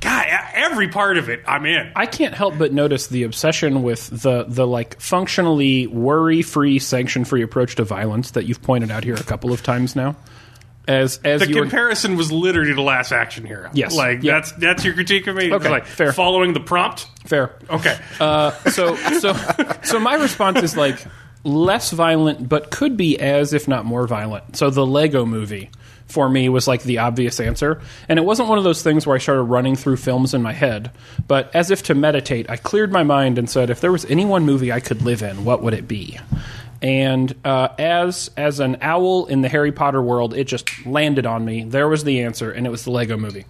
God, 0.03 0.27
every 0.55 0.89
part 0.89 1.17
of 1.17 1.29
it, 1.29 1.43
I'm 1.47 1.65
in. 1.65 1.93
I 1.97 2.07
can't 2.07 2.35
help 2.35 2.59
but 2.59 2.73
notice 2.73 3.07
the 3.07 3.23
obsession 3.23 3.83
with 3.83 4.09
the 4.09 4.45
the 4.49 4.67
like 4.67 5.01
functionally 5.01 5.87
worry 5.87 6.43
free, 6.43 6.79
sanction 6.81 7.25
free 7.25 7.43
approach 7.43 7.77
to 7.77 7.85
violence 7.85 8.33
that 8.33 8.45
you've 8.47 8.61
pointed 8.63 8.91
out 8.91 9.05
here 9.05 9.15
a 9.15 9.23
couple 9.23 9.53
of 9.53 9.63
times 9.63 9.95
now. 9.97 10.17
As 10.89 11.21
as 11.23 11.41
The 11.47 11.55
were, 11.55 11.61
comparison 11.61 12.17
was 12.17 12.33
literally 12.33 12.73
the 12.73 12.83
last 12.83 13.13
action 13.13 13.47
hero. 13.47 13.71
Yes. 13.73 13.95
like 13.95 14.25
Yeah. 14.25 14.35
that's 14.35 14.53
that's 14.53 14.85
your 14.85 14.95
critique 14.95 15.29
of 15.29 15.37
me. 15.37 15.53
Okay, 15.53 15.69
like 15.69 15.87
fair. 15.87 16.13
following 16.13 16.53
the 16.55 16.61
prompt. 16.61 17.07
fair. 17.25 17.55
Okay, 17.71 17.97
Uh, 18.19 18.51
so 18.71 18.97
so 19.21 19.33
so 19.85 20.01
my 20.01 20.15
response 20.17 20.61
is 20.65 20.77
like 20.77 20.99
less 21.45 21.93
violent, 21.93 22.49
but 22.49 22.73
could 22.73 22.97
be 22.97 23.17
as 23.21 23.53
if 23.53 23.69
not 23.69 23.85
more 23.85 24.09
violent. 24.09 24.57
So 24.57 24.71
the 24.71 24.85
Lego 24.85 25.25
Movie 25.25 25.71
for 26.13 26.29
me 26.29 26.49
was 26.49 26.69
like 26.69 26.83
the 26.83 26.99
obvious 26.99 27.41
answer, 27.41 27.81
and 28.09 28.19
it 28.19 28.23
wasn't 28.23 28.49
one 28.49 28.59
of 28.59 28.65
those 28.65 28.83
things 28.83 29.07
where 29.07 29.17
I 29.17 29.19
started 29.19 29.45
running 29.45 29.77
through 29.77 29.97
films 29.97 30.35
in 30.35 30.43
my 30.43 30.53
head, 30.53 30.91
but 31.27 31.55
as 31.55 31.71
if 31.71 31.83
to 31.85 31.95
meditate, 31.95 32.51
I 32.51 32.57
cleared 32.57 32.93
my 32.93 33.03
mind 33.03 33.39
and 33.39 33.49
said, 33.49 33.71
if 33.71 33.81
there 33.81 33.91
was 33.91 34.05
any 34.05 34.27
one 34.27 34.45
movie 34.45 34.71
I 34.71 34.81
could 34.81 35.01
live 35.03 35.23
in, 35.23 35.45
what 35.45 35.63
would 35.63 35.73
it 35.73 35.89
be? 35.89 36.19
And 36.83 37.35
uh, 37.45 37.69
as 37.79 38.31
as 38.37 38.61
an 38.61 38.77
owl 38.83 39.27
in 39.27 39.41
the 39.41 39.49
Harry 39.49 39.73
Potter 39.73 40.03
world, 40.03 40.35
it 40.35 40.45
just 40.45 40.85
landed 40.85 41.27
on 41.27 41.45
me. 41.45 41.65
There 41.65 41.89
was 41.89 42.05
the 42.05 42.23
answer, 42.23 42.51
and 42.51 42.67
it 42.67 42.71
was 42.71 42.85
the 42.85 42.91
Lego 42.91 43.17
Movie. 43.17 43.47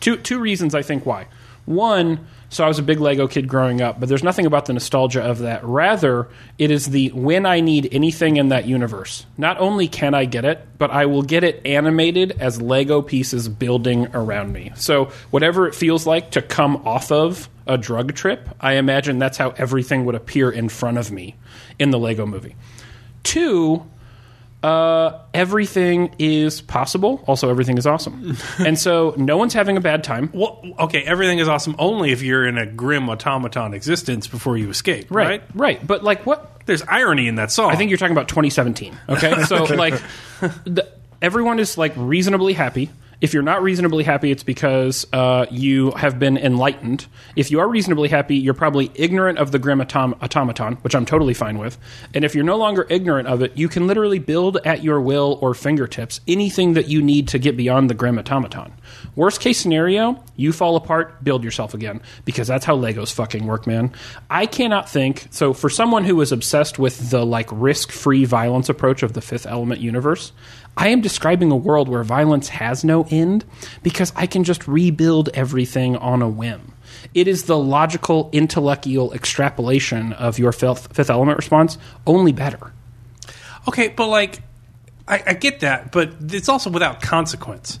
Two 0.00 0.16
two 0.18 0.38
reasons 0.38 0.74
I 0.74 0.82
think 0.82 1.06
why. 1.06 1.26
One, 1.64 2.26
so 2.54 2.62
I 2.62 2.68
was 2.68 2.78
a 2.78 2.84
big 2.84 3.00
Lego 3.00 3.26
kid 3.26 3.48
growing 3.48 3.82
up, 3.82 3.98
but 3.98 4.08
there's 4.08 4.22
nothing 4.22 4.46
about 4.46 4.66
the 4.66 4.74
nostalgia 4.74 5.20
of 5.20 5.40
that. 5.40 5.64
Rather, 5.64 6.28
it 6.56 6.70
is 6.70 6.86
the 6.86 7.08
when 7.08 7.46
I 7.46 7.58
need 7.58 7.88
anything 7.90 8.36
in 8.36 8.50
that 8.50 8.64
universe. 8.64 9.26
Not 9.36 9.58
only 9.58 9.88
can 9.88 10.14
I 10.14 10.24
get 10.24 10.44
it, 10.44 10.64
but 10.78 10.92
I 10.92 11.06
will 11.06 11.22
get 11.22 11.42
it 11.42 11.66
animated 11.66 12.36
as 12.38 12.62
Lego 12.62 13.02
pieces 13.02 13.48
building 13.48 14.06
around 14.14 14.52
me. 14.52 14.70
So 14.76 15.06
whatever 15.32 15.66
it 15.66 15.74
feels 15.74 16.06
like 16.06 16.30
to 16.30 16.42
come 16.42 16.76
off 16.86 17.10
of 17.10 17.48
a 17.66 17.76
drug 17.76 18.14
trip, 18.14 18.48
I 18.60 18.74
imagine 18.74 19.18
that's 19.18 19.36
how 19.36 19.50
everything 19.50 20.04
would 20.04 20.14
appear 20.14 20.48
in 20.48 20.68
front 20.68 20.98
of 20.98 21.10
me 21.10 21.34
in 21.80 21.90
the 21.90 21.98
Lego 21.98 22.24
movie. 22.24 22.54
Two, 23.24 23.84
uh, 24.64 25.20
everything 25.34 26.14
is 26.18 26.62
possible. 26.62 27.22
Also, 27.26 27.50
everything 27.50 27.76
is 27.76 27.86
awesome. 27.86 28.36
and 28.58 28.78
so 28.78 29.14
no 29.18 29.36
one's 29.36 29.52
having 29.52 29.76
a 29.76 29.80
bad 29.80 30.02
time. 30.02 30.30
well, 30.32 30.62
okay. 30.80 31.02
Everything 31.02 31.38
is 31.38 31.48
awesome 31.48 31.76
only 31.78 32.12
if 32.12 32.22
you're 32.22 32.46
in 32.46 32.56
a 32.56 32.64
grim 32.64 33.08
automaton 33.10 33.74
existence 33.74 34.26
before 34.26 34.56
you 34.56 34.70
escape. 34.70 35.06
Right, 35.10 35.28
Right. 35.28 35.42
right. 35.54 35.86
But 35.86 36.02
like, 36.02 36.24
what? 36.24 36.62
There's 36.66 36.82
irony 36.82 37.28
in 37.28 37.34
that 37.34 37.52
song. 37.52 37.70
I 37.72 37.76
think 37.76 37.90
you're 37.90 37.98
talking 37.98 38.16
about 38.16 38.28
2017. 38.28 38.96
Okay, 39.10 39.42
so 39.48 39.64
like, 39.64 40.00
the, 40.64 40.88
everyone 41.20 41.58
is 41.58 41.76
like 41.76 41.92
reasonably 41.96 42.54
happy. 42.54 42.88
If 43.20 43.32
you're 43.32 43.42
not 43.42 43.62
reasonably 43.62 44.04
happy, 44.04 44.30
it's 44.30 44.42
because 44.42 45.06
uh, 45.12 45.46
you 45.50 45.92
have 45.92 46.18
been 46.18 46.36
enlightened. 46.36 47.06
If 47.36 47.50
you 47.50 47.60
are 47.60 47.68
reasonably 47.68 48.08
happy, 48.08 48.36
you're 48.36 48.54
probably 48.54 48.90
ignorant 48.94 49.38
of 49.38 49.52
the 49.52 49.58
grim 49.58 49.80
autom- 49.80 50.20
automaton, 50.22 50.76
which 50.82 50.94
I'm 50.94 51.06
totally 51.06 51.34
fine 51.34 51.58
with. 51.58 51.78
And 52.12 52.24
if 52.24 52.34
you're 52.34 52.44
no 52.44 52.56
longer 52.56 52.86
ignorant 52.90 53.28
of 53.28 53.42
it, 53.42 53.56
you 53.56 53.68
can 53.68 53.86
literally 53.86 54.18
build 54.18 54.58
at 54.64 54.82
your 54.82 55.00
will 55.00 55.38
or 55.40 55.54
fingertips 55.54 56.20
anything 56.26 56.74
that 56.74 56.88
you 56.88 57.02
need 57.02 57.28
to 57.28 57.38
get 57.38 57.56
beyond 57.56 57.88
the 57.90 57.94
grim 57.94 58.18
automaton. 58.18 58.72
Worst 59.16 59.40
case 59.40 59.58
scenario, 59.58 60.22
you 60.36 60.52
fall 60.52 60.76
apart, 60.76 61.22
build 61.22 61.44
yourself 61.44 61.74
again, 61.74 62.00
because 62.24 62.48
that's 62.48 62.64
how 62.64 62.76
Legos 62.76 63.12
fucking 63.12 63.46
work, 63.46 63.66
man. 63.66 63.92
I 64.28 64.46
cannot 64.46 64.88
think. 64.88 65.28
So, 65.30 65.52
for 65.52 65.70
someone 65.70 66.04
who 66.04 66.20
is 66.20 66.32
obsessed 66.32 66.78
with 66.78 67.10
the 67.10 67.24
like 67.24 67.48
risk 67.52 67.92
free 67.92 68.24
violence 68.24 68.68
approach 68.68 69.02
of 69.02 69.12
the 69.12 69.20
Fifth 69.20 69.46
Element 69.46 69.80
universe, 69.80 70.32
I 70.76 70.88
am 70.88 71.00
describing 71.00 71.50
a 71.50 71.56
world 71.56 71.88
where 71.88 72.02
violence 72.02 72.48
has 72.48 72.84
no 72.84 73.06
end 73.10 73.44
because 73.82 74.12
I 74.16 74.26
can 74.26 74.44
just 74.44 74.66
rebuild 74.66 75.28
everything 75.34 75.96
on 75.96 76.22
a 76.22 76.28
whim. 76.28 76.72
It 77.12 77.28
is 77.28 77.44
the 77.44 77.58
logical, 77.58 78.28
intellectual 78.32 79.12
extrapolation 79.12 80.12
of 80.14 80.38
your 80.38 80.52
fifth, 80.52 80.94
fifth 80.94 81.10
element 81.10 81.38
response, 81.38 81.78
only 82.06 82.32
better. 82.32 82.72
Okay, 83.68 83.88
but 83.88 84.08
like, 84.08 84.42
I, 85.06 85.22
I 85.28 85.34
get 85.34 85.60
that, 85.60 85.92
but 85.92 86.12
it's 86.20 86.48
also 86.48 86.70
without 86.70 87.00
consequence. 87.00 87.78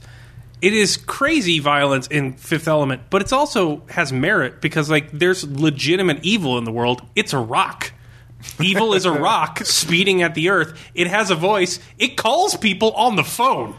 It 0.62 0.72
is 0.72 0.96
crazy 0.96 1.58
violence 1.58 2.06
in 2.06 2.32
Fifth 2.34 2.68
Element, 2.68 3.02
but 3.10 3.20
it's 3.20 3.32
also 3.32 3.82
has 3.90 4.12
merit 4.12 4.62
because 4.62 4.88
like 4.88 5.10
there's 5.10 5.44
legitimate 5.44 6.24
evil 6.24 6.56
in 6.56 6.64
the 6.64 6.72
world. 6.72 7.02
It's 7.14 7.34
a 7.34 7.38
rock. 7.38 7.92
Evil 8.60 8.94
is 8.94 9.04
a 9.04 9.12
rock 9.12 9.64
speeding 9.64 10.22
at 10.22 10.34
the 10.34 10.50
earth. 10.50 10.78
It 10.94 11.08
has 11.08 11.30
a 11.30 11.34
voice. 11.34 11.80
It 11.98 12.16
calls 12.16 12.56
people 12.56 12.92
on 12.92 13.16
the 13.16 13.24
phone. 13.24 13.74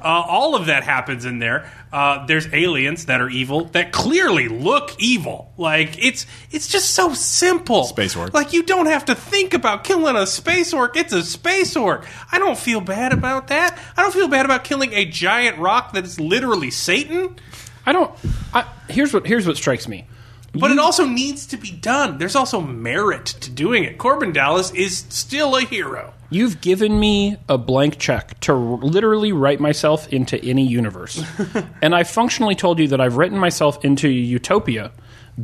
Uh, 0.00 0.04
all 0.04 0.54
of 0.54 0.66
that 0.66 0.84
happens 0.84 1.24
in 1.24 1.38
there. 1.38 1.70
Uh, 1.92 2.24
there's 2.26 2.46
aliens 2.52 3.06
that 3.06 3.20
are 3.20 3.28
evil 3.28 3.64
that 3.66 3.92
clearly 3.92 4.46
look 4.46 4.94
evil. 5.00 5.52
Like 5.56 6.02
it's 6.02 6.26
it's 6.50 6.68
just 6.68 6.92
so 6.92 7.12
simple. 7.12 7.84
Space 7.84 8.14
orc. 8.14 8.32
Like 8.32 8.52
you 8.52 8.62
don't 8.62 8.86
have 8.86 9.06
to 9.06 9.14
think 9.14 9.52
about 9.52 9.84
killing 9.84 10.14
a 10.14 10.26
space 10.26 10.72
orc. 10.72 10.96
It's 10.96 11.12
a 11.12 11.24
space 11.24 11.76
orc. 11.76 12.06
I 12.30 12.38
don't 12.38 12.58
feel 12.58 12.80
bad 12.80 13.12
about 13.12 13.48
that. 13.48 13.78
I 13.96 14.02
don't 14.02 14.14
feel 14.14 14.28
bad 14.28 14.44
about 14.44 14.62
killing 14.64 14.92
a 14.92 15.04
giant 15.04 15.58
rock 15.58 15.92
that 15.94 16.04
is 16.04 16.20
literally 16.20 16.70
Satan. 16.70 17.36
I 17.84 17.92
don't. 17.92 18.14
I, 18.54 18.66
here's 18.88 19.12
what 19.12 19.26
here's 19.26 19.46
what 19.46 19.56
strikes 19.56 19.88
me. 19.88 20.06
But 20.52 20.70
it 20.70 20.78
also 20.78 21.06
needs 21.06 21.46
to 21.46 21.56
be 21.56 21.70
done. 21.70 22.18
There's 22.18 22.34
also 22.34 22.60
merit 22.60 23.26
to 23.26 23.50
doing 23.50 23.84
it. 23.84 23.98
Korben 23.98 24.32
Dallas 24.32 24.72
is 24.72 25.04
still 25.08 25.56
a 25.56 25.62
hero. 25.62 26.12
You've 26.28 26.60
given 26.60 26.98
me 26.98 27.36
a 27.48 27.58
blank 27.58 27.98
check 27.98 28.38
to 28.40 28.52
r- 28.52 28.58
literally 28.58 29.32
write 29.32 29.60
myself 29.60 30.08
into 30.12 30.42
any 30.44 30.66
universe. 30.66 31.22
and 31.82 31.94
I 31.94 32.04
functionally 32.04 32.54
told 32.54 32.78
you 32.78 32.88
that 32.88 33.00
I've 33.00 33.16
written 33.16 33.38
myself 33.38 33.84
into 33.84 34.08
a 34.08 34.12
utopia 34.12 34.92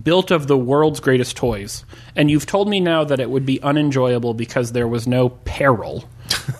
built 0.03 0.31
of 0.31 0.47
the 0.47 0.59
world's 0.59 1.01
greatest 1.01 1.37
toys. 1.37 1.85
And 2.15 2.31
you've 2.31 2.47
told 2.47 2.69
me 2.69 2.81
now 2.81 3.05
that 3.05 3.21
it 3.21 3.31
would 3.31 3.47
be 3.47 3.63
unenjoyable 3.63 4.35
because 4.35 4.73
there 4.73 4.89
was 4.89 5.07
no 5.07 5.31
peril 5.31 6.09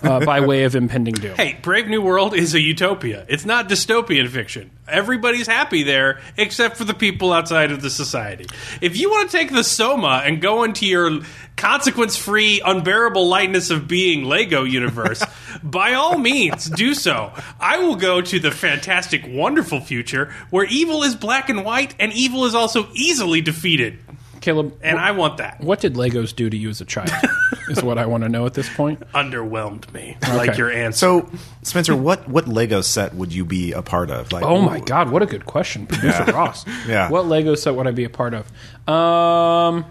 uh, 0.03 0.23
by 0.25 0.39
way 0.41 0.63
of 0.63 0.75
impending 0.75 1.13
doom. 1.15 1.35
Hey, 1.35 1.57
Brave 1.61 1.87
New 1.87 2.01
World 2.01 2.33
is 2.33 2.53
a 2.53 2.61
utopia. 2.61 3.25
It's 3.27 3.45
not 3.45 3.69
dystopian 3.69 4.27
fiction. 4.29 4.71
Everybody's 4.87 5.47
happy 5.47 5.83
there 5.83 6.21
except 6.37 6.77
for 6.77 6.85
the 6.85 6.93
people 6.93 7.33
outside 7.33 7.71
of 7.71 7.81
the 7.81 7.89
society. 7.89 8.47
If 8.81 8.97
you 8.97 9.09
want 9.09 9.29
to 9.29 9.37
take 9.37 9.51
the 9.51 9.63
Soma 9.63 10.21
and 10.25 10.41
go 10.41 10.63
into 10.63 10.85
your 10.85 11.19
consequence 11.57 12.15
free, 12.15 12.61
unbearable 12.63 13.27
lightness 13.27 13.69
of 13.69 13.87
being 13.87 14.23
Lego 14.23 14.63
universe, 14.63 15.23
by 15.63 15.93
all 15.93 16.17
means 16.17 16.69
do 16.69 16.93
so. 16.93 17.33
I 17.59 17.79
will 17.79 17.95
go 17.95 18.21
to 18.21 18.39
the 18.39 18.51
fantastic, 18.51 19.25
wonderful 19.27 19.81
future 19.81 20.33
where 20.51 20.65
evil 20.65 21.03
is 21.03 21.15
black 21.15 21.49
and 21.49 21.65
white 21.65 21.95
and 21.99 22.13
evil 22.13 22.45
is 22.45 22.55
also 22.55 22.87
easily 22.93 23.41
defeated. 23.41 23.99
Caleb, 24.47 24.79
And 24.81 24.97
I 24.97 25.11
want 25.11 25.39
that. 25.39 25.59
what 25.59 25.81
did 25.81 25.95
Legos 25.95 26.33
do 26.33 26.49
to 26.49 26.55
you 26.55 26.69
as 26.69 26.79
a 26.79 26.85
child? 26.85 27.11
is 27.69 27.83
what 27.83 27.97
I 27.97 28.05
want 28.05 28.23
to 28.23 28.29
know 28.29 28.45
at 28.45 28.53
this 28.53 28.73
point. 28.73 29.01
Underwhelmed 29.13 29.91
me, 29.93 30.15
like 30.21 30.57
your 30.57 30.71
answer. 30.71 30.97
So, 30.97 31.29
Spencer, 31.63 31.97
what 31.97 32.29
what 32.29 32.47
Lego 32.47 32.79
set 32.79 33.13
would 33.13 33.33
you 33.33 33.43
be 33.43 33.73
a 33.73 33.81
part 33.81 34.09
of? 34.09 34.31
Like, 34.31 34.45
Oh 34.45 34.61
my 34.61 34.79
God, 34.79 35.11
what 35.11 35.21
a 35.21 35.25
good 35.25 35.45
question, 35.45 35.85
producer 35.85 36.23
Ross. 36.31 36.65
Yeah. 36.87 37.09
What 37.09 37.27
Lego 37.27 37.55
set 37.55 37.75
would 37.75 37.87
I 37.87 37.91
be 37.91 38.05
a 38.05 38.09
part 38.09 38.33
of? 38.33 38.47
Um, 38.87 39.83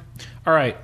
all 0.47 0.55
right. 0.55 0.79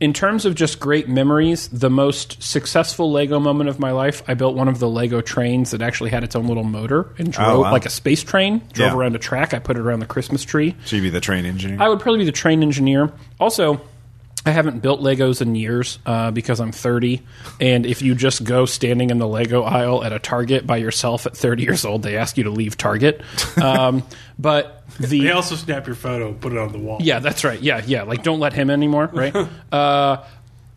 In 0.00 0.12
terms 0.12 0.44
of 0.44 0.54
just 0.54 0.78
great 0.78 1.08
memories, 1.08 1.66
the 1.68 1.90
most 1.90 2.40
successful 2.40 3.10
Lego 3.10 3.40
moment 3.40 3.68
of 3.68 3.80
my 3.80 3.90
life, 3.90 4.22
I 4.28 4.34
built 4.34 4.54
one 4.54 4.68
of 4.68 4.78
the 4.78 4.88
Lego 4.88 5.20
trains 5.20 5.72
that 5.72 5.82
actually 5.82 6.10
had 6.10 6.22
its 6.22 6.36
own 6.36 6.46
little 6.46 6.62
motor 6.62 7.12
and 7.18 7.28
oh, 7.28 7.32
drove 7.32 7.48
Oh, 7.56 7.60
wow. 7.62 7.72
like 7.72 7.84
a 7.84 7.90
space 7.90 8.22
train, 8.22 8.58
drove 8.72 8.92
Yeah. 8.92 8.96
around 8.96 9.16
a 9.16 9.18
track. 9.18 9.52
I 9.54 9.58
put 9.58 9.76
it 9.76 9.80
around 9.80 9.98
the 10.00 10.06
Christmas 10.06 10.44
tree. 10.44 10.76
So 10.84 10.94
you'd 10.94 11.02
be 11.02 11.10
the 11.10 11.20
train 11.20 11.44
engineer. 11.44 11.78
I 11.82 11.88
would 11.88 11.98
probably 11.98 12.20
be 12.20 12.24
the 12.26 12.32
train 12.32 12.62
engineer. 12.62 13.10
Also, 13.40 13.80
I 14.48 14.52
haven't 14.52 14.80
built 14.80 15.00
Legos 15.00 15.42
in 15.42 15.54
years 15.54 15.98
uh, 16.06 16.30
because 16.30 16.58
I'm 16.58 16.72
30. 16.72 17.22
And 17.60 17.84
if 17.84 18.00
you 18.00 18.14
just 18.14 18.44
go 18.44 18.64
standing 18.64 19.10
in 19.10 19.18
the 19.18 19.28
Lego 19.28 19.62
aisle 19.62 20.02
at 20.02 20.12
a 20.12 20.18
Target 20.18 20.66
by 20.66 20.78
yourself 20.78 21.26
at 21.26 21.36
30 21.36 21.62
years 21.62 21.84
old, 21.84 22.02
they 22.02 22.16
ask 22.16 22.38
you 22.38 22.44
to 22.44 22.50
leave 22.50 22.76
Target. 22.76 23.22
Um, 23.58 24.04
but 24.38 24.84
the 25.00 25.20
they 25.20 25.30
also 25.32 25.56
snap 25.56 25.86
your 25.86 25.96
photo 25.96 26.28
and 26.28 26.40
put 26.40 26.52
it 26.52 26.58
on 26.58 26.70
the 26.70 26.78
wall. 26.78 26.98
yeah, 27.00 27.18
that's 27.18 27.44
right. 27.44 27.60
Yeah, 27.60 27.82
yeah. 27.84 28.04
Like, 28.04 28.22
don't 28.22 28.38
let 28.38 28.52
him 28.52 28.70
anymore, 28.70 29.10
right? 29.12 29.34
uh, 29.72 30.24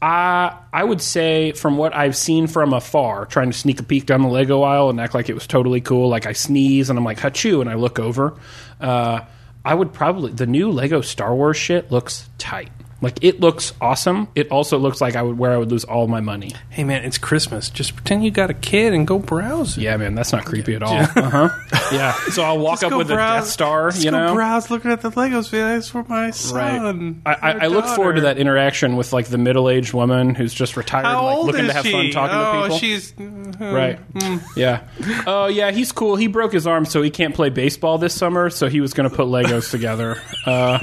I 0.01 0.57
I 0.73 0.83
would 0.83 1.01
say 1.01 1.51
from 1.51 1.77
what 1.77 1.95
I've 1.95 2.17
seen 2.17 2.47
from 2.47 2.73
afar, 2.73 3.27
trying 3.27 3.51
to 3.51 3.57
sneak 3.57 3.79
a 3.79 3.83
peek 3.83 4.07
down 4.07 4.23
the 4.23 4.29
Lego 4.29 4.63
aisle 4.63 4.89
and 4.89 4.99
act 4.99 5.13
like 5.13 5.29
it 5.29 5.33
was 5.33 5.45
totally 5.45 5.79
cool. 5.79 6.09
Like 6.09 6.25
I 6.25 6.33
sneeze 6.33 6.89
and 6.89 6.97
I'm 6.97 7.05
like 7.05 7.19
"hachoo" 7.19 7.61
and 7.61 7.69
I 7.69 7.75
look 7.75 7.99
over. 7.99 8.33
Uh, 8.79 9.21
I 9.63 9.75
would 9.75 9.93
probably 9.93 10.31
the 10.31 10.47
new 10.47 10.71
Lego 10.71 11.01
Star 11.01 11.35
Wars 11.35 11.57
shit 11.57 11.91
looks 11.91 12.27
tight. 12.39 12.71
Like 13.01 13.23
it 13.23 13.39
looks 13.39 13.73
awesome. 13.81 14.27
It 14.35 14.51
also 14.51 14.77
looks 14.77 15.01
like 15.01 15.15
I 15.15 15.23
would 15.23 15.37
where 15.37 15.51
I 15.51 15.57
would 15.57 15.71
lose 15.71 15.83
all 15.83 16.07
my 16.07 16.21
money. 16.21 16.53
Hey 16.69 16.83
man, 16.83 17.03
it's 17.03 17.17
Christmas. 17.17 17.69
Just 17.69 17.95
pretend 17.95 18.23
you 18.23 18.29
got 18.29 18.51
a 18.51 18.53
kid 18.53 18.93
and 18.93 19.07
go 19.07 19.17
browse. 19.17 19.75
Yeah, 19.77 19.97
man, 19.97 20.13
that's 20.13 20.31
not 20.31 20.45
creepy 20.45 20.75
at 20.75 20.83
all. 20.83 20.97
Uh 20.97 21.29
huh. 21.29 21.49
Yeah. 21.91 22.13
So 22.29 22.43
I'll 22.43 22.59
walk 22.59 22.83
up 22.83 22.93
with 22.93 23.11
a 23.11 23.15
Death 23.15 23.47
Star. 23.47 23.91
Just 23.91 24.05
you 24.05 24.11
go 24.11 24.27
know, 24.27 24.33
browse 24.33 24.69
looking 24.69 24.91
at 24.91 25.01
the 25.01 25.11
Legos. 25.11 25.51
Be 25.51 25.61
like, 25.61 25.83
for 25.83 26.05
my 26.07 26.31
son. 26.31 27.21
I, 27.25 27.33
I, 27.33 27.51
I 27.51 27.67
look 27.67 27.85
forward 27.85 28.15
to 28.15 28.21
that 28.21 28.37
interaction 28.37 28.95
with 28.95 29.11
like 29.11 29.27
the 29.27 29.37
middle-aged 29.37 29.93
woman 29.93 30.33
who's 30.33 30.53
just 30.53 30.77
retired, 30.77 31.05
How 31.05 31.25
like 31.25 31.45
looking 31.45 31.65
to 31.67 31.73
have 31.73 31.85
she? 31.85 31.91
fun 31.91 32.11
talking 32.11 32.37
oh, 32.37 32.53
to 32.53 32.61
people. 32.63 32.77
she's 32.77 33.13
uh, 33.19 33.73
right. 33.73 33.99
Yeah. 34.55 34.87
Oh, 35.27 35.47
yeah. 35.47 35.71
He's 35.71 35.91
cool. 35.91 36.15
He 36.15 36.27
broke 36.27 36.53
his 36.53 36.65
arm, 36.65 36.85
so 36.85 37.01
he 37.01 37.09
can't 37.09 37.35
play 37.35 37.49
baseball 37.49 37.97
this 37.97 38.13
summer. 38.13 38.49
So 38.49 38.69
he 38.69 38.79
was 38.79 38.93
going 38.93 39.09
to 39.09 39.15
put 39.15 39.27
Legos 39.27 39.69
together. 39.69 40.21
Uh, 40.45 40.79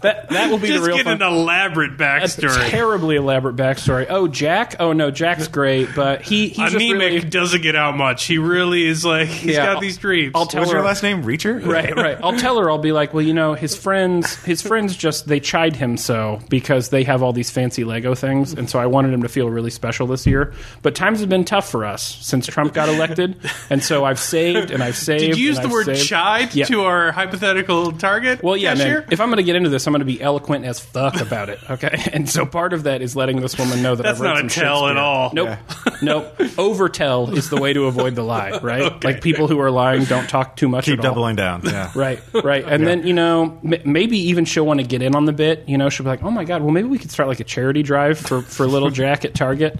that 0.00 0.28
that 0.30 0.50
will 0.50 0.58
be 0.58 0.70
the 0.70 0.80
real 0.80 0.98
fun. 0.98 1.18
An 1.58 1.72
elaborate 1.72 1.96
backstory. 1.96 2.68
Terribly 2.70 3.16
elaborate 3.16 3.56
backstory. 3.56 4.06
Oh, 4.08 4.28
Jack. 4.28 4.76
Oh 4.80 4.92
no, 4.92 5.10
Jack's 5.10 5.48
great, 5.48 5.88
but 5.94 6.22
he 6.22 6.48
he's 6.48 6.56
just 6.72 6.74
Anemic 6.76 7.00
really 7.00 7.20
doesn't 7.20 7.62
get 7.62 7.76
out 7.76 7.96
much. 7.96 8.24
He 8.24 8.38
really 8.38 8.84
is 8.86 9.04
like 9.04 9.28
he's 9.28 9.52
Yeah, 9.54 9.66
got 9.66 9.74
I'll- 9.76 9.80
these 9.80 9.98
dreams. 9.98 10.32
I'll 10.34 10.46
tell 10.46 10.60
What's 10.62 10.72
her 10.72 10.78
your 10.78 10.86
last 10.86 11.02
name? 11.02 11.22
Reacher. 11.24 11.64
right, 11.66 11.94
right. 11.94 12.18
I'll 12.22 12.36
tell 12.38 12.58
her. 12.58 12.70
I'll 12.70 12.78
be 12.78 12.92
like, 12.92 13.12
well, 13.14 13.22
you 13.24 13.34
know, 13.34 13.54
his 13.54 13.76
friends, 13.76 14.34
his 14.44 14.62
friends 14.62 14.96
just 14.96 15.26
they 15.26 15.40
chide 15.40 15.76
him 15.76 15.96
so 15.96 16.40
because 16.48 16.90
they 16.90 17.04
have 17.04 17.22
all 17.22 17.32
these 17.32 17.50
fancy 17.50 17.84
Lego 17.84 18.14
things, 18.14 18.52
and 18.52 18.68
so 18.70 18.78
I 18.78 18.86
wanted 18.86 19.12
him 19.12 19.22
to 19.22 19.28
feel 19.28 19.48
really 19.50 19.70
special 19.70 20.06
this 20.06 20.26
year. 20.26 20.52
But 20.82 20.94
times 20.94 21.20
have 21.20 21.28
been 21.28 21.44
tough 21.44 21.68
for 21.70 21.84
us 21.84 22.02
since 22.24 22.46
Trump 22.46 22.74
got 22.74 22.88
elected, 22.88 23.36
and 23.70 23.82
so 23.82 24.04
I've 24.04 24.18
saved 24.18 24.70
and 24.70 24.82
I've 24.82 24.96
saved. 24.96 25.20
Did 25.24 25.38
you 25.38 25.46
use 25.46 25.56
the 25.56 25.64
I've 25.64 25.70
word 25.72 25.86
saved. 25.86 26.06
chide 26.08 26.54
Yeah. 26.54 26.66
to 26.66 26.82
our 26.82 27.12
hypothetical 27.12 27.92
target? 27.92 28.42
Well, 28.42 28.56
yeah, 28.56 28.74
cashier? 28.74 29.00
man. 29.00 29.08
If 29.10 29.20
I'm 29.20 29.28
going 29.28 29.38
to 29.38 29.42
get 29.42 29.56
into 29.56 29.68
this, 29.70 29.86
I'm 29.86 29.92
going 29.92 30.00
to 30.00 30.04
be 30.04 30.20
eloquent 30.20 30.64
as 30.64 30.80
fuck 30.80 31.20
about 31.20 31.47
it. 31.47 31.47
Okay, 31.70 32.02
and 32.12 32.28
so 32.28 32.44
part 32.46 32.72
of 32.72 32.84
that 32.84 33.02
is 33.02 33.14
letting 33.16 33.40
this 33.40 33.58
woman 33.58 33.82
know 33.82 33.94
that 33.94 34.02
That's 34.02 34.18
I've 34.18 34.22
read 34.22 34.28
not 34.34 34.36
a 34.46 34.50
some 34.50 34.62
tell 34.62 34.88
at 34.88 34.96
Shakespeare. 34.96 35.02
all. 35.02 35.30
Nope, 35.32 35.58
nope. 36.02 36.36
Overtell 36.56 37.36
is 37.36 37.50
the 37.50 37.60
way 37.60 37.72
to 37.72 37.86
avoid 37.86 38.14
the 38.14 38.22
lie, 38.22 38.58
right? 38.62 38.82
Okay. 38.82 39.08
Like 39.08 39.22
people 39.22 39.48
who 39.48 39.58
are 39.60 39.70
lying 39.70 40.04
don't 40.04 40.28
talk 40.28 40.56
too 40.56 40.68
much. 40.68 40.84
Keep 40.86 40.98
at 41.00 41.04
all. 41.04 41.12
doubling 41.12 41.36
down. 41.36 41.62
Yeah. 41.64 41.90
Right, 41.94 42.20
right. 42.32 42.64
And 42.66 42.86
then, 42.86 43.06
you 43.06 43.12
know, 43.14 43.58
m- 43.64 43.80
maybe 43.84 44.18
even 44.28 44.44
she'll 44.44 44.66
want 44.66 44.80
to 44.80 44.86
get 44.86 45.02
in 45.02 45.14
on 45.14 45.24
the 45.24 45.32
bit. 45.32 45.68
You 45.68 45.78
know, 45.78 45.88
she'll 45.88 46.04
be 46.04 46.10
like, 46.10 46.22
oh 46.22 46.30
my 46.30 46.44
God, 46.44 46.62
well, 46.62 46.70
maybe 46.70 46.88
we 46.88 46.98
could 46.98 47.10
start 47.10 47.28
like 47.28 47.40
a 47.40 47.44
charity 47.44 47.82
drive 47.82 48.18
for, 48.18 48.42
for 48.42 48.66
little 48.66 48.90
Jack 48.90 49.24
at 49.24 49.34
Target. 49.34 49.78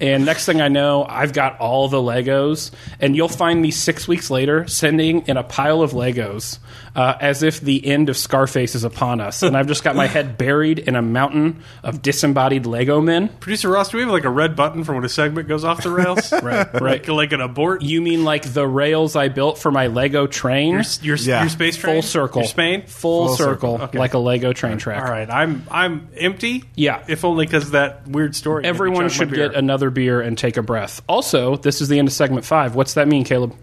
And 0.00 0.24
next 0.24 0.46
thing 0.46 0.60
I 0.60 0.68
know, 0.68 1.04
I've 1.08 1.32
got 1.32 1.58
all 1.60 1.88
the 1.88 1.98
Legos. 1.98 2.70
And 3.00 3.14
you'll 3.14 3.28
find 3.28 3.60
me 3.60 3.70
six 3.70 4.08
weeks 4.08 4.30
later 4.30 4.66
sending 4.66 5.26
in 5.26 5.36
a 5.36 5.42
pile 5.42 5.82
of 5.82 5.92
Legos 5.92 6.58
uh, 6.96 7.14
as 7.20 7.42
if 7.42 7.60
the 7.60 7.86
end 7.86 8.08
of 8.08 8.16
Scarface 8.16 8.74
is 8.74 8.84
upon 8.84 9.20
us. 9.20 9.42
And 9.42 9.56
I've 9.56 9.66
just 9.66 9.84
got 9.84 9.94
my 9.96 10.06
head 10.06 10.38
buried 10.38 10.78
in 10.78 10.96
a 10.96 11.02
mountain 11.02 11.62
of 11.82 12.02
disembodied 12.02 12.66
Lego 12.66 13.00
men. 13.00 13.28
Producer 13.28 13.68
Ross, 13.68 13.90
do 13.90 13.98
we 13.98 14.02
have 14.02 14.12
like 14.12 14.24
a 14.24 14.30
red 14.30 14.56
button 14.56 14.84
for 14.84 14.94
when 14.94 15.04
a 15.04 15.08
segment 15.08 15.48
goes 15.48 15.64
off 15.64 15.82
the 15.82 15.90
rails? 15.90 16.32
Right, 16.40 16.72
right. 16.74 16.82
like, 16.82 17.08
like 17.08 17.32
an 17.32 17.40
abort. 17.42 17.82
You 17.82 18.00
mean 18.00 18.24
like 18.24 18.50
the 18.54 18.66
rails 18.66 19.14
I 19.14 19.28
built 19.28 19.58
for 19.58 19.70
my 19.70 19.88
Lego 19.88 20.26
train? 20.26 20.72
Your, 20.72 20.82
your, 21.02 21.16
Yeah. 21.16 21.40
your 21.42 21.50
space 21.50 21.76
train? 21.76 21.96
Full 21.96 22.02
circle. 22.02 22.42
Your 22.42 22.48
Spain? 22.48 22.82
Full, 22.86 23.26
Full 23.28 23.36
circle, 23.36 23.72
circle. 23.74 23.84
Okay. 23.88 23.98
like 23.98 24.14
a 24.14 24.18
Lego 24.18 24.52
train 24.52 24.78
track. 24.78 25.02
All 25.04 25.10
right, 25.10 25.28
I'm 25.30 25.64
I'm 25.70 26.08
empty. 26.16 26.64
Yeah. 26.76 27.04
if 27.08 27.24
only 27.24 27.44
because 27.46 27.72
that 27.72 28.08
weird 28.08 28.34
story. 28.34 28.64
Everyone 28.64 29.08
should 29.10 29.32
get 29.34 29.54
another 29.54 29.89
beer 29.90 30.20
and 30.20 30.36
take 30.36 30.56
a 30.56 30.62
breath. 30.62 31.02
Also, 31.08 31.56
this 31.56 31.80
is 31.80 31.88
the 31.88 31.98
end 31.98 32.08
of 32.08 32.14
segment 32.14 32.44
five. 32.44 32.74
What's 32.74 32.94
that 32.94 33.08
mean, 33.08 33.24
Caleb? 33.24 33.54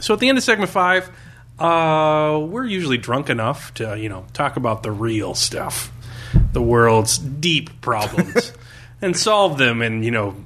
So 0.00 0.14
at 0.14 0.20
the 0.20 0.28
end 0.28 0.38
of 0.38 0.44
segment 0.44 0.70
five, 0.70 1.10
uh, 1.58 2.38
we're 2.38 2.66
usually 2.66 2.98
drunk 2.98 3.30
enough 3.30 3.72
to 3.74 3.98
you 3.98 4.08
know 4.08 4.26
talk 4.32 4.56
about 4.56 4.82
the 4.82 4.90
real 4.90 5.34
stuff, 5.34 5.90
the 6.52 6.62
world's 6.62 7.18
deep 7.18 7.80
problems, 7.80 8.52
and 9.02 9.16
solve 9.16 9.58
them 9.58 9.82
in 9.82 10.02
you 10.02 10.10
know 10.10 10.36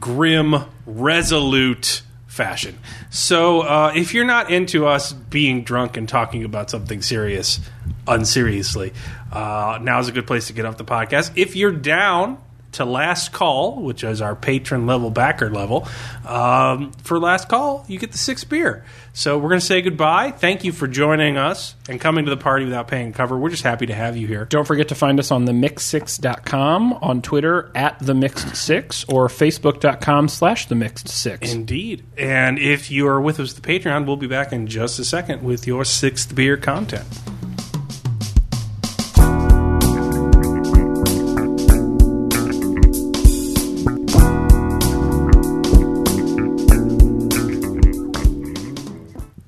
grim, 0.00 0.64
resolute 0.84 2.02
fashion. 2.26 2.78
So 3.10 3.60
uh, 3.60 3.92
if 3.94 4.14
you're 4.14 4.24
not 4.24 4.50
into 4.50 4.86
us 4.86 5.12
being 5.12 5.64
drunk 5.64 5.96
and 5.96 6.08
talking 6.08 6.44
about 6.44 6.70
something 6.70 7.02
serious, 7.02 7.60
unseriously, 8.08 8.92
uh, 9.30 9.78
now's 9.82 10.08
a 10.08 10.12
good 10.12 10.26
place 10.26 10.46
to 10.46 10.54
get 10.54 10.64
off 10.64 10.76
the 10.76 10.84
podcast. 10.84 11.32
If 11.36 11.56
you're 11.56 11.72
down 11.72 12.38
to 12.72 12.84
last 12.84 13.32
call, 13.32 13.82
which 13.82 14.04
is 14.04 14.20
our 14.20 14.34
patron 14.34 14.86
level 14.86 15.10
backer 15.10 15.50
level, 15.50 15.86
um, 16.26 16.92
for 17.02 17.18
last 17.18 17.48
call, 17.48 17.84
you 17.88 17.98
get 17.98 18.12
the 18.12 18.18
sixth 18.18 18.48
beer. 18.48 18.84
So 19.14 19.38
we're 19.38 19.50
going 19.50 19.60
to 19.60 19.66
say 19.66 19.82
goodbye. 19.82 20.30
Thank 20.30 20.64
you 20.64 20.72
for 20.72 20.88
joining 20.88 21.36
us 21.36 21.74
and 21.88 22.00
coming 22.00 22.24
to 22.24 22.30
the 22.30 22.36
party 22.36 22.64
without 22.64 22.88
paying 22.88 23.12
cover. 23.12 23.38
We're 23.38 23.50
just 23.50 23.62
happy 23.62 23.86
to 23.86 23.94
have 23.94 24.16
you 24.16 24.26
here. 24.26 24.46
Don't 24.46 24.66
forget 24.66 24.88
to 24.88 24.94
find 24.94 25.18
us 25.18 25.30
on 25.30 25.46
themix6.com, 25.46 26.94
on 26.94 27.20
Twitter 27.20 27.70
at 27.74 27.98
themixed6, 27.98 29.12
or 29.12 29.28
facebook.com 29.28 30.28
slash 30.28 30.68
themixed6. 30.68 31.52
Indeed. 31.52 32.04
And 32.16 32.58
if 32.58 32.90
you 32.90 33.06
are 33.06 33.20
with 33.20 33.38
us 33.38 33.56
at 33.56 33.62
the 33.62 33.68
Patreon, 33.68 34.06
we'll 34.06 34.16
be 34.16 34.26
back 34.26 34.52
in 34.52 34.66
just 34.66 34.98
a 34.98 35.04
second 35.04 35.42
with 35.42 35.66
your 35.66 35.84
sixth 35.84 36.34
beer 36.34 36.56
content. 36.56 37.06